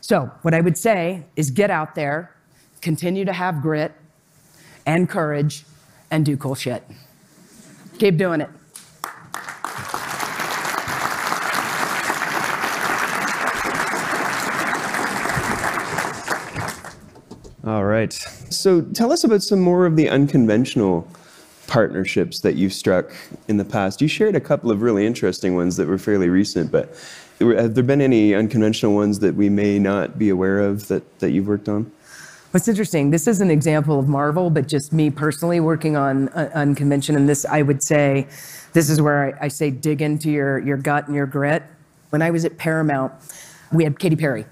So, 0.01 0.31
what 0.43 0.53
I 0.53 0.61
would 0.61 0.77
say 0.77 1.25
is 1.35 1.51
get 1.51 1.69
out 1.69 1.95
there, 1.95 2.35
continue 2.81 3.25
to 3.25 3.33
have 3.33 3.61
grit 3.61 3.91
and 4.85 5.09
courage, 5.09 5.65
and 6.11 6.25
do 6.25 6.37
cool 6.37 6.55
shit. 6.55 6.83
Keep 7.97 8.17
doing 8.17 8.41
it. 8.41 8.49
All 17.65 17.83
right. 17.83 18.13
So 18.49 18.81
tell 18.81 19.11
us 19.11 19.23
about 19.23 19.43
some 19.43 19.59
more 19.59 19.85
of 19.85 19.97
the 19.97 20.09
unconventional 20.09 21.07
partnerships 21.67 22.39
that 22.39 22.55
you've 22.55 22.73
struck 22.73 23.11
in 23.47 23.57
the 23.57 23.65
past. 23.65 24.01
You 24.01 24.07
shared 24.07 24.35
a 24.35 24.39
couple 24.39 24.71
of 24.71 24.81
really 24.81 25.05
interesting 25.05 25.55
ones 25.55 25.75
that 25.77 25.87
were 25.87 25.97
fairly 25.97 26.29
recent, 26.29 26.71
but 26.71 26.95
have 27.39 27.75
there 27.75 27.83
been 27.83 28.01
any 28.01 28.33
unconventional 28.33 28.95
ones 28.95 29.19
that 29.19 29.35
we 29.35 29.49
may 29.49 29.77
not 29.77 30.17
be 30.17 30.29
aware 30.29 30.59
of 30.59 30.87
that, 30.87 31.19
that 31.19 31.31
you've 31.31 31.47
worked 31.47 31.69
on? 31.69 31.91
What's 32.51 32.67
interesting, 32.67 33.11
this 33.11 33.27
is 33.27 33.41
an 33.41 33.51
example 33.51 33.99
of 33.99 34.07
Marvel, 34.07 34.49
but 34.49 34.67
just 34.67 34.91
me 34.91 35.11
personally 35.11 35.59
working 35.59 35.95
on 35.95 36.29
uh, 36.29 36.49
unconvention. 36.55 37.15
And 37.15 37.29
this, 37.29 37.45
I 37.45 37.61
would 37.61 37.83
say, 37.83 38.25
this 38.73 38.89
is 38.89 39.01
where 39.01 39.37
I, 39.39 39.45
I 39.45 39.47
say 39.49 39.69
dig 39.69 40.01
into 40.01 40.31
your, 40.31 40.57
your 40.59 40.77
gut 40.77 41.07
and 41.07 41.15
your 41.15 41.27
grit. 41.27 41.61
When 42.09 42.23
I 42.23 42.31
was 42.31 42.45
at 42.45 42.57
Paramount, 42.57 43.13
we 43.71 43.83
had 43.83 43.99
Katy 43.99 44.15
Perry 44.15 44.45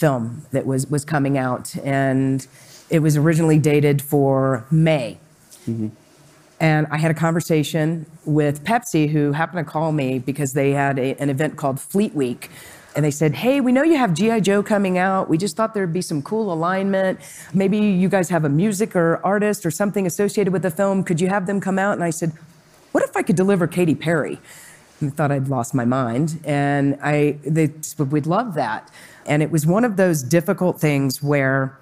film 0.00 0.46
that 0.50 0.64
was, 0.64 0.86
was 0.88 1.04
coming 1.04 1.36
out, 1.36 1.76
and 1.84 2.46
it 2.88 3.00
was 3.00 3.16
originally 3.18 3.58
dated 3.58 4.00
for 4.00 4.64
May. 4.70 5.18
Mm-hmm. 5.68 5.88
And 6.58 6.86
I 6.90 6.98
had 6.98 7.10
a 7.10 7.14
conversation 7.14 8.06
with 8.24 8.64
Pepsi, 8.64 9.08
who 9.10 9.32
happened 9.32 9.66
to 9.66 9.70
call 9.70 9.92
me 9.92 10.18
because 10.18 10.54
they 10.54 10.72
had 10.72 10.98
a, 10.98 11.14
an 11.20 11.30
event 11.30 11.56
called 11.56 11.78
Fleet 11.80 12.14
Week. 12.14 12.50
And 12.96 13.04
they 13.04 13.10
said, 13.10 13.34
Hey, 13.34 13.60
we 13.60 13.72
know 13.72 13.82
you 13.82 13.96
have 13.96 14.14
G.I. 14.14 14.40
Joe 14.40 14.62
coming 14.62 14.98
out. 14.98 15.28
We 15.28 15.38
just 15.38 15.56
thought 15.56 15.74
there'd 15.74 15.92
be 15.92 16.02
some 16.02 16.22
cool 16.22 16.52
alignment. 16.52 17.20
Maybe 17.54 17.78
you 17.78 18.08
guys 18.08 18.28
have 18.30 18.44
a 18.44 18.48
music 18.48 18.96
or 18.96 19.24
artist 19.24 19.64
or 19.64 19.70
something 19.70 20.06
associated 20.06 20.52
with 20.52 20.62
the 20.62 20.70
film. 20.70 21.04
Could 21.04 21.20
you 21.20 21.28
have 21.28 21.46
them 21.46 21.60
come 21.60 21.78
out? 21.78 21.92
And 21.92 22.02
I 22.02 22.10
said, 22.10 22.32
What 22.92 23.04
if 23.04 23.16
I 23.16 23.22
could 23.22 23.36
deliver 23.36 23.66
Katy 23.66 23.94
Perry? 23.94 24.38
And 25.00 25.12
I 25.12 25.14
thought 25.14 25.30
I'd 25.32 25.48
lost 25.48 25.72
my 25.72 25.84
mind. 25.84 26.40
And 26.44 26.98
I, 27.02 27.38
they, 27.44 27.70
we'd 27.98 28.26
love 28.26 28.54
that. 28.54 28.90
And 29.30 29.44
it 29.44 29.50
was 29.52 29.64
one 29.64 29.84
of 29.84 29.96
those 29.96 30.24
difficult 30.24 30.80
things 30.80 31.22
where, 31.22 31.78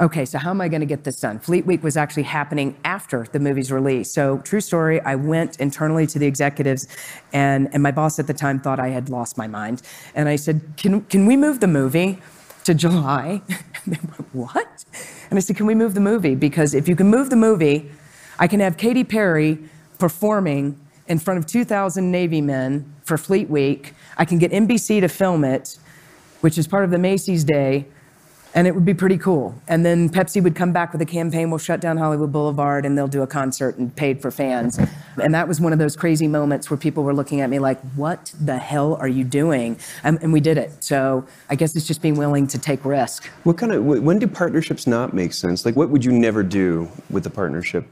okay, 0.00 0.24
so 0.24 0.38
how 0.38 0.48
am 0.48 0.62
I 0.62 0.68
going 0.68 0.80
to 0.80 0.86
get 0.86 1.04
this 1.04 1.20
done? 1.20 1.38
Fleet 1.38 1.66
Week 1.66 1.82
was 1.82 1.94
actually 1.94 2.22
happening 2.22 2.74
after 2.86 3.26
the 3.30 3.38
movie's 3.38 3.70
release. 3.70 4.10
So, 4.10 4.38
true 4.38 4.62
story, 4.62 4.98
I 5.02 5.14
went 5.14 5.60
internally 5.60 6.06
to 6.06 6.18
the 6.18 6.26
executives, 6.26 6.88
and, 7.34 7.68
and 7.74 7.82
my 7.82 7.90
boss 7.90 8.18
at 8.18 8.26
the 8.26 8.32
time 8.32 8.60
thought 8.60 8.80
I 8.80 8.88
had 8.88 9.10
lost 9.10 9.36
my 9.36 9.46
mind. 9.46 9.82
And 10.14 10.26
I 10.26 10.36
said, 10.36 10.62
Can, 10.78 11.02
can 11.02 11.26
we 11.26 11.36
move 11.36 11.60
the 11.60 11.68
movie 11.68 12.18
to 12.64 12.74
July? 12.74 13.42
And 13.84 13.96
they 13.96 14.00
went, 14.00 14.34
What? 14.34 14.84
And 15.28 15.38
I 15.38 15.40
said, 15.40 15.56
Can 15.56 15.66
we 15.66 15.74
move 15.74 15.92
the 15.92 16.00
movie? 16.00 16.34
Because 16.34 16.72
if 16.72 16.88
you 16.88 16.96
can 16.96 17.08
move 17.08 17.28
the 17.28 17.36
movie, 17.36 17.90
I 18.38 18.46
can 18.46 18.60
have 18.60 18.78
Katy 18.78 19.04
Perry 19.04 19.58
performing 19.98 20.80
in 21.06 21.18
front 21.18 21.36
of 21.36 21.44
2,000 21.44 22.10
Navy 22.10 22.40
men 22.40 22.90
for 23.02 23.18
Fleet 23.18 23.50
Week. 23.50 23.92
I 24.16 24.24
can 24.24 24.38
get 24.38 24.50
NBC 24.50 25.02
to 25.02 25.08
film 25.08 25.44
it 25.44 25.76
which 26.44 26.58
is 26.58 26.66
part 26.66 26.84
of 26.84 26.90
the 26.90 26.98
Macy's 26.98 27.42
Day, 27.42 27.86
and 28.54 28.66
it 28.66 28.74
would 28.74 28.84
be 28.84 28.92
pretty 28.92 29.16
cool. 29.16 29.58
And 29.66 29.82
then 29.82 30.10
Pepsi 30.10 30.42
would 30.42 30.54
come 30.54 30.74
back 30.74 30.92
with 30.92 31.00
a 31.00 31.06
campaign, 31.06 31.48
we'll 31.48 31.56
shut 31.56 31.80
down 31.80 31.96
Hollywood 31.96 32.32
Boulevard, 32.32 32.84
and 32.84 32.98
they'll 32.98 33.08
do 33.08 33.22
a 33.22 33.26
concert 33.26 33.78
and 33.78 33.96
paid 33.96 34.20
for 34.20 34.30
fans. 34.30 34.78
And 35.16 35.32
that 35.32 35.48
was 35.48 35.58
one 35.58 35.72
of 35.72 35.78
those 35.78 35.96
crazy 35.96 36.28
moments 36.28 36.68
where 36.68 36.76
people 36.76 37.02
were 37.02 37.14
looking 37.14 37.40
at 37.40 37.48
me 37.48 37.60
like, 37.60 37.80
what 37.96 38.34
the 38.38 38.58
hell 38.58 38.96
are 38.96 39.08
you 39.08 39.24
doing? 39.24 39.78
And, 40.02 40.22
and 40.22 40.34
we 40.34 40.40
did 40.40 40.58
it. 40.58 40.84
So 40.84 41.26
I 41.48 41.54
guess 41.54 41.74
it's 41.76 41.86
just 41.86 42.02
being 42.02 42.16
willing 42.16 42.46
to 42.48 42.58
take 42.58 42.84
risk. 42.84 43.24
What 43.44 43.56
kind 43.56 43.72
of, 43.72 43.82
when 43.82 44.18
do 44.18 44.26
partnerships 44.26 44.86
not 44.86 45.14
make 45.14 45.32
sense? 45.32 45.64
Like, 45.64 45.76
what 45.76 45.88
would 45.88 46.04
you 46.04 46.12
never 46.12 46.42
do 46.42 46.90
with 47.08 47.24
a 47.24 47.30
partnership? 47.30 47.86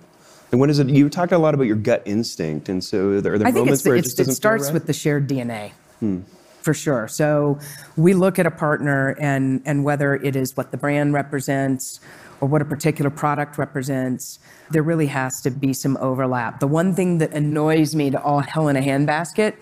And 0.51 0.61
what 0.61 0.69
is 0.69 0.79
it? 0.79 0.91
You 0.91 1.09
talked 1.09 1.33
a 1.33 1.39
lot 1.39 1.55
about 1.55 1.69
your 1.69 1.77
gut 1.77 2.03
instinct, 2.05 2.69
and 2.69 2.85
so 2.85 3.13
are 3.13 3.21
there 3.23 3.35
I 3.35 3.51
moments 3.51 3.83
where 3.87 3.97
it 3.97 4.05
just 4.05 4.19
doesn't 4.19 4.33
It 4.33 4.35
starts 4.35 4.67
right? 4.67 4.75
with 4.75 4.87
the 4.87 4.93
shared 4.93 5.27
DNA. 5.27 5.73
Hmm 6.01 6.21
for 6.63 6.75
sure. 6.75 7.09
So 7.09 7.59
we 7.97 8.15
look 8.15 8.39
at 8.39 8.47
a 8.47 8.51
partner 8.51 9.17
and, 9.21 9.63
and 9.65 9.85
whether 9.85 10.15
it 10.15 10.37
is 10.37 10.57
what 10.57 10.71
the 10.71 10.77
brand 10.77 11.13
represents 11.13 12.01
or 12.41 12.49
what 12.49 12.63
a 12.63 12.65
particular 12.65 13.11
product 13.11 13.59
represents, 13.59 14.39
there 14.71 14.83
really 14.83 15.07
has 15.07 15.41
to 15.43 15.51
be 15.51 15.73
some 15.73 15.97
overlap. 15.99 16.61
The 16.61 16.67
one 16.67 16.95
thing 16.95 17.19
that 17.19 17.33
annoys 17.33 17.95
me 17.95 18.11
to 18.11 18.21
all 18.21 18.41
hell 18.41 18.69
in 18.69 18.77
a 18.77 18.81
handbasket, 18.81 19.55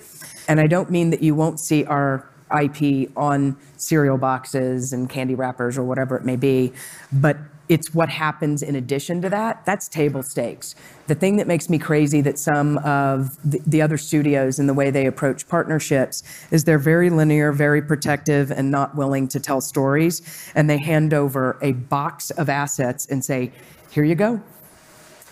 and 0.48 0.60
I 0.60 0.66
don't 0.66 0.90
mean 0.90 1.10
that 1.10 1.22
you 1.22 1.34
won't 1.34 1.60
see 1.60 1.84
our 1.84 2.26
IP 2.58 3.10
on 3.16 3.56
cereal 3.76 4.18
boxes 4.18 4.92
and 4.92 5.08
candy 5.08 5.34
wrappers 5.34 5.78
or 5.78 5.84
whatever 5.84 6.16
it 6.16 6.24
may 6.24 6.36
be, 6.36 6.72
but 7.12 7.36
it's 7.70 7.94
what 7.94 8.08
happens 8.08 8.64
in 8.64 8.74
addition 8.74 9.22
to 9.22 9.30
that. 9.30 9.64
That's 9.64 9.88
table 9.88 10.24
stakes. 10.24 10.74
The 11.06 11.14
thing 11.14 11.36
that 11.36 11.46
makes 11.46 11.70
me 11.70 11.78
crazy 11.78 12.20
that 12.22 12.36
some 12.36 12.78
of 12.78 13.38
the, 13.48 13.62
the, 13.64 13.80
other 13.80 13.96
studios 13.96 14.58
and 14.58 14.68
the 14.68 14.74
way 14.74 14.90
they 14.90 15.06
approach 15.06 15.46
partnerships 15.46 16.24
is 16.50 16.64
they're 16.64 16.80
very 16.80 17.10
linear, 17.10 17.52
very 17.52 17.80
protective, 17.80 18.50
and 18.50 18.72
not 18.72 18.96
willing 18.96 19.28
to 19.28 19.38
tell 19.38 19.60
stories. 19.60 20.20
And 20.56 20.68
they 20.68 20.78
hand 20.78 21.14
over 21.14 21.58
a 21.62 21.70
box 21.72 22.32
of 22.32 22.48
assets 22.48 23.06
and 23.06 23.24
say, 23.24 23.52
here 23.92 24.02
you 24.02 24.16
go. 24.16 24.42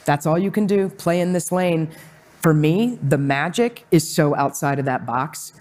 That's 0.04 0.24
all 0.24 0.38
you 0.38 0.52
can 0.52 0.68
do. 0.68 0.90
Play 0.90 1.20
in 1.20 1.32
this 1.32 1.50
lane. 1.50 1.90
For 2.40 2.54
me, 2.54 3.00
the 3.02 3.18
magic 3.18 3.84
is 3.90 4.08
so 4.14 4.36
outside 4.36 4.78
of 4.78 4.84
that 4.84 5.04
box. 5.04 5.52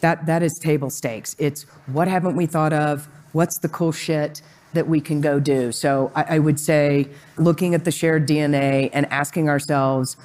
That, 0.00 0.26
that 0.26 0.42
is 0.42 0.58
table 0.58 0.90
stakes. 0.90 1.36
It's 1.38 1.62
what 1.86 2.08
haven't 2.08 2.34
we 2.34 2.46
thought 2.46 2.72
of? 2.72 3.08
What's 3.30 3.58
the 3.58 3.68
cool 3.68 3.92
shit? 3.92 4.42
That 4.74 4.86
we 4.86 5.00
can 5.00 5.20
go 5.20 5.40
do. 5.40 5.72
So 5.72 6.12
I, 6.14 6.36
I 6.36 6.38
would 6.38 6.60
say 6.60 7.08
looking 7.36 7.74
at 7.74 7.84
the 7.84 7.90
shared 7.90 8.28
DNA 8.28 8.90
and 8.92 9.06
asking 9.06 9.48
ourselves, 9.48 10.16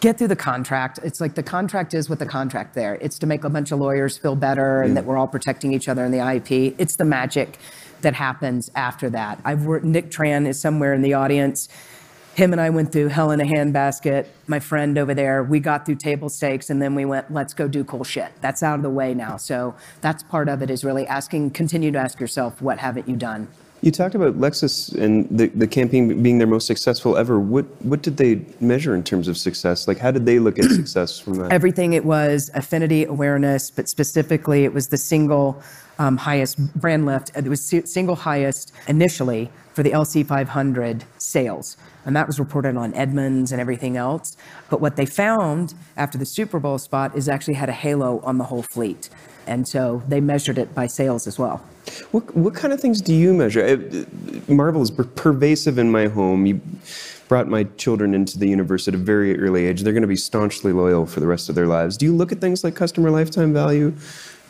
get 0.00 0.18
through 0.18 0.28
the 0.28 0.36
contract. 0.36 0.98
It's 1.04 1.20
like 1.20 1.36
the 1.36 1.44
contract 1.44 1.94
is 1.94 2.10
what 2.10 2.18
the 2.18 2.26
contract 2.26 2.74
there. 2.74 2.96
It's 2.96 3.18
to 3.20 3.26
make 3.26 3.44
a 3.44 3.48
bunch 3.48 3.70
of 3.70 3.78
lawyers 3.78 4.18
feel 4.18 4.34
better 4.34 4.82
and 4.82 4.96
that 4.96 5.04
we're 5.04 5.16
all 5.16 5.28
protecting 5.28 5.72
each 5.72 5.88
other 5.88 6.04
in 6.04 6.10
the 6.10 6.18
IP. 6.18 6.74
It's 6.76 6.96
the 6.96 7.04
magic 7.04 7.58
that 8.00 8.14
happens 8.14 8.68
after 8.74 9.08
that. 9.10 9.38
I've 9.44 9.64
worked, 9.64 9.84
Nick 9.84 10.10
Tran 10.10 10.46
is 10.46 10.60
somewhere 10.60 10.92
in 10.92 11.02
the 11.02 11.14
audience. 11.14 11.68
Him 12.34 12.52
and 12.52 12.60
I 12.60 12.70
went 12.70 12.92
through 12.92 13.08
Hell 13.08 13.30
in 13.30 13.40
a 13.40 13.44
Handbasket. 13.44 14.26
My 14.46 14.58
friend 14.58 14.96
over 14.96 15.12
there, 15.12 15.42
we 15.42 15.60
got 15.60 15.84
through 15.84 15.96
table 15.96 16.30
stakes 16.30 16.70
and 16.70 16.80
then 16.80 16.94
we 16.94 17.04
went, 17.04 17.30
let's 17.30 17.52
go 17.52 17.68
do 17.68 17.84
cool 17.84 18.04
shit. 18.04 18.32
That's 18.40 18.62
out 18.62 18.76
of 18.76 18.82
the 18.82 18.90
way 18.90 19.12
now. 19.12 19.36
So 19.36 19.74
that's 20.00 20.22
part 20.22 20.48
of 20.48 20.62
it 20.62 20.70
is 20.70 20.82
really 20.82 21.06
asking, 21.06 21.50
continue 21.50 21.92
to 21.92 21.98
ask 21.98 22.20
yourself, 22.20 22.62
what 22.62 22.78
haven't 22.78 23.06
you 23.06 23.16
done? 23.16 23.48
You 23.82 23.90
talked 23.90 24.14
about 24.14 24.38
Lexus 24.38 24.96
and 24.96 25.28
the, 25.28 25.48
the 25.48 25.66
campaign 25.66 26.22
being 26.22 26.38
their 26.38 26.46
most 26.46 26.68
successful 26.68 27.16
ever. 27.16 27.40
What 27.40 27.64
what 27.82 28.00
did 28.00 28.16
they 28.16 28.40
measure 28.60 28.94
in 28.94 29.02
terms 29.02 29.26
of 29.26 29.36
success? 29.36 29.88
Like, 29.88 29.98
how 29.98 30.12
did 30.12 30.24
they 30.24 30.38
look 30.38 30.60
at 30.60 30.66
success 30.66 31.18
from 31.18 31.34
that? 31.34 31.50
Everything 31.50 31.92
it 31.92 32.04
was 32.04 32.48
affinity 32.54 33.04
awareness, 33.04 33.72
but 33.72 33.88
specifically 33.88 34.64
it 34.64 34.72
was 34.72 34.86
the 34.86 34.96
single 34.96 35.60
um, 35.98 36.16
highest 36.16 36.58
brand 36.80 37.06
lift. 37.06 37.32
It 37.36 37.48
was 37.48 37.60
single 37.84 38.14
highest 38.14 38.72
initially 38.86 39.50
for 39.74 39.82
the 39.82 39.90
LC500 39.90 41.02
sales. 41.18 41.76
And 42.04 42.16
that 42.16 42.26
was 42.26 42.38
reported 42.38 42.76
on 42.76 42.94
Edmunds 42.94 43.52
and 43.52 43.60
everything 43.60 43.96
else. 43.96 44.36
But 44.70 44.80
what 44.80 44.96
they 44.96 45.06
found 45.06 45.74
after 45.96 46.18
the 46.18 46.26
Super 46.26 46.58
Bowl 46.58 46.78
spot 46.78 47.16
is 47.16 47.28
actually 47.28 47.54
had 47.54 47.68
a 47.68 47.72
halo 47.72 48.20
on 48.20 48.38
the 48.38 48.44
whole 48.44 48.62
fleet. 48.62 49.08
And 49.46 49.66
so 49.66 50.02
they 50.08 50.20
measured 50.20 50.58
it 50.58 50.74
by 50.74 50.86
sales 50.86 51.26
as 51.26 51.38
well. 51.38 51.58
What 52.12 52.34
what 52.36 52.54
kind 52.54 52.72
of 52.72 52.80
things 52.80 53.00
do 53.00 53.12
you 53.12 53.34
measure? 53.34 53.64
Uh, 53.64 54.52
Marvel 54.52 54.82
is 54.82 54.90
per- 54.90 55.04
pervasive 55.04 55.78
in 55.78 55.90
my 55.90 56.06
home. 56.06 56.46
You 56.46 56.60
brought 57.28 57.48
my 57.48 57.64
children 57.76 58.14
into 58.14 58.38
the 58.38 58.46
universe 58.46 58.86
at 58.86 58.94
a 58.94 58.98
very 58.98 59.38
early 59.40 59.66
age. 59.66 59.82
They're 59.82 59.92
going 59.92 60.02
to 60.02 60.08
be 60.08 60.16
staunchly 60.16 60.72
loyal 60.72 61.06
for 61.06 61.18
the 61.18 61.26
rest 61.26 61.48
of 61.48 61.54
their 61.54 61.66
lives. 61.66 61.96
Do 61.96 62.06
you 62.06 62.14
look 62.14 62.30
at 62.30 62.40
things 62.40 62.62
like 62.62 62.76
customer 62.76 63.10
lifetime 63.10 63.52
value? 63.52 63.94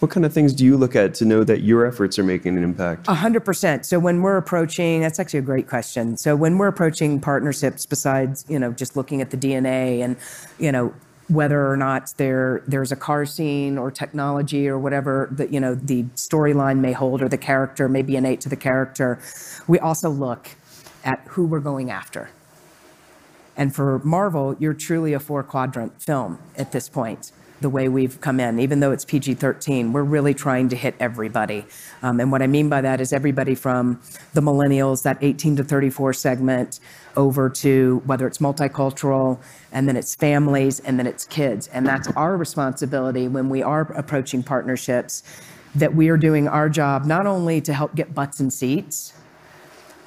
What 0.03 0.11
kind 0.11 0.27
of 0.27 0.33
things 0.33 0.53
do 0.53 0.65
you 0.65 0.77
look 0.77 0.97
at 0.97 1.15
to 1.15 1.25
know 1.25 1.45
that 1.45 1.61
your 1.61 1.87
efforts 1.87 2.19
are 2.19 2.25
making 2.25 2.59
an 2.59 2.65
impact? 2.65 3.07
A 3.07 3.15
hundred 3.15 3.45
percent. 3.45 3.87
So 3.87 4.01
when 4.01 4.21
we're 4.21 4.37
approaching, 4.37 5.01
that's 5.01 5.21
actually 5.21 5.39
a 5.39 5.43
great 5.43 5.69
question. 5.69 6.17
So 6.17 6.35
when 6.35 6.59
we're 6.59 6.67
approaching 6.67 7.21
partnerships, 7.21 7.87
besides 7.87 8.45
you 8.49 8.59
know 8.59 8.73
just 8.73 8.97
looking 8.97 9.23
at 9.23 9.31
the 9.31 9.37
DNA 9.37 10.01
and 10.03 10.17
you 10.59 10.73
know 10.73 10.93
whether 11.29 11.71
or 11.71 11.77
not 11.77 12.13
there 12.17 12.65
there's 12.67 12.91
a 12.91 12.97
car 12.97 13.25
scene 13.25 13.79
or 13.79 13.93
technology 13.93 14.67
or 14.67 14.77
whatever 14.77 15.29
that 15.31 15.53
you 15.53 15.61
know 15.61 15.77
the 15.77 16.03
storyline 16.17 16.81
may 16.81 16.93
hold 16.93 17.23
or 17.23 17.29
the 17.29 17.39
character 17.39 17.89
may 17.89 18.03
be 18.03 18.17
innate 18.17 18.41
to 18.41 18.49
the 18.49 18.57
character, 18.57 19.21
we 19.69 19.79
also 19.79 20.11
look 20.11 20.49
at 21.05 21.21
who 21.29 21.47
we're 21.47 21.61
going 21.61 21.93
after. 21.93 22.29
And 23.57 23.73
for 23.73 24.01
Marvel, 24.01 24.57
you're 24.59 24.75
truly 24.75 25.13
a 25.13 25.21
four 25.21 25.45
quadrant 25.45 26.03
film 26.03 26.41
at 26.57 26.73
this 26.73 26.89
point, 26.89 27.31
the 27.63 27.71
way 27.71 27.89
we've 27.89 28.21
come 28.21 28.41
in. 28.41 28.59
Even 28.59 28.81
though 28.81 28.93
it's 28.93 29.05
PG 29.05 29.35
13, 29.35 29.93
we're 29.93 30.03
really 30.03 30.35
trying 30.35 30.69
to 30.69 30.77
hit 30.77 30.95
everybody. 31.01 31.65
Um, 32.03 32.21
and 32.21 32.31
what 32.31 32.43
I 32.43 32.47
mean 32.47 32.69
by 32.69 32.81
that 32.81 33.01
is 33.01 33.13
everybody 33.13 33.55
from 33.55 34.01
the 34.35 34.41
millennials, 34.41 35.03
that 35.05 35.19
18 35.21 35.57
to 35.57 35.65
34 35.65 36.13
segment, 36.13 36.81
over 37.17 37.49
to 37.49 38.03
whether 38.05 38.27
it's 38.27 38.39
multicultural, 38.39 39.39
and 39.71 39.89
then 39.89 39.97
it's 39.97 40.15
families, 40.15 40.81
and 40.81 40.99
then 40.99 41.07
it's 41.07 41.25
kids. 41.25 41.69
And 41.69 41.87
that's 41.87 42.09
our 42.09 42.37
responsibility 42.37 43.29
when 43.29 43.49
we 43.49 43.63
are 43.63 43.83
approaching 43.93 44.43
partnerships, 44.43 45.23
that 45.75 45.95
we 45.95 46.09
are 46.09 46.19
doing 46.19 46.49
our 46.49 46.69
job 46.69 47.07
not 47.07 47.27
only 47.27 47.61
to 47.63 47.73
help 47.73 47.95
get 47.95 48.15
butts 48.15 48.41
and 48.41 48.53
seats, 48.53 49.15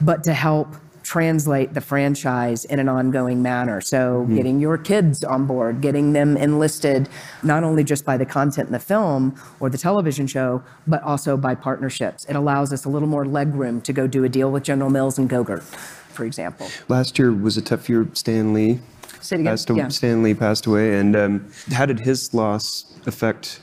but 0.02 0.24
to 0.24 0.34
help 0.34 0.76
translate 1.06 1.76
the 1.76 1.82
franchise 1.82 2.66
in 2.66 2.80
an 2.80 2.90
ongoing 2.90 3.44
manner. 3.44 3.80
So, 3.80 4.26
getting 4.34 4.60
your 4.60 4.76
kids 4.78 5.24
on 5.24 5.46
board, 5.46 5.80
getting 5.80 6.14
them 6.14 6.36
enlisted, 6.36 7.08
not 7.44 7.64
only 7.64 7.84
just 7.84 8.04
by 8.06 8.18
the 8.18 8.26
content 8.26 8.68
in 8.68 8.74
the 8.74 8.80
film 8.80 9.40
or 9.60 9.70
the 9.70 9.78
television 9.78 10.26
show, 10.26 10.64
but 10.88 11.04
also 11.04 11.38
by 11.38 11.54
partnerships. 11.54 12.26
It 12.26 12.36
allows 12.36 12.74
us 12.74 12.86
a 12.86 12.90
little 12.90 13.08
more 13.08 13.24
leg 13.24 13.54
room 13.54 13.82
to 13.82 13.94
go 13.94 14.08
do 14.08 14.24
a 14.24 14.30
deal 14.30 14.52
with 14.52 14.64
General 14.64 14.90
Mills 14.90 15.20
and 15.20 15.30
Go-Gurt, 15.30 15.62
for 15.64 16.26
example. 16.26 16.68
Last 16.88 17.20
year 17.20 17.32
was 17.32 17.56
a 17.56 17.62
tough 17.62 17.88
year. 17.88 18.08
Stan 18.14 18.54
Lee 18.54 18.80
Say 19.22 19.36
it 19.36 19.40
again? 19.42 19.52
passed, 19.52 19.70
Yeah. 19.70 19.88
Stan 19.90 20.24
Lee 20.24 20.34
passed 20.34 20.66
away, 20.66 20.98
and 20.98 21.16
um, 21.16 21.52
how 21.72 21.86
did 21.86 22.00
his 22.00 22.34
loss 22.34 22.86
affect 23.06 23.60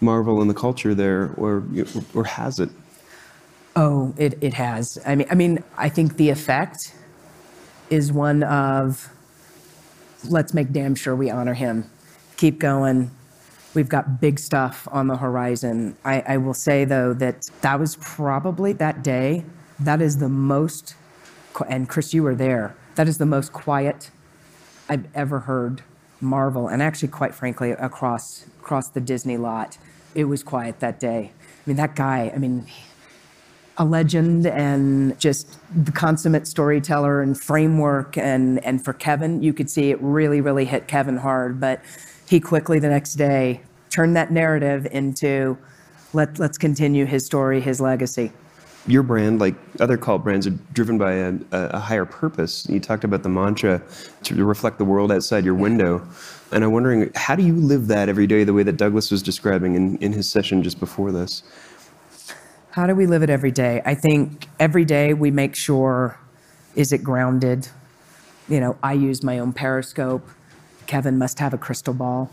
Marvel 0.00 0.40
and 0.40 0.48
the 0.48 0.54
culture 0.54 0.94
there, 0.94 1.34
or 1.36 1.62
or 2.14 2.24
has 2.24 2.58
it? 2.58 2.70
Oh, 3.76 4.14
it, 4.16 4.38
it 4.40 4.54
has. 4.54 4.98
I 5.06 5.14
mean, 5.14 5.26
I 5.30 5.34
mean, 5.34 5.62
I 5.76 5.90
think 5.90 6.16
the 6.16 6.30
effect 6.30 6.94
is 7.90 8.10
one 8.10 8.42
of 8.42 9.10
let's 10.24 10.54
make 10.54 10.72
damn 10.72 10.94
sure 10.94 11.14
we 11.14 11.30
honor 11.30 11.54
him. 11.54 11.90
Keep 12.38 12.58
going. 12.58 13.10
We've 13.74 13.88
got 13.88 14.20
big 14.20 14.38
stuff 14.38 14.88
on 14.90 15.08
the 15.08 15.18
horizon. 15.18 15.96
I, 16.04 16.22
I 16.26 16.36
will 16.38 16.54
say 16.54 16.86
though 16.86 17.12
that 17.14 17.50
that 17.60 17.78
was 17.78 17.96
probably 17.96 18.72
that 18.72 19.02
day. 19.02 19.44
That 19.78 20.00
is 20.00 20.18
the 20.18 20.30
most, 20.30 20.94
and 21.68 21.86
Chris, 21.86 22.14
you 22.14 22.22
were 22.22 22.34
there. 22.34 22.74
That 22.94 23.08
is 23.08 23.18
the 23.18 23.26
most 23.26 23.52
quiet 23.52 24.10
I've 24.88 25.06
ever 25.14 25.40
heard 25.40 25.82
Marvel, 26.18 26.66
and 26.66 26.82
actually, 26.82 27.08
quite 27.08 27.34
frankly, 27.34 27.72
across 27.72 28.46
across 28.58 28.88
the 28.88 29.00
Disney 29.00 29.36
lot, 29.36 29.76
it 30.14 30.24
was 30.24 30.42
quiet 30.42 30.80
that 30.80 30.98
day. 30.98 31.32
I 31.34 31.62
mean, 31.66 31.76
that 31.76 31.94
guy. 31.94 32.32
I 32.34 32.38
mean, 32.38 32.66
a 33.78 33.84
legend 33.84 34.46
and 34.46 35.18
just 35.20 35.58
the 35.84 35.92
consummate 35.92 36.46
storyteller 36.46 37.20
and 37.20 37.38
framework. 37.38 38.16
And, 38.16 38.64
and 38.64 38.82
for 38.84 38.92
Kevin, 38.92 39.42
you 39.42 39.52
could 39.52 39.68
see 39.68 39.90
it 39.90 39.98
really, 40.00 40.40
really 40.40 40.64
hit 40.64 40.88
Kevin 40.88 41.18
hard. 41.18 41.60
But 41.60 41.82
he 42.28 42.40
quickly 42.40 42.78
the 42.78 42.88
next 42.88 43.14
day 43.14 43.60
turned 43.90 44.16
that 44.16 44.30
narrative 44.30 44.86
into 44.90 45.58
let, 46.12 46.38
let's 46.38 46.58
continue 46.58 47.04
his 47.04 47.26
story, 47.26 47.60
his 47.60 47.80
legacy. 47.80 48.32
your 48.86 49.02
brand, 49.02 49.40
like 49.40 49.54
other 49.80 49.96
cult 49.96 50.22
brands, 50.22 50.46
are 50.46 50.56
driven 50.72 50.96
by 50.96 51.12
a, 51.12 51.34
a 51.52 51.78
higher 51.78 52.04
purpose. 52.04 52.66
You 52.68 52.80
talked 52.80 53.04
about 53.04 53.22
the 53.22 53.28
mantra 53.28 53.82
to 54.24 54.44
reflect 54.44 54.78
the 54.78 54.84
world 54.84 55.10
outside 55.10 55.44
your 55.44 55.54
window. 55.54 56.06
And 56.52 56.62
I'm 56.62 56.72
wondering, 56.72 57.10
how 57.14 57.34
do 57.34 57.42
you 57.42 57.54
live 57.54 57.88
that 57.88 58.08
every 58.08 58.26
day 58.26 58.44
the 58.44 58.52
way 58.52 58.62
that 58.62 58.76
Douglas 58.76 59.10
was 59.10 59.22
describing 59.22 59.74
in, 59.74 59.98
in 59.98 60.12
his 60.12 60.30
session 60.30 60.62
just 60.62 60.78
before 60.78 61.10
this? 61.10 61.42
How 62.76 62.86
do 62.86 62.94
we 62.94 63.06
live 63.06 63.22
it 63.22 63.30
every 63.30 63.52
day? 63.52 63.80
I 63.86 63.94
think 63.94 64.48
every 64.60 64.84
day 64.84 65.14
we 65.14 65.30
make 65.30 65.54
sure 65.54 66.18
is 66.74 66.92
it 66.92 67.02
grounded? 67.02 67.68
You 68.50 68.60
know, 68.60 68.76
I 68.82 68.92
use 68.92 69.22
my 69.22 69.38
own 69.38 69.54
periscope. 69.54 70.28
Kevin 70.86 71.16
must 71.16 71.38
have 71.38 71.54
a 71.54 71.56
crystal 71.56 71.94
ball 71.94 72.30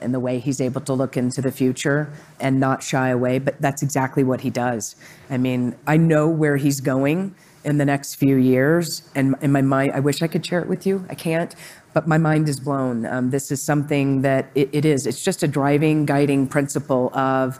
in 0.00 0.12
the 0.12 0.20
way 0.20 0.38
he's 0.38 0.60
able 0.60 0.80
to 0.82 0.92
look 0.92 1.16
into 1.16 1.42
the 1.42 1.50
future 1.50 2.08
and 2.38 2.60
not 2.60 2.84
shy 2.84 3.08
away, 3.08 3.40
but 3.40 3.60
that's 3.60 3.82
exactly 3.82 4.22
what 4.22 4.42
he 4.42 4.48
does. 4.48 4.94
I 5.28 5.38
mean, 5.38 5.74
I 5.88 5.96
know 5.96 6.28
where 6.28 6.56
he's 6.56 6.80
going 6.80 7.34
in 7.64 7.78
the 7.78 7.84
next 7.84 8.14
few 8.14 8.36
years, 8.36 9.02
and 9.16 9.34
in 9.42 9.50
my 9.50 9.60
mind, 9.60 9.90
I 9.92 9.98
wish 9.98 10.22
I 10.22 10.28
could 10.28 10.46
share 10.46 10.60
it 10.60 10.68
with 10.68 10.86
you. 10.86 11.04
I 11.10 11.16
can't, 11.16 11.52
but 11.94 12.06
my 12.06 12.16
mind 12.16 12.48
is 12.48 12.60
blown. 12.60 13.06
Um, 13.06 13.30
this 13.30 13.50
is 13.50 13.60
something 13.60 14.22
that 14.22 14.52
it, 14.54 14.68
it 14.70 14.84
is. 14.84 15.04
It's 15.04 15.24
just 15.24 15.42
a 15.42 15.48
driving, 15.48 16.06
guiding 16.06 16.46
principle 16.46 17.10
of 17.12 17.58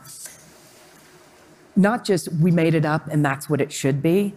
not 1.76 2.04
just 2.04 2.32
we 2.34 2.50
made 2.50 2.74
it 2.74 2.84
up 2.84 3.06
and 3.08 3.24
that's 3.24 3.48
what 3.48 3.60
it 3.60 3.72
should 3.72 4.02
be. 4.02 4.34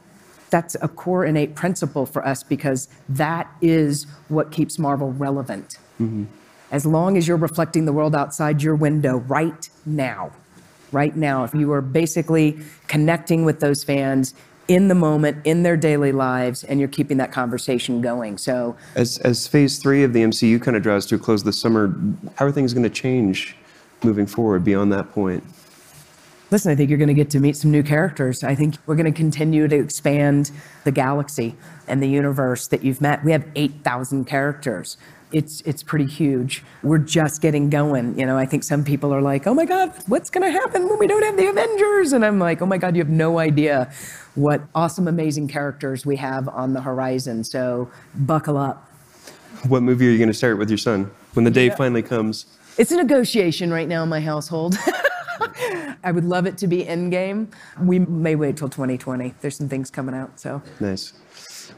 That's 0.49 0.75
a 0.81 0.87
core 0.87 1.25
innate 1.25 1.55
principle 1.55 2.05
for 2.05 2.25
us 2.25 2.43
because 2.43 2.87
that 3.09 3.51
is 3.61 4.05
what 4.27 4.51
keeps 4.51 4.77
Marvel 4.77 5.11
relevant. 5.13 5.77
Mm-hmm. 5.99 6.25
As 6.71 6.85
long 6.85 7.17
as 7.17 7.27
you're 7.27 7.37
reflecting 7.37 7.85
the 7.85 7.93
world 7.93 8.15
outside 8.15 8.61
your 8.61 8.75
window 8.75 9.17
right 9.17 9.69
now, 9.85 10.31
right 10.91 11.15
now, 11.15 11.43
if 11.43 11.53
you 11.53 11.71
are 11.71 11.81
basically 11.81 12.59
connecting 12.87 13.45
with 13.45 13.59
those 13.59 13.83
fans 13.83 14.33
in 14.67 14.87
the 14.87 14.95
moment, 14.95 15.45
in 15.45 15.63
their 15.63 15.75
daily 15.75 16.11
lives, 16.11 16.63
and 16.63 16.79
you're 16.79 16.89
keeping 16.89 17.17
that 17.17 17.31
conversation 17.31 18.01
going. 18.01 18.37
So 18.37 18.75
As, 18.95 19.17
as 19.19 19.47
phase 19.47 19.77
three 19.77 20.03
of 20.03 20.13
the 20.13 20.23
MCU 20.23 20.61
kind 20.61 20.77
of 20.77 20.83
draws 20.83 21.05
to 21.07 21.15
a 21.15 21.19
close 21.19 21.43
this 21.43 21.59
summer, 21.59 21.93
how 22.35 22.45
are 22.45 22.51
things 22.51 22.73
going 22.73 22.83
to 22.83 22.89
change 22.89 23.55
moving 24.03 24.25
forward 24.25 24.63
beyond 24.63 24.91
that 24.93 25.11
point? 25.11 25.43
Listen, 26.53 26.71
I 26.71 26.75
think 26.75 26.91
you're 26.91 26.99
going 26.99 27.07
to 27.07 27.15
get 27.15 27.31
to 27.31 27.39
meet 27.39 27.57
some 27.57 27.71
new 27.71 27.81
characters. 27.81 28.43
I 28.43 28.53
think 28.53 28.75
we're 28.85 28.95
going 28.95 29.11
to 29.11 29.17
continue 29.17 29.67
to 29.67 29.75
expand 29.75 30.51
the 30.83 30.91
galaxy 30.91 31.55
and 31.87 31.99
the 31.99 32.07
universe 32.07 32.67
that 32.67 32.83
you've 32.83 33.01
met. 33.01 33.23
We 33.25 33.31
have 33.31 33.43
8,000 33.55 34.25
characters. 34.25 34.97
It's 35.31 35.61
it's 35.61 35.81
pretty 35.81 36.05
huge. 36.05 36.63
We're 36.83 36.99
just 36.99 37.41
getting 37.41 37.71
going. 37.71 38.19
You 38.19 38.27
know, 38.27 38.37
I 38.37 38.45
think 38.45 38.63
some 38.63 38.83
people 38.83 39.11
are 39.11 39.19
like, 39.19 39.47
"Oh 39.47 39.55
my 39.55 39.65
God, 39.65 39.91
what's 40.05 40.29
going 40.29 40.43
to 40.43 40.51
happen 40.51 40.87
when 40.87 40.99
we 40.99 41.07
don't 41.07 41.23
have 41.23 41.37
the 41.37 41.47
Avengers?" 41.47 42.13
And 42.13 42.23
I'm 42.23 42.37
like, 42.37 42.61
"Oh 42.61 42.67
my 42.67 42.77
God, 42.77 42.95
you 42.95 43.01
have 43.01 43.09
no 43.09 43.39
idea 43.39 43.91
what 44.35 44.61
awesome, 44.75 45.07
amazing 45.07 45.47
characters 45.47 46.05
we 46.05 46.17
have 46.17 46.47
on 46.49 46.73
the 46.73 46.81
horizon." 46.81 47.43
So 47.43 47.89
buckle 48.13 48.57
up. 48.57 48.87
What 49.67 49.81
movie 49.81 50.07
are 50.07 50.11
you 50.11 50.19
going 50.19 50.29
to 50.29 50.35
start 50.35 50.59
with 50.59 50.69
your 50.69 50.77
son 50.77 51.09
when 51.33 51.45
the 51.45 51.51
day 51.51 51.71
finally 51.71 52.03
comes? 52.03 52.45
It's 52.77 52.91
a 52.91 52.97
negotiation 52.97 53.73
right 53.73 53.87
now 53.87 54.03
in 54.03 54.09
my 54.09 54.21
household. 54.21 54.77
I 56.03 56.11
would 56.11 56.25
love 56.25 56.45
it 56.45 56.57
to 56.59 56.67
be 56.67 56.83
Endgame. 56.85 57.51
We 57.81 57.99
may 57.99 58.35
wait 58.35 58.57
till 58.57 58.69
2020. 58.69 59.33
There's 59.41 59.55
some 59.55 59.69
things 59.69 59.89
coming 59.89 60.15
out, 60.15 60.39
so. 60.39 60.61
Nice. 60.79 61.13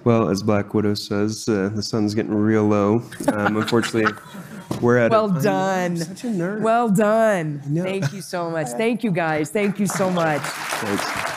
Well, 0.03 0.29
as 0.29 0.43
Black 0.43 0.73
Widow 0.73 0.95
says, 0.95 1.47
uh, 1.47 1.69
the 1.73 1.81
sun's 1.83 2.13
getting 2.15 2.33
real 2.33 2.63
low. 2.67 3.01
Um, 3.31 3.57
unfortunately, 3.57 4.11
We're 4.81 4.97
at 4.97 5.11
Well 5.11 5.35
a, 5.37 5.41
done. 5.41 5.97
such 5.97 6.23
a 6.23 6.27
nerd. 6.27 6.61
Well 6.61 6.89
done. 6.89 7.61
Thank 7.73 8.11
you 8.13 8.21
so 8.21 8.49
much. 8.49 8.67
Thank 8.69 9.03
you 9.03 9.11
guys. 9.11 9.49
Thank 9.51 9.79
you 9.79 9.85
so 9.87 10.09
much. 10.09 10.41
Thanks. 10.41 11.31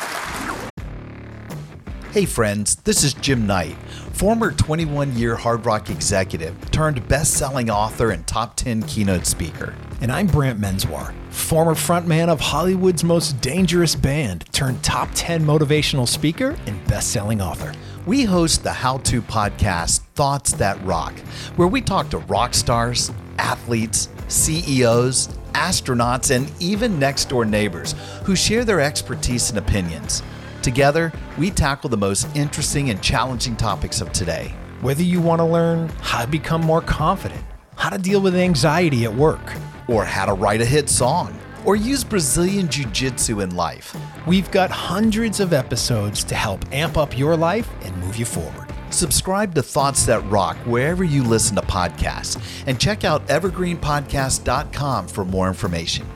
Hey 2.12 2.24
friends, 2.24 2.76
this 2.76 3.04
is 3.04 3.12
Jim 3.14 3.46
Knight, 3.46 3.76
former 4.14 4.50
21 4.50 5.14
year 5.14 5.36
Hard 5.36 5.64
Rock 5.66 5.90
executive 5.90 6.70
turned 6.70 7.06
best 7.06 7.34
selling 7.34 7.68
author 7.70 8.10
and 8.10 8.26
top 8.26 8.56
10 8.56 8.82
keynote 8.84 9.26
speaker. 9.26 9.74
And 10.00 10.10
I'm 10.10 10.26
Brant 10.26 10.58
Menswar, 10.58 11.12
former 11.31 11.74
frontman 11.74 12.29
of 12.29 12.41
Hollywood's 12.41 13.05
most 13.05 13.41
dangerous 13.41 13.95
band, 13.95 14.45
turned 14.53 14.83
top 14.83 15.09
10 15.14 15.45
motivational 15.45 16.07
speaker 16.07 16.57
and 16.66 16.87
best 16.87 17.11
selling 17.11 17.41
author. 17.41 17.72
We 18.07 18.24
host 18.24 18.62
the 18.62 18.72
how 18.72 18.99
to 18.99 19.20
podcast 19.20 20.01
Thoughts 20.14 20.53
That 20.53 20.83
Rock, 20.85 21.18
where 21.57 21.68
we 21.68 21.81
talk 21.81 22.09
to 22.11 22.18
rock 22.18 22.55
stars, 22.55 23.11
athletes, 23.39 24.09
CEOs, 24.29 25.29
astronauts, 25.53 26.35
and 26.35 26.51
even 26.61 26.99
next 26.99 27.29
door 27.29 27.45
neighbors 27.45 27.95
who 28.24 28.37
share 28.37 28.64
their 28.64 28.81
expertise 28.81 29.51
and 29.51 29.59
opinions. 29.59 30.22
Together, 30.62 31.12
we 31.37 31.51
tackle 31.51 31.89
the 31.91 31.97
most 31.97 32.26
interesting 32.37 32.91
and 32.91 33.03
challenging 33.03 33.57
topics 33.57 34.01
of 34.01 34.12
today. 34.12 34.55
Whether 34.81 35.03
you 35.03 35.20
want 35.20 35.41
to 35.41 35.45
learn 35.45 35.89
how 36.01 36.24
to 36.24 36.31
become 36.31 36.61
more 36.61 36.83
confident, 36.83 37.43
how 37.76 37.91
to 37.91 37.99
deal 37.99 38.20
with 38.20 38.35
anxiety 38.35 39.05
at 39.05 39.14
work, 39.14 39.41
or 39.89 40.05
how 40.05 40.26
to 40.26 40.34
write 40.34 40.61
a 40.61 40.64
hit 40.64 40.89
song, 40.89 41.36
or 41.64 41.74
use 41.74 42.05
Brazilian 42.05 42.68
Jiu 42.68 42.84
Jitsu 42.86 43.41
in 43.41 43.57
life. 43.57 43.97
we've 44.26 44.51
got 44.51 44.70
hundreds 44.70 45.41
of 45.41 45.53
episodes 45.53 46.22
to 46.24 46.34
help 46.34 46.64
amp 46.72 46.97
up 46.97 47.18
your 47.18 47.36
life 47.36 47.68
and 47.82 47.97
move 47.97 48.16
you 48.16 48.24
forward. 48.24 48.68
Subscribe 48.91 49.55
to 49.55 49.62
Thoughts 49.62 50.07
That 50.07 50.20
Rock 50.30 50.57
wherever 50.59 51.05
you 51.05 51.22
listen 51.22 51.57
to 51.57 51.62
podcasts 51.62 52.41
and 52.66 52.80
check 52.80 53.05
out 53.05 53.26
evergreenpodcast.com 53.26 55.09
for 55.09 55.24
more 55.24 55.49
information. 55.49 56.07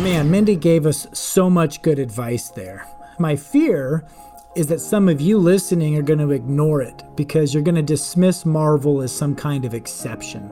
Man, 0.00 0.30
Mindy 0.30 0.54
gave 0.54 0.86
us 0.86 1.08
so 1.12 1.50
much 1.50 1.82
good 1.82 1.98
advice 1.98 2.50
there. 2.50 2.86
My 3.18 3.34
fear 3.34 4.06
is 4.54 4.68
that 4.68 4.80
some 4.80 5.08
of 5.08 5.20
you 5.20 5.38
listening 5.38 5.96
are 5.96 6.02
going 6.02 6.20
to 6.20 6.30
ignore 6.30 6.82
it 6.82 7.02
because 7.16 7.52
you're 7.52 7.64
going 7.64 7.74
to 7.74 7.82
dismiss 7.82 8.46
Marvel 8.46 9.02
as 9.02 9.12
some 9.12 9.34
kind 9.34 9.64
of 9.64 9.74
exception. 9.74 10.48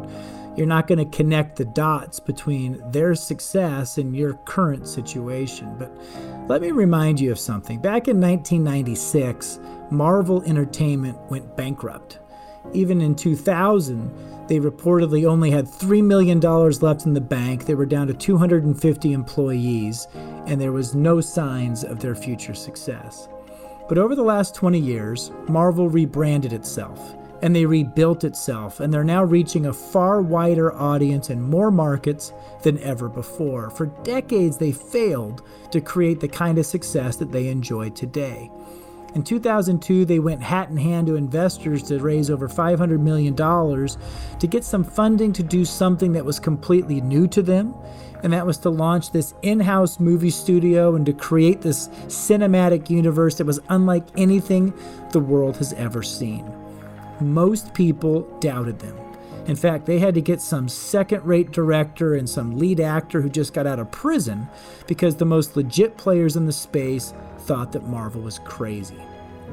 You're 0.56 0.66
not 0.66 0.86
going 0.86 0.98
to 0.98 1.16
connect 1.16 1.56
the 1.56 1.66
dots 1.66 2.18
between 2.18 2.82
their 2.90 3.14
success 3.14 3.98
and 3.98 4.16
your 4.16 4.34
current 4.46 4.88
situation. 4.88 5.76
But 5.78 5.92
let 6.48 6.62
me 6.62 6.70
remind 6.70 7.20
you 7.20 7.30
of 7.30 7.38
something. 7.38 7.78
Back 7.78 8.08
in 8.08 8.20
1996, 8.20 9.58
Marvel 9.90 10.42
Entertainment 10.44 11.18
went 11.30 11.56
bankrupt. 11.56 12.20
Even 12.72 13.02
in 13.02 13.14
2000, 13.14 14.48
they 14.48 14.58
reportedly 14.58 15.26
only 15.26 15.50
had 15.50 15.66
$3 15.66 16.02
million 16.02 16.40
left 16.40 17.04
in 17.04 17.12
the 17.12 17.20
bank. 17.20 17.66
They 17.66 17.74
were 17.74 17.86
down 17.86 18.06
to 18.06 18.14
250 18.14 19.12
employees, 19.12 20.08
and 20.46 20.60
there 20.60 20.72
was 20.72 20.94
no 20.94 21.20
signs 21.20 21.84
of 21.84 22.00
their 22.00 22.14
future 22.14 22.54
success. 22.54 23.28
But 23.88 23.98
over 23.98 24.14
the 24.14 24.22
last 24.22 24.54
20 24.54 24.78
years, 24.78 25.30
Marvel 25.48 25.88
rebranded 25.88 26.52
itself 26.52 27.14
and 27.42 27.54
they 27.54 27.66
rebuilt 27.66 28.24
itself, 28.24 28.80
and 28.80 28.92
they're 28.92 29.04
now 29.04 29.22
reaching 29.22 29.66
a 29.66 29.72
far 29.72 30.22
wider 30.22 30.74
audience 30.74 31.30
and 31.30 31.42
more 31.42 31.70
markets 31.70 32.32
than 32.62 32.78
ever 32.80 33.08
before. 33.08 33.70
For 33.70 33.86
decades, 33.86 34.56
they 34.56 34.72
failed 34.72 35.42
to 35.70 35.80
create 35.80 36.20
the 36.20 36.28
kind 36.28 36.58
of 36.58 36.66
success 36.66 37.16
that 37.16 37.32
they 37.32 37.48
enjoy 37.48 37.90
today. 37.90 38.50
In 39.14 39.22
2002, 39.22 40.04
they 40.04 40.18
went 40.18 40.42
hat 40.42 40.68
in 40.68 40.76
hand 40.76 41.06
to 41.06 41.16
investors 41.16 41.82
to 41.84 41.98
raise 41.98 42.28
over 42.30 42.48
$500 42.48 43.00
million 43.00 43.34
to 43.34 44.46
get 44.46 44.62
some 44.62 44.84
funding 44.84 45.32
to 45.32 45.42
do 45.42 45.64
something 45.64 46.12
that 46.12 46.24
was 46.24 46.38
completely 46.38 47.00
new 47.00 47.26
to 47.28 47.42
them, 47.42 47.74
and 48.22 48.32
that 48.32 48.46
was 48.46 48.58
to 48.58 48.70
launch 48.70 49.12
this 49.12 49.34
in 49.42 49.60
house 49.60 50.00
movie 50.00 50.30
studio 50.30 50.96
and 50.96 51.06
to 51.06 51.12
create 51.12 51.60
this 51.60 51.88
cinematic 52.08 52.90
universe 52.90 53.36
that 53.36 53.46
was 53.46 53.60
unlike 53.68 54.04
anything 54.16 54.72
the 55.12 55.20
world 55.20 55.56
has 55.56 55.72
ever 55.74 56.02
seen. 56.02 56.55
Most 57.20 57.72
people 57.74 58.22
doubted 58.40 58.78
them. 58.78 58.96
In 59.46 59.56
fact, 59.56 59.86
they 59.86 60.00
had 60.00 60.14
to 60.14 60.20
get 60.20 60.40
some 60.40 60.68
second 60.68 61.24
rate 61.24 61.52
director 61.52 62.16
and 62.16 62.28
some 62.28 62.58
lead 62.58 62.80
actor 62.80 63.20
who 63.20 63.30
just 63.30 63.54
got 63.54 63.66
out 63.66 63.78
of 63.78 63.90
prison 63.92 64.48
because 64.88 65.14
the 65.14 65.24
most 65.24 65.56
legit 65.56 65.96
players 65.96 66.36
in 66.36 66.46
the 66.46 66.52
space 66.52 67.14
thought 67.40 67.70
that 67.72 67.86
Marvel 67.86 68.22
was 68.22 68.40
crazy. 68.40 69.00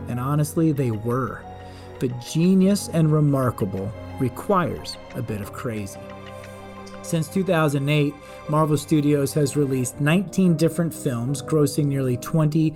And 0.08 0.20
honestly, 0.20 0.72
they 0.72 0.92
were. 0.92 1.44
But 2.00 2.20
genius 2.20 2.90
and 2.90 3.12
remarkable 3.12 3.92
requires 4.20 4.98
a 5.16 5.22
bit 5.22 5.42
of 5.42 5.54
crazy. 5.54 6.00
Since 7.04 7.28
2008, 7.28 8.14
Marvel 8.50 8.78
Studios 8.78 9.34
has 9.34 9.56
released 9.56 10.00
19 10.00 10.56
different 10.56 10.94
films, 10.94 11.42
grossing 11.42 11.86
nearly 11.86 12.18
20 12.18 12.74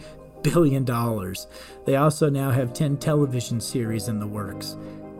billion 0.53 0.85
dollars. 0.85 1.47
They 1.85 1.95
also 1.95 2.29
now 2.29 2.51
have 2.51 2.73
10 2.73 2.97
television 2.97 3.59
series 3.59 4.07
in 4.07 4.19
the 4.19 4.27
works. 4.27 4.77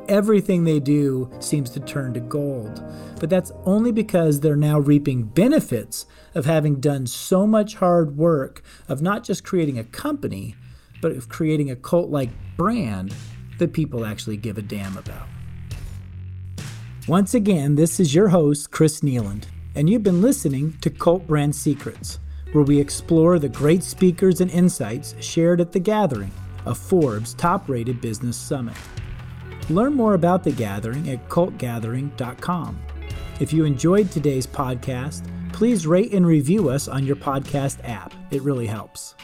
Everything 0.07 0.63
they 0.63 0.79
do 0.79 1.29
seems 1.39 1.69
to 1.71 1.81
turn 1.81 2.13
to 2.13 2.21
gold, 2.21 2.81
but 3.19 3.29
that's 3.29 3.51
only 3.65 3.91
because 3.91 4.39
they're 4.39 4.55
now 4.55 4.79
reaping 4.79 5.23
benefits 5.23 6.05
of 6.33 6.45
having 6.45 6.79
done 6.79 7.05
so 7.07 7.45
much 7.45 7.75
hard 7.75 8.15
work 8.15 8.63
of 8.87 9.01
not 9.01 9.25
just 9.25 9.43
creating 9.43 9.77
a 9.77 9.83
company, 9.83 10.55
but 11.01 11.11
of 11.11 11.27
creating 11.27 11.69
a 11.69 11.75
cult 11.75 12.09
like 12.09 12.29
brand 12.55 13.13
that 13.57 13.73
people 13.73 14.05
actually 14.05 14.37
give 14.37 14.57
a 14.57 14.61
damn 14.61 14.97
about. 14.97 15.27
Once 17.07 17.33
again, 17.33 17.75
this 17.75 17.99
is 17.99 18.15
your 18.15 18.29
host, 18.29 18.71
Chris 18.71 19.01
Kneeland, 19.01 19.43
and 19.75 19.89
you've 19.89 20.03
been 20.03 20.21
listening 20.21 20.77
to 20.81 20.89
Cult 20.89 21.27
Brand 21.27 21.55
Secrets, 21.55 22.19
where 22.51 22.63
we 22.63 22.79
explore 22.79 23.39
the 23.39 23.49
great 23.49 23.83
speakers 23.83 24.41
and 24.41 24.51
insights 24.51 25.15
shared 25.19 25.61
at 25.61 25.71
the 25.71 25.79
gathering, 25.79 26.31
a 26.65 26.73
Forbes 26.73 27.33
top 27.33 27.67
rated 27.69 28.01
business 28.01 28.37
summit. 28.37 28.75
Learn 29.69 29.93
more 29.93 30.13
about 30.13 30.43
the 30.43 30.51
gathering 30.51 31.09
at 31.09 31.27
cultgathering.com. 31.29 32.79
If 33.39 33.53
you 33.53 33.65
enjoyed 33.65 34.09
today's 34.11 34.47
podcast, 34.47 35.29
please 35.53 35.85
rate 35.85 36.13
and 36.13 36.25
review 36.25 36.69
us 36.69 36.87
on 36.87 37.05
your 37.05 37.15
podcast 37.15 37.77
app. 37.83 38.13
It 38.31 38.41
really 38.41 38.67
helps. 38.67 39.15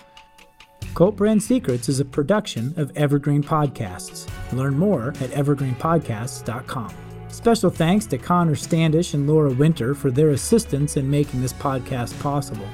Cult 0.95 1.15
Brand 1.15 1.41
Secrets 1.41 1.89
is 1.89 1.99
a 1.99 2.05
production 2.05 2.74
of 2.78 2.95
Evergreen 2.95 3.43
Podcasts. 3.43 4.30
Learn 4.51 4.78
more 4.78 5.09
at 5.09 5.32
evergreenpodcasts.com. 5.32 6.93
Special 7.30 7.71
thanks 7.71 8.05
to 8.05 8.19
Connor 8.19 8.55
Standish 8.55 9.15
and 9.15 9.28
Laura 9.28 9.51
Winter 9.51 9.95
for 9.95 10.11
their 10.11 10.30
assistance 10.30 10.97
in 10.97 11.09
making 11.09 11.41
this 11.41 11.53
podcast 11.53 12.19
possible. 12.21 12.67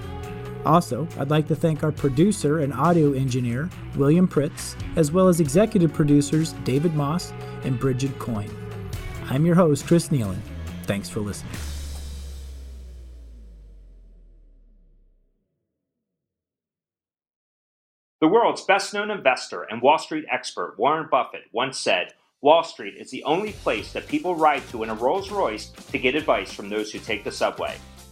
Also, 0.66 1.08
I'd 1.18 1.30
like 1.30 1.48
to 1.48 1.56
thank 1.56 1.84
our 1.84 1.92
producer 1.92 2.60
and 2.60 2.74
audio 2.74 3.14
engineer, 3.14 3.70
William 3.96 4.28
Pritz, 4.28 4.76
as 4.98 5.12
well 5.12 5.28
as 5.28 5.40
executive 5.40 5.94
producers 5.94 6.54
David 6.64 6.94
Moss 6.96 7.32
and 7.64 7.80
Bridget 7.80 8.18
Coyne. 8.20 8.52
I'm 9.30 9.46
your 9.46 9.56
host, 9.56 9.88
Chris 9.88 10.10
Kneeland. 10.10 10.42
Thanks 10.84 11.08
for 11.08 11.22
listening. 11.22 11.54
The 18.22 18.28
world's 18.28 18.66
best 18.66 18.94
known 18.94 19.12
investor 19.12 19.64
and 19.64 19.82
Wall 19.82 19.98
Street 19.98 20.26
expert 20.30 20.76
Warren 20.78 21.08
Buffett 21.10 21.44
once 21.54 21.80
said, 21.80 22.14
Wall 22.42 22.64
Street 22.64 22.96
is 22.98 23.10
the 23.12 23.24
only 23.24 23.54
place 23.54 23.94
that 23.94 24.08
people 24.08 24.36
ride 24.36 24.68
to 24.70 24.84
in 24.84 24.90
a 24.90 24.94
Rolls 24.94 25.32
Royce 25.32 25.70
to 25.70 25.98
get 25.98 26.16
advice 26.16 26.52
from 26.52 26.70
those 26.70 26.92
who 26.92 27.00
take 27.00 27.24
the 27.24 27.32
subway. 27.32 27.78